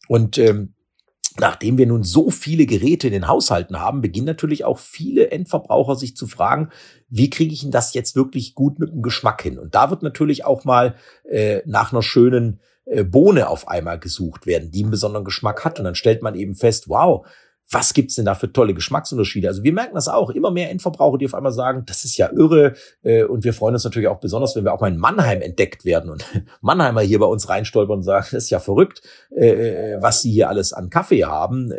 Und 0.07 0.37
ähm, 0.37 0.73
Nachdem 1.39 1.77
wir 1.77 1.85
nun 1.85 2.03
so 2.03 2.29
viele 2.29 2.65
Geräte 2.65 3.07
in 3.07 3.13
den 3.13 3.27
Haushalten 3.27 3.79
haben, 3.79 4.01
beginnen 4.01 4.25
natürlich 4.25 4.65
auch 4.65 4.79
viele 4.79 5.31
Endverbraucher 5.31 5.95
sich 5.95 6.15
zu 6.15 6.27
fragen, 6.27 6.69
wie 7.09 7.29
kriege 7.29 7.53
ich 7.53 7.61
denn 7.61 7.71
das 7.71 7.93
jetzt 7.93 8.15
wirklich 8.15 8.55
gut 8.55 8.79
mit 8.79 8.91
dem 8.91 9.01
Geschmack 9.01 9.41
hin? 9.41 9.59
Und 9.59 9.75
da 9.75 9.89
wird 9.89 10.03
natürlich 10.03 10.45
auch 10.45 10.65
mal 10.65 10.95
äh, 11.29 11.61
nach 11.65 11.91
einer 11.91 12.01
schönen 12.01 12.59
äh, 12.85 13.03
Bohne 13.03 13.49
auf 13.49 13.67
einmal 13.67 13.99
gesucht 13.99 14.45
werden, 14.45 14.71
die 14.71 14.81
einen 14.81 14.91
besonderen 14.91 15.25
Geschmack 15.25 15.63
hat. 15.63 15.79
Und 15.79 15.85
dann 15.85 15.95
stellt 15.95 16.21
man 16.21 16.35
eben 16.35 16.55
fest, 16.55 16.89
wow, 16.89 17.25
was 17.69 17.93
gibt's 17.93 18.15
denn 18.15 18.25
da 18.25 18.35
für 18.35 18.51
tolle 18.51 18.73
Geschmacksunterschiede? 18.73 19.47
Also 19.47 19.63
wir 19.63 19.73
merken 19.73 19.95
das 19.95 20.07
auch. 20.07 20.29
Immer 20.29 20.51
mehr 20.51 20.69
Endverbraucher, 20.69 21.17
die 21.17 21.25
auf 21.25 21.33
einmal 21.33 21.51
sagen, 21.51 21.83
das 21.85 22.05
ist 22.05 22.17
ja 22.17 22.29
irre. 22.31 22.75
Äh, 23.03 23.23
und 23.23 23.43
wir 23.43 23.53
freuen 23.53 23.73
uns 23.73 23.83
natürlich 23.83 24.07
auch 24.07 24.19
besonders, 24.19 24.55
wenn 24.55 24.63
wir 24.63 24.73
auch 24.73 24.79
mal 24.79 24.91
in 24.91 24.97
Mannheim 24.97 25.41
entdeckt 25.41 25.83
werden 25.83 26.09
und 26.09 26.25
Mannheimer 26.61 27.01
hier 27.01 27.19
bei 27.19 27.25
uns 27.25 27.49
reinstolpern 27.49 27.97
und 27.97 28.03
sagen, 28.03 28.25
das 28.31 28.45
ist 28.45 28.49
ja 28.49 28.59
verrückt, 28.59 29.01
äh, 29.35 29.49
äh, 29.95 30.01
was 30.01 30.21
sie 30.21 30.31
hier 30.31 30.49
alles 30.49 30.71
an 30.73 30.89
Kaffee 30.89 31.25
haben. 31.25 31.71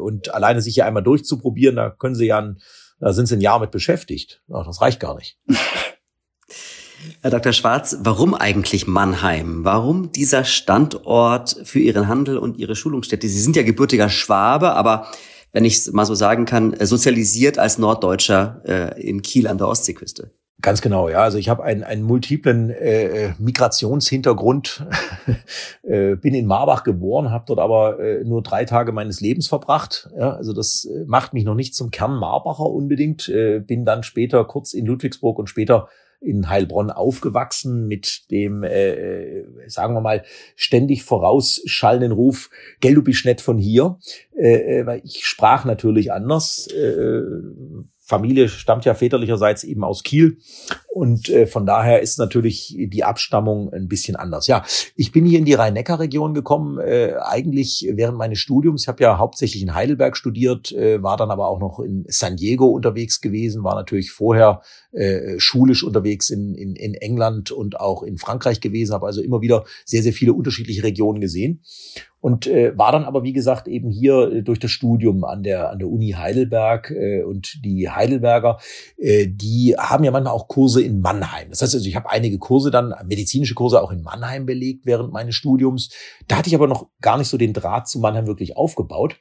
Und 0.00 0.32
alleine 0.34 0.60
sich 0.60 0.74
hier 0.74 0.86
einmal 0.86 1.02
durchzuprobieren, 1.02 1.76
da 1.76 1.90
können 1.90 2.14
sie 2.14 2.26
ja, 2.26 2.54
da 3.00 3.12
sind 3.12 3.26
sie 3.26 3.36
ein 3.36 3.40
Jahr 3.40 3.58
mit 3.58 3.70
beschäftigt. 3.70 4.42
Das 4.48 4.80
reicht 4.80 5.00
gar 5.00 5.16
nicht. 5.16 5.38
Herr 7.20 7.30
Dr. 7.30 7.52
Schwarz, 7.52 7.96
warum 8.00 8.34
eigentlich 8.34 8.86
Mannheim? 8.86 9.64
Warum 9.64 10.12
dieser 10.12 10.44
Standort 10.44 11.56
für 11.64 11.80
Ihren 11.80 12.08
Handel 12.08 12.38
und 12.38 12.58
Ihre 12.58 12.76
Schulungsstätte? 12.76 13.28
Sie 13.28 13.40
sind 13.40 13.56
ja 13.56 13.62
gebürtiger 13.62 14.08
Schwabe, 14.08 14.72
aber 14.72 15.08
wenn 15.52 15.64
ich 15.64 15.78
es 15.78 15.92
mal 15.92 16.04
so 16.04 16.14
sagen 16.14 16.44
kann, 16.44 16.72
äh, 16.72 16.86
sozialisiert 16.86 17.58
als 17.58 17.78
Norddeutscher 17.78 18.62
äh, 18.64 19.00
in 19.00 19.22
Kiel 19.22 19.46
an 19.46 19.58
der 19.58 19.68
Ostseeküste. 19.68 20.30
Ganz 20.62 20.80
genau, 20.80 21.08
ja. 21.08 21.18
Also 21.18 21.38
ich 21.38 21.48
habe 21.48 21.64
einen, 21.64 21.82
einen 21.82 22.04
multiplen 22.04 22.70
äh, 22.70 23.26
äh 23.26 23.32
Migrationshintergrund, 23.38 24.86
äh, 25.82 26.14
bin 26.14 26.34
in 26.34 26.46
Marbach 26.46 26.84
geboren, 26.84 27.32
habe 27.32 27.44
dort 27.48 27.58
aber 27.58 27.98
äh, 27.98 28.22
nur 28.22 28.42
drei 28.42 28.64
Tage 28.64 28.92
meines 28.92 29.20
Lebens 29.20 29.48
verbracht. 29.48 30.08
Ja, 30.16 30.34
also 30.34 30.52
das 30.52 30.84
äh, 30.84 31.04
macht 31.06 31.34
mich 31.34 31.44
noch 31.44 31.56
nicht 31.56 31.74
zum 31.74 31.90
Kern 31.90 32.14
Marbacher 32.14 32.66
unbedingt. 32.66 33.28
Äh, 33.28 33.58
bin 33.58 33.84
dann 33.84 34.04
später 34.04 34.44
kurz 34.44 34.72
in 34.72 34.86
Ludwigsburg 34.86 35.40
und 35.40 35.48
später 35.48 35.88
in 36.22 36.48
Heilbronn 36.48 36.90
aufgewachsen 36.90 37.86
mit 37.86 38.30
dem, 38.30 38.62
äh, 38.62 39.44
sagen 39.68 39.94
wir 39.94 40.00
mal, 40.00 40.24
ständig 40.56 41.02
vorausschallenden 41.02 42.12
Ruf, 42.12 42.50
gell, 42.80 42.94
du 42.94 43.02
bist 43.02 43.24
nett 43.24 43.40
von 43.40 43.58
hier, 43.58 43.98
äh, 44.36 44.80
äh 44.80 44.86
weil 44.86 45.02
ich 45.04 45.26
sprach 45.26 45.64
natürlich 45.64 46.12
anders, 46.12 46.68
äh, 46.68 47.22
Familie 48.12 48.50
stammt 48.50 48.84
ja 48.84 48.92
väterlicherseits 48.92 49.64
eben 49.64 49.84
aus 49.84 50.02
Kiel 50.02 50.36
und 50.88 51.30
äh, 51.30 51.46
von 51.46 51.64
daher 51.64 52.02
ist 52.02 52.18
natürlich 52.18 52.76
die 52.78 53.04
Abstammung 53.04 53.72
ein 53.72 53.88
bisschen 53.88 54.16
anders. 54.16 54.46
Ja, 54.48 54.64
ich 54.96 55.12
bin 55.12 55.24
hier 55.24 55.38
in 55.38 55.46
die 55.46 55.54
Rhein-Neckar-Region 55.54 56.34
gekommen, 56.34 56.78
äh, 56.78 57.14
eigentlich 57.22 57.88
während 57.90 58.18
meines 58.18 58.38
Studiums. 58.38 58.82
Ich 58.82 58.88
habe 58.88 59.02
ja 59.02 59.16
hauptsächlich 59.16 59.62
in 59.62 59.74
Heidelberg 59.74 60.14
studiert, 60.18 60.72
äh, 60.72 61.02
war 61.02 61.16
dann 61.16 61.30
aber 61.30 61.48
auch 61.48 61.58
noch 61.58 61.80
in 61.80 62.04
San 62.06 62.36
Diego 62.36 62.66
unterwegs 62.66 63.22
gewesen, 63.22 63.64
war 63.64 63.76
natürlich 63.76 64.10
vorher 64.10 64.60
äh, 64.92 65.38
schulisch 65.38 65.82
unterwegs 65.82 66.28
in, 66.28 66.54
in, 66.54 66.76
in 66.76 66.92
England 66.92 67.50
und 67.50 67.80
auch 67.80 68.02
in 68.02 68.18
Frankreich 68.18 68.60
gewesen, 68.60 68.92
habe 68.92 69.06
also 69.06 69.22
immer 69.22 69.40
wieder 69.40 69.64
sehr, 69.86 70.02
sehr 70.02 70.12
viele 70.12 70.34
unterschiedliche 70.34 70.82
Regionen 70.82 71.22
gesehen 71.22 71.62
und 72.22 72.46
äh, 72.46 72.78
war 72.78 72.92
dann 72.92 73.04
aber 73.04 73.24
wie 73.24 73.32
gesagt 73.32 73.66
eben 73.66 73.90
hier 73.90 74.32
äh, 74.32 74.42
durch 74.42 74.60
das 74.60 74.70
Studium 74.70 75.24
an 75.24 75.42
der 75.42 75.70
an 75.70 75.80
der 75.80 75.88
Uni 75.88 76.12
Heidelberg 76.12 76.90
äh, 76.92 77.24
und 77.24 77.64
die 77.64 77.90
Heidelberger 77.90 78.58
äh, 78.96 79.26
die 79.26 79.74
haben 79.76 80.04
ja 80.04 80.12
manchmal 80.12 80.32
auch 80.32 80.46
Kurse 80.46 80.82
in 80.82 81.00
Mannheim. 81.00 81.50
Das 81.50 81.62
heißt 81.62 81.74
also 81.74 81.86
ich 81.86 81.96
habe 81.96 82.08
einige 82.08 82.38
Kurse 82.38 82.70
dann 82.70 82.94
medizinische 83.04 83.54
Kurse 83.54 83.82
auch 83.82 83.90
in 83.90 84.02
Mannheim 84.02 84.46
belegt 84.46 84.86
während 84.86 85.12
meines 85.12 85.34
Studiums. 85.34 85.90
Da 86.28 86.36
hatte 86.36 86.48
ich 86.48 86.54
aber 86.54 86.68
noch 86.68 86.86
gar 87.00 87.18
nicht 87.18 87.26
so 87.26 87.36
den 87.36 87.52
Draht 87.52 87.88
zu 87.88 87.98
Mannheim 87.98 88.28
wirklich 88.28 88.56
aufgebaut. 88.56 89.16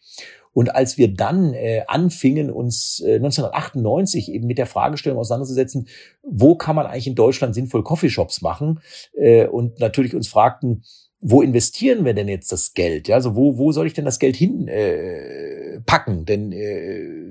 Und 0.53 0.75
als 0.75 0.97
wir 0.97 1.11
dann 1.11 1.53
äh, 1.53 1.83
anfingen, 1.87 2.51
uns 2.51 3.01
äh, 3.03 3.15
1998 3.15 4.31
eben 4.31 4.45
mit 4.45 4.59
der 4.59 4.65
Fragestellung 4.67 5.17
auseinanderzusetzen, 5.17 5.87
wo 6.21 6.55
kann 6.55 6.75
man 6.75 6.85
eigentlich 6.85 7.07
in 7.07 7.15
Deutschland 7.15 7.55
sinnvoll 7.55 7.83
Coffeeshops 7.83 8.41
machen? 8.41 8.81
Äh, 9.13 9.47
und 9.47 9.79
natürlich 9.79 10.13
uns 10.13 10.27
fragten, 10.27 10.83
wo 11.21 11.41
investieren 11.43 12.03
wir 12.03 12.13
denn 12.13 12.27
jetzt 12.27 12.51
das 12.51 12.73
Geld? 12.73 13.07
Ja, 13.07 13.15
also 13.15 13.35
wo, 13.35 13.57
wo 13.57 13.71
soll 13.71 13.85
ich 13.85 13.93
denn 13.93 14.05
das 14.05 14.17
Geld 14.17 14.35
hin 14.35 14.67
äh, 14.67 15.79
packen? 15.85 16.25
Denn 16.25 16.51
äh, 16.51 17.21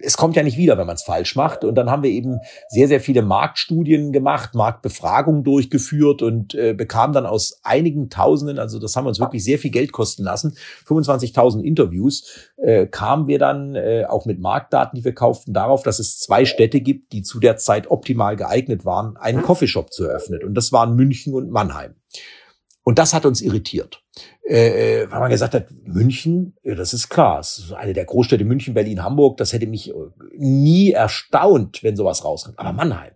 es 0.00 0.16
kommt 0.16 0.36
ja 0.36 0.42
nicht 0.42 0.58
wieder, 0.58 0.78
wenn 0.78 0.86
man 0.86 0.96
es 0.96 1.02
falsch 1.02 1.34
macht. 1.34 1.64
Und 1.64 1.74
dann 1.74 1.90
haben 1.90 2.02
wir 2.02 2.10
eben 2.10 2.38
sehr, 2.68 2.88
sehr 2.88 3.00
viele 3.00 3.22
Marktstudien 3.22 4.12
gemacht, 4.12 4.54
Marktbefragungen 4.54 5.44
durchgeführt 5.44 6.22
und 6.22 6.54
äh, 6.54 6.74
bekamen 6.74 7.14
dann 7.14 7.26
aus 7.26 7.60
einigen 7.62 8.10
Tausenden, 8.10 8.58
also 8.58 8.78
das 8.78 8.94
haben 8.94 9.04
wir 9.04 9.08
uns 9.08 9.20
wirklich 9.20 9.42
sehr 9.42 9.58
viel 9.58 9.70
Geld 9.70 9.92
kosten 9.92 10.24
lassen, 10.24 10.56
25.000 10.86 11.62
Interviews, 11.62 12.50
äh, 12.58 12.86
kamen 12.86 13.26
wir 13.28 13.38
dann 13.38 13.74
äh, 13.74 14.04
auch 14.08 14.26
mit 14.26 14.40
Marktdaten, 14.40 14.96
die 14.96 15.04
wir 15.04 15.14
kauften, 15.14 15.52
darauf, 15.52 15.82
dass 15.82 15.98
es 15.98 16.18
zwei 16.18 16.44
Städte 16.44 16.80
gibt, 16.80 17.12
die 17.12 17.22
zu 17.22 17.40
der 17.40 17.56
Zeit 17.56 17.90
optimal 17.90 18.36
geeignet 18.36 18.84
waren, 18.84 19.16
einen 19.16 19.42
Coffeeshop 19.42 19.92
zu 19.92 20.04
eröffnen. 20.04 20.44
Und 20.44 20.54
das 20.54 20.70
waren 20.72 20.94
München 20.94 21.34
und 21.34 21.50
Mannheim. 21.50 21.94
Und 22.88 22.98
das 22.98 23.12
hat 23.12 23.26
uns 23.26 23.42
irritiert. 23.42 24.02
Äh, 24.48 25.02
äh, 25.02 25.10
weil 25.10 25.20
man 25.20 25.28
gesagt 25.28 25.52
hat, 25.52 25.66
München, 25.84 26.56
ja, 26.62 26.74
das 26.74 26.94
ist 26.94 27.10
klar, 27.10 27.36
das 27.36 27.58
ist 27.58 27.72
eine 27.74 27.92
der 27.92 28.06
Großstädte 28.06 28.46
München, 28.46 28.72
Berlin, 28.72 29.04
Hamburg, 29.04 29.36
das 29.36 29.52
hätte 29.52 29.66
mich 29.66 29.90
äh, 29.90 29.92
nie 30.38 30.92
erstaunt, 30.92 31.82
wenn 31.82 31.96
sowas 31.96 32.24
rauskommt. 32.24 32.58
Aber 32.58 32.72
Mannheim. 32.72 33.12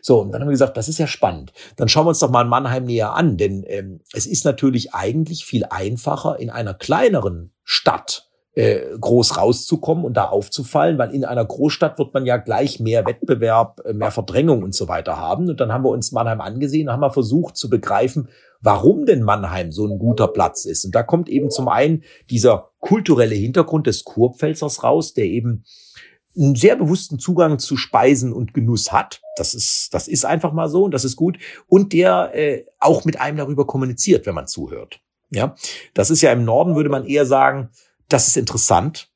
So, 0.00 0.22
und 0.22 0.32
dann 0.32 0.40
haben 0.40 0.48
wir 0.48 0.52
gesagt, 0.52 0.78
das 0.78 0.88
ist 0.88 0.96
ja 0.96 1.06
spannend. 1.06 1.52
Dann 1.76 1.90
schauen 1.90 2.06
wir 2.06 2.08
uns 2.08 2.20
doch 2.20 2.30
mal 2.30 2.46
Mannheim 2.46 2.86
näher 2.86 3.12
an, 3.12 3.36
denn 3.36 3.64
ähm, 3.66 4.00
es 4.14 4.24
ist 4.24 4.46
natürlich 4.46 4.94
eigentlich 4.94 5.44
viel 5.44 5.66
einfacher 5.68 6.40
in 6.40 6.48
einer 6.48 6.72
kleineren 6.72 7.52
Stadt 7.64 8.30
äh, 8.54 8.80
groß 8.98 9.36
rauszukommen 9.36 10.06
und 10.06 10.16
da 10.16 10.24
aufzufallen, 10.24 10.96
weil 10.98 11.14
in 11.14 11.24
einer 11.24 11.44
Großstadt 11.44 11.98
wird 11.98 12.14
man 12.14 12.24
ja 12.24 12.38
gleich 12.38 12.80
mehr 12.80 13.06
Wettbewerb, 13.06 13.80
äh, 13.84 13.92
mehr 13.92 14.10
Verdrängung 14.10 14.62
und 14.62 14.74
so 14.74 14.88
weiter 14.88 15.18
haben. 15.18 15.50
Und 15.50 15.60
dann 15.60 15.70
haben 15.70 15.84
wir 15.84 15.90
uns 15.90 16.12
Mannheim 16.12 16.40
angesehen, 16.40 16.90
haben 16.90 17.00
wir 17.00 17.12
versucht 17.12 17.56
zu 17.56 17.68
begreifen, 17.68 18.28
warum 18.62 19.04
denn 19.04 19.22
Mannheim 19.22 19.72
so 19.72 19.86
ein 19.86 19.98
guter 19.98 20.28
Platz 20.28 20.64
ist. 20.64 20.84
Und 20.84 20.94
da 20.94 21.02
kommt 21.02 21.28
eben 21.28 21.50
zum 21.50 21.68
einen 21.68 22.04
dieser 22.30 22.70
kulturelle 22.78 23.34
Hintergrund 23.34 23.86
des 23.86 24.04
Kurpfälzers 24.04 24.82
raus, 24.82 25.12
der 25.12 25.26
eben 25.26 25.64
einen 26.34 26.54
sehr 26.54 26.76
bewussten 26.76 27.18
Zugang 27.18 27.58
zu 27.58 27.76
Speisen 27.76 28.32
und 28.32 28.54
Genuss 28.54 28.90
hat. 28.90 29.20
Das 29.36 29.52
ist, 29.52 29.92
das 29.92 30.08
ist 30.08 30.24
einfach 30.24 30.52
mal 30.52 30.68
so 30.68 30.84
und 30.84 30.92
das 30.92 31.04
ist 31.04 31.16
gut. 31.16 31.38
Und 31.66 31.92
der 31.92 32.30
äh, 32.34 32.64
auch 32.78 33.04
mit 33.04 33.20
einem 33.20 33.36
darüber 33.36 33.66
kommuniziert, 33.66 34.24
wenn 34.24 34.34
man 34.34 34.46
zuhört. 34.46 35.00
Ja, 35.30 35.54
das 35.94 36.10
ist 36.10 36.22
ja 36.22 36.32
im 36.32 36.44
Norden 36.44 36.76
würde 36.76 36.90
man 36.90 37.06
eher 37.06 37.26
sagen, 37.26 37.70
das 38.08 38.28
ist 38.28 38.36
interessant. 38.36 39.11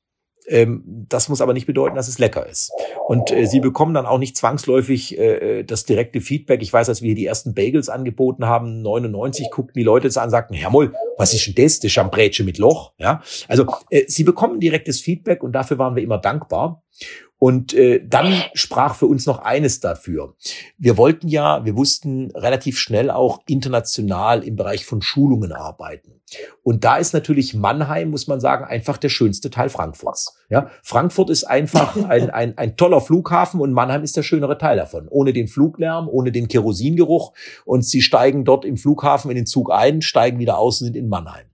Ähm, 0.49 1.07
das 1.09 1.29
muss 1.29 1.41
aber 1.41 1.53
nicht 1.53 1.67
bedeuten, 1.67 1.97
dass 1.97 2.09
es 2.09 2.19
lecker 2.19 2.47
ist. 2.47 2.73
Und 3.07 3.31
äh, 3.31 3.47
sie 3.47 3.61
bekommen 3.61 3.95
dann 3.95 4.07
auch 4.07 4.19
nicht 4.19 4.37
zwangsläufig 4.37 5.19
äh, 5.19 5.65
das 5.65 5.85
direkte 5.85 6.21
Feedback. 6.21 6.63
Ich 6.63 6.73
weiß, 6.73 6.89
als 6.89 7.03
wir 7.03 7.09
hier 7.09 7.17
die 7.17 7.27
ersten 7.27 7.55
Bagels 7.55 7.89
angeboten 7.89 8.47
haben, 8.47 8.83
99 8.83 9.51
guckten 9.51 9.79
die 9.79 9.85
Leute 9.85 10.07
jetzt 10.07 10.19
an 10.19 10.25
und 10.25 10.31
sagten, 10.31 10.55
Herr 10.55 10.71
Moll, 10.71 10.95
was 11.17 11.35
ist 11.35 11.47
denn 11.47 11.55
das? 11.55 11.81
Das 11.81 11.91
Chambrätsche 11.91 12.45
mit 12.45 12.59
Loch. 12.59 12.93
Ja, 12.99 13.23
also 13.49 13.67
äh, 13.91 14.05
sie 14.07 14.25
bekommen 14.25 14.61
direktes 14.61 15.01
Feedback 15.01 15.43
und 15.43 15.53
dafür 15.53 15.79
waren 15.79 15.97
wir 15.97 16.03
immer 16.03 16.19
dankbar. 16.19 16.83
Und 17.39 17.75
äh, 17.75 18.03
dann 18.07 18.43
sprach 18.55 18.95
für 18.95 19.07
uns 19.07 19.27
noch 19.27 19.41
eines 19.41 19.81
dafür. 19.81 20.35
Wir 20.79 20.97
wollten 20.97 21.29
ja, 21.29 21.65
wir 21.67 21.77
wussten 21.77 22.31
relativ 22.31 22.79
schnell 22.79 23.11
auch 23.11 23.41
international 23.47 24.43
im 24.43 24.57
Bereich 24.57 24.87
von 24.87 25.03
Schulungen 25.03 25.53
arbeiten. 25.53 26.17
Und 26.63 26.85
da 26.85 26.97
ist 26.97 27.13
natürlich 27.13 27.55
Mannheim, 27.55 28.11
muss 28.11 28.27
man 28.27 28.41
sagen, 28.41 28.65
einfach 28.65 28.97
der 28.97 29.11
schönste 29.11 29.51
Teil 29.51 29.69
Frankfurts. 29.69 30.37
Ja, 30.49 30.71
Frankfurt 30.83 31.31
ist 31.31 31.45
einfach 31.45 31.97
ein, 32.09 32.31
ein, 32.31 32.57
ein 32.57 32.77
toller 32.77 33.01
Flughafen 33.01 33.61
und 33.61 33.73
Mannheim 33.73 34.03
ist 34.03 34.17
der 34.17 34.23
schönere 34.23 34.57
Teil 34.59 34.77
davon. 34.77 35.07
Ohne 35.09 35.33
den 35.33 35.47
Fluglärm, 35.47 36.09
ohne 36.09 36.33
den 36.33 36.49
Kerosingeruch. 36.49 37.33
Und 37.65 37.85
sie 37.85 38.01
steigen 38.01 38.45
dort 38.45 38.65
im 38.65 38.79
Flughafen 38.79 39.31
in 39.31 39.37
den 39.37 39.47
Zug 39.47 39.71
ein, 39.71 40.01
steigen 40.01 40.39
wieder 40.39 40.59
aus 40.59 40.81
und 40.81 40.87
sind 40.87 40.97
in 40.97 41.09
Mannheim. 41.09 41.47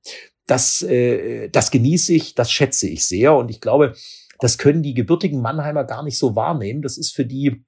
Das, 0.46 0.82
äh, 0.82 1.48
das 1.50 1.70
genieße 1.70 2.14
ich, 2.14 2.34
das 2.34 2.50
schätze 2.50 2.88
ich 2.88 3.06
sehr. 3.06 3.34
Und 3.34 3.50
ich 3.50 3.60
glaube, 3.60 3.94
das 4.42 4.58
können 4.58 4.82
die 4.82 4.94
gebürtigen 4.94 5.40
Mannheimer 5.40 5.84
gar 5.84 6.02
nicht 6.02 6.18
so 6.18 6.34
wahrnehmen. 6.34 6.82
Das 6.82 6.98
ist 6.98 7.14
für 7.14 7.24
die 7.24 7.64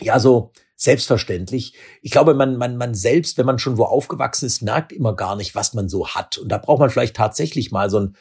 ja 0.00 0.18
so 0.18 0.50
selbstverständlich. 0.74 1.74
Ich 2.02 2.10
glaube, 2.10 2.34
man, 2.34 2.56
man, 2.56 2.76
man 2.76 2.94
selbst, 2.94 3.38
wenn 3.38 3.46
man 3.46 3.60
schon 3.60 3.78
wo 3.78 3.84
aufgewachsen 3.84 4.46
ist, 4.46 4.60
merkt 4.60 4.92
immer 4.92 5.14
gar 5.14 5.36
nicht, 5.36 5.54
was 5.54 5.72
man 5.72 5.88
so 5.88 6.08
hat. 6.08 6.36
Und 6.38 6.48
da 6.48 6.58
braucht 6.58 6.80
man 6.80 6.90
vielleicht 6.90 7.14
tatsächlich 7.14 7.70
mal 7.70 7.90
so 7.90 8.00
ein 8.00 8.16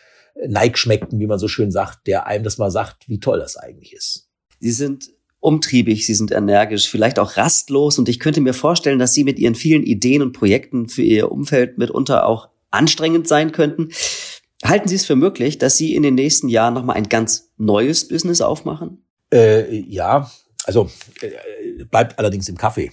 Neigschmeckten, 0.48 1.20
wie 1.20 1.26
man 1.26 1.40
so 1.40 1.48
schön 1.48 1.72
sagt, 1.72 2.06
der 2.06 2.28
einem 2.28 2.44
das 2.44 2.60
mal 2.60 2.70
sagt, 2.70 3.10
wie 3.10 3.20
toll 3.20 3.40
das 3.40 3.58
eigentlich 3.58 3.94
ist. 3.94 4.30
Sie 4.60 4.72
sind 4.72 5.10
umtriebig, 5.40 6.06
Sie 6.06 6.14
sind 6.14 6.32
energisch, 6.32 6.90
vielleicht 6.90 7.18
auch 7.18 7.38
rastlos. 7.38 7.98
Und 7.98 8.08
ich 8.08 8.20
könnte 8.20 8.42
mir 8.42 8.54
vorstellen, 8.54 9.00
dass 9.00 9.14
Sie 9.14 9.24
mit 9.24 9.40
Ihren 9.40 9.56
vielen 9.56 9.84
Ideen 9.84 10.22
und 10.22 10.34
Projekten 10.34 10.90
für 10.90 11.02
Ihr 11.02 11.32
Umfeld 11.32 11.80
mitunter 11.80 12.28
auch 12.28 12.50
anstrengend 12.70 13.28
sein 13.28 13.52
könnten. 13.52 13.90
Halten 14.64 14.88
Sie 14.88 14.96
es 14.96 15.06
für 15.06 15.16
möglich, 15.16 15.58
dass 15.58 15.78
Sie 15.78 15.96
in 15.96 16.04
den 16.04 16.16
nächsten 16.16 16.50
Jahren 16.50 16.74
nochmal 16.74 16.98
ein 16.98 17.10
ganz 17.10 17.52
neues 17.58 18.08
Business 18.08 18.42
aufmachen? 18.42 19.04
Äh, 19.34 19.74
ja, 19.80 20.30
also 20.66 20.90
äh, 21.22 21.84
bleibt 21.86 22.20
allerdings 22.20 22.50
im 22.50 22.58
Kaffee. 22.58 22.92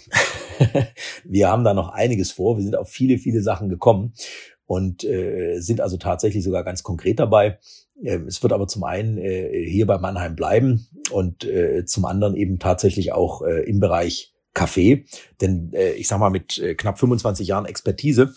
wir 1.25 1.49
haben 1.49 1.65
da 1.65 1.75
noch 1.75 1.89
einiges 1.89 2.31
vor. 2.31 2.57
Wir 2.57 2.65
sind 2.65 2.77
auf 2.77 2.89
viele, 2.89 3.19
viele 3.19 3.43
Sachen 3.43 3.69
gekommen. 3.69 4.13
und 4.67 5.05
äh, 5.05 5.61
sind 5.61 5.81
also 5.81 5.97
tatsächlich 5.97 6.45
sogar 6.45 6.65
ganz 6.65 6.83
konkret 6.83 7.19
dabei. 7.21 7.59
Ähm, 8.03 8.27
es 8.27 8.43
wird 8.43 8.53
aber 8.53 8.67
zum 8.67 8.85
einen 8.85 9.19
äh, 9.19 9.65
hier 9.69 9.87
bei 9.87 9.99
Mannheim 9.99 10.37
bleiben 10.37 10.87
und 11.11 11.45
äh, 11.45 11.85
zum 11.85 12.05
anderen 12.05 12.37
eben 12.37 12.59
tatsächlich 12.59 13.13
auch 13.13 13.43
äh, 13.43 13.63
im 13.69 13.81
Bereich 13.81 14.35
Kaffee. 14.55 15.05
Denn 15.41 15.73
äh, 15.73 15.93
ich 15.93 16.09
sag 16.09 16.19
mal, 16.19 16.31
mit 16.31 16.59
äh, 16.59 16.75
knapp 16.75 16.99
25 16.99 17.47
Jahren 17.47 17.67
Expertise 17.67 18.35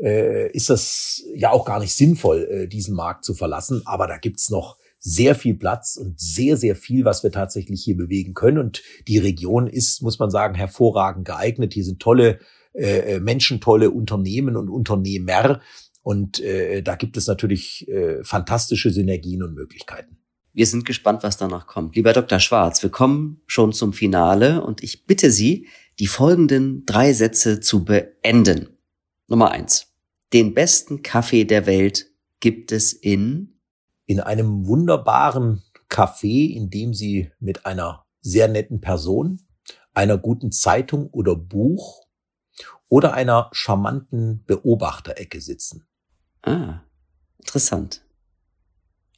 äh, 0.00 0.50
ist 0.52 0.70
das 0.70 1.22
ja 1.34 1.50
auch 1.50 1.64
gar 1.64 1.80
nicht 1.80 1.94
sinnvoll, 1.94 2.48
äh, 2.50 2.68
diesen 2.68 2.94
Markt 2.94 3.24
zu 3.24 3.34
verlassen. 3.34 3.82
Aber 3.84 4.06
da 4.06 4.18
gibt's 4.18 4.50
noch 4.50 4.78
sehr 4.98 5.34
viel 5.34 5.54
Platz 5.54 5.96
und 5.96 6.20
sehr, 6.20 6.56
sehr 6.56 6.76
viel, 6.76 7.04
was 7.04 7.24
wir 7.24 7.32
tatsächlich 7.32 7.82
hier 7.82 7.96
bewegen 7.96 8.34
können. 8.34 8.58
Und 8.58 8.82
die 9.08 9.18
Region 9.18 9.66
ist, 9.66 10.00
muss 10.02 10.18
man 10.18 10.30
sagen, 10.30 10.54
hervorragend 10.54 11.26
geeignet. 11.26 11.74
Hier 11.74 11.84
sind 11.84 12.00
tolle 12.00 12.38
äh, 12.72 13.18
Menschen, 13.18 13.60
tolle 13.60 13.90
Unternehmen 13.90 14.56
und 14.56 14.70
Unternehmer. 14.70 15.60
Und 16.02 16.40
äh, 16.40 16.82
da 16.82 16.96
gibt 16.96 17.16
es 17.16 17.26
natürlich 17.26 17.88
äh, 17.88 18.22
fantastische 18.24 18.90
Synergien 18.90 19.42
und 19.42 19.54
Möglichkeiten. 19.54 20.18
Wir 20.52 20.66
sind 20.66 20.84
gespannt, 20.84 21.22
was 21.22 21.36
danach 21.36 21.66
kommt. 21.66 21.96
Lieber 21.96 22.12
Dr. 22.12 22.38
Schwarz, 22.38 22.82
wir 22.82 22.90
kommen 22.90 23.40
schon 23.46 23.72
zum 23.72 23.92
Finale 23.92 24.62
und 24.62 24.82
ich 24.82 25.06
bitte 25.06 25.30
Sie, 25.30 25.66
die 25.98 26.06
folgenden 26.06 26.84
drei 26.84 27.12
Sätze 27.12 27.60
zu 27.60 27.84
beenden. 27.84 28.68
Nummer 29.32 29.50
eins. 29.50 29.86
Den 30.34 30.52
besten 30.52 31.02
Kaffee 31.02 31.44
der 31.44 31.64
Welt 31.64 32.06
gibt 32.40 32.70
es 32.70 32.92
in? 32.92 33.58
In 34.04 34.20
einem 34.20 34.66
wunderbaren 34.66 35.62
Café, 35.88 36.52
in 36.52 36.68
dem 36.68 36.92
Sie 36.92 37.32
mit 37.40 37.64
einer 37.64 38.04
sehr 38.20 38.46
netten 38.46 38.82
Person, 38.82 39.40
einer 39.94 40.18
guten 40.18 40.52
Zeitung 40.52 41.08
oder 41.08 41.34
Buch 41.34 42.06
oder 42.88 43.14
einer 43.14 43.48
charmanten 43.52 44.44
Beobachterecke 44.44 45.40
sitzen. 45.40 45.86
Ah, 46.42 46.82
interessant. 47.38 48.04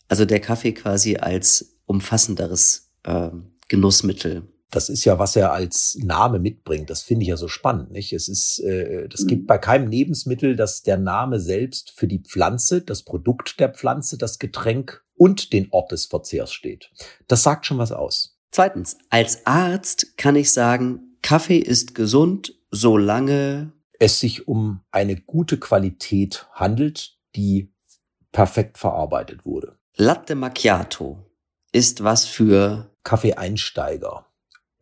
Also 0.06 0.24
der 0.24 0.38
Kaffee 0.38 0.74
quasi 0.74 1.16
als 1.16 1.80
umfassenderes 1.86 2.92
äh, 3.02 3.30
Genussmittel. 3.66 4.53
Das 4.74 4.88
ist 4.88 5.04
ja, 5.04 5.20
was 5.20 5.36
er 5.36 5.52
als 5.52 5.96
Name 6.02 6.40
mitbringt. 6.40 6.90
Das 6.90 7.02
finde 7.02 7.22
ich 7.22 7.28
ja 7.28 7.36
so 7.36 7.46
spannend. 7.46 7.92
Nicht? 7.92 8.12
Es 8.12 8.26
ist, 8.26 8.58
äh, 8.58 9.08
das 9.08 9.26
gibt 9.26 9.46
bei 9.46 9.56
keinem 9.56 9.88
Lebensmittel, 9.88 10.56
dass 10.56 10.82
der 10.82 10.98
Name 10.98 11.38
selbst 11.38 11.92
für 11.92 12.08
die 12.08 12.18
Pflanze, 12.18 12.82
das 12.82 13.04
Produkt 13.04 13.60
der 13.60 13.68
Pflanze, 13.68 14.18
das 14.18 14.40
Getränk 14.40 15.04
und 15.14 15.52
den 15.52 15.68
Ort 15.70 15.92
des 15.92 16.06
Verzehrs 16.06 16.52
steht. 16.52 16.90
Das 17.28 17.44
sagt 17.44 17.66
schon 17.66 17.78
was 17.78 17.92
aus. 17.92 18.40
Zweitens, 18.50 18.98
als 19.10 19.46
Arzt 19.46 20.16
kann 20.16 20.34
ich 20.34 20.50
sagen, 20.50 21.18
Kaffee 21.22 21.58
ist 21.58 21.94
gesund, 21.94 22.58
solange 22.72 23.72
es 24.00 24.18
sich 24.18 24.48
um 24.48 24.80
eine 24.90 25.14
gute 25.14 25.56
Qualität 25.58 26.48
handelt, 26.52 27.16
die 27.36 27.72
perfekt 28.32 28.78
verarbeitet 28.78 29.46
wurde. 29.46 29.78
Latte 29.96 30.34
Macchiato 30.34 31.20
ist 31.70 32.02
was 32.02 32.26
für 32.26 32.90
Kaffeeeinsteiger 33.04 34.26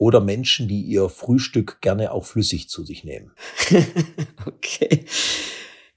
oder 0.03 0.21
Menschen, 0.21 0.67
die 0.67 0.83
ihr 0.83 1.09
Frühstück 1.09 1.81
gerne 1.81 2.11
auch 2.11 2.25
flüssig 2.25 2.69
zu 2.69 2.83
sich 2.83 3.05
nehmen. 3.05 3.31
okay. 4.47 5.05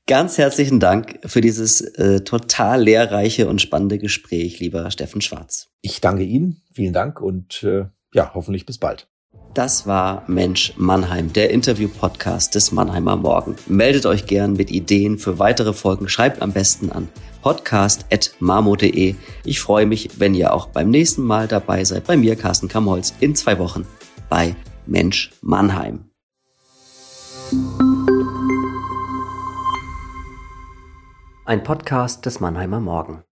Ganz 0.05 0.37
herzlichen 0.37 0.79
Dank 0.79 1.17
für 1.25 1.41
dieses 1.41 1.81
äh, 1.81 2.21
total 2.21 2.83
lehrreiche 2.83 3.49
und 3.49 3.63
spannende 3.63 3.97
Gespräch, 3.97 4.59
lieber 4.59 4.91
Steffen 4.91 5.21
Schwarz. 5.21 5.71
Ich 5.81 6.01
danke 6.01 6.21
Ihnen, 6.21 6.61
vielen 6.71 6.93
Dank 6.93 7.19
und 7.19 7.63
äh, 7.63 7.85
ja, 8.13 8.31
hoffentlich 8.35 8.67
bis 8.67 8.77
bald. 8.77 9.07
Das 9.55 9.87
war 9.87 10.25
Mensch 10.27 10.73
Mannheim, 10.75 11.31
der 11.31 11.49
Interview-Podcast 11.49 12.55
des 12.55 12.73
Mannheimer 12.73 13.15
Morgen. 13.15 13.55
Meldet 13.67 14.05
euch 14.05 14.25
gern 14.25 14.51
mit 14.51 14.69
Ideen 14.69 15.17
für 15.17 15.39
weitere 15.39 15.71
Folgen. 15.71 16.09
Schreibt 16.09 16.41
am 16.41 16.51
besten 16.51 16.91
an 16.91 17.07
podcast.marmo.de. 17.41 19.15
Ich 19.45 19.61
freue 19.61 19.85
mich, 19.85 20.19
wenn 20.19 20.35
ihr 20.35 20.53
auch 20.53 20.67
beim 20.67 20.89
nächsten 20.89 21.23
Mal 21.23 21.47
dabei 21.47 21.85
seid. 21.85 22.05
Bei 22.05 22.17
mir, 22.17 22.35
Carsten 22.35 22.67
Kamholz, 22.67 23.13
in 23.21 23.33
zwei 23.33 23.57
Wochen 23.57 23.87
bei 24.27 24.57
Mensch 24.87 25.31
Mannheim. 25.41 26.09
Ein 31.45 31.63
Podcast 31.63 32.25
des 32.25 32.41
Mannheimer 32.41 32.81
Morgen. 32.81 33.23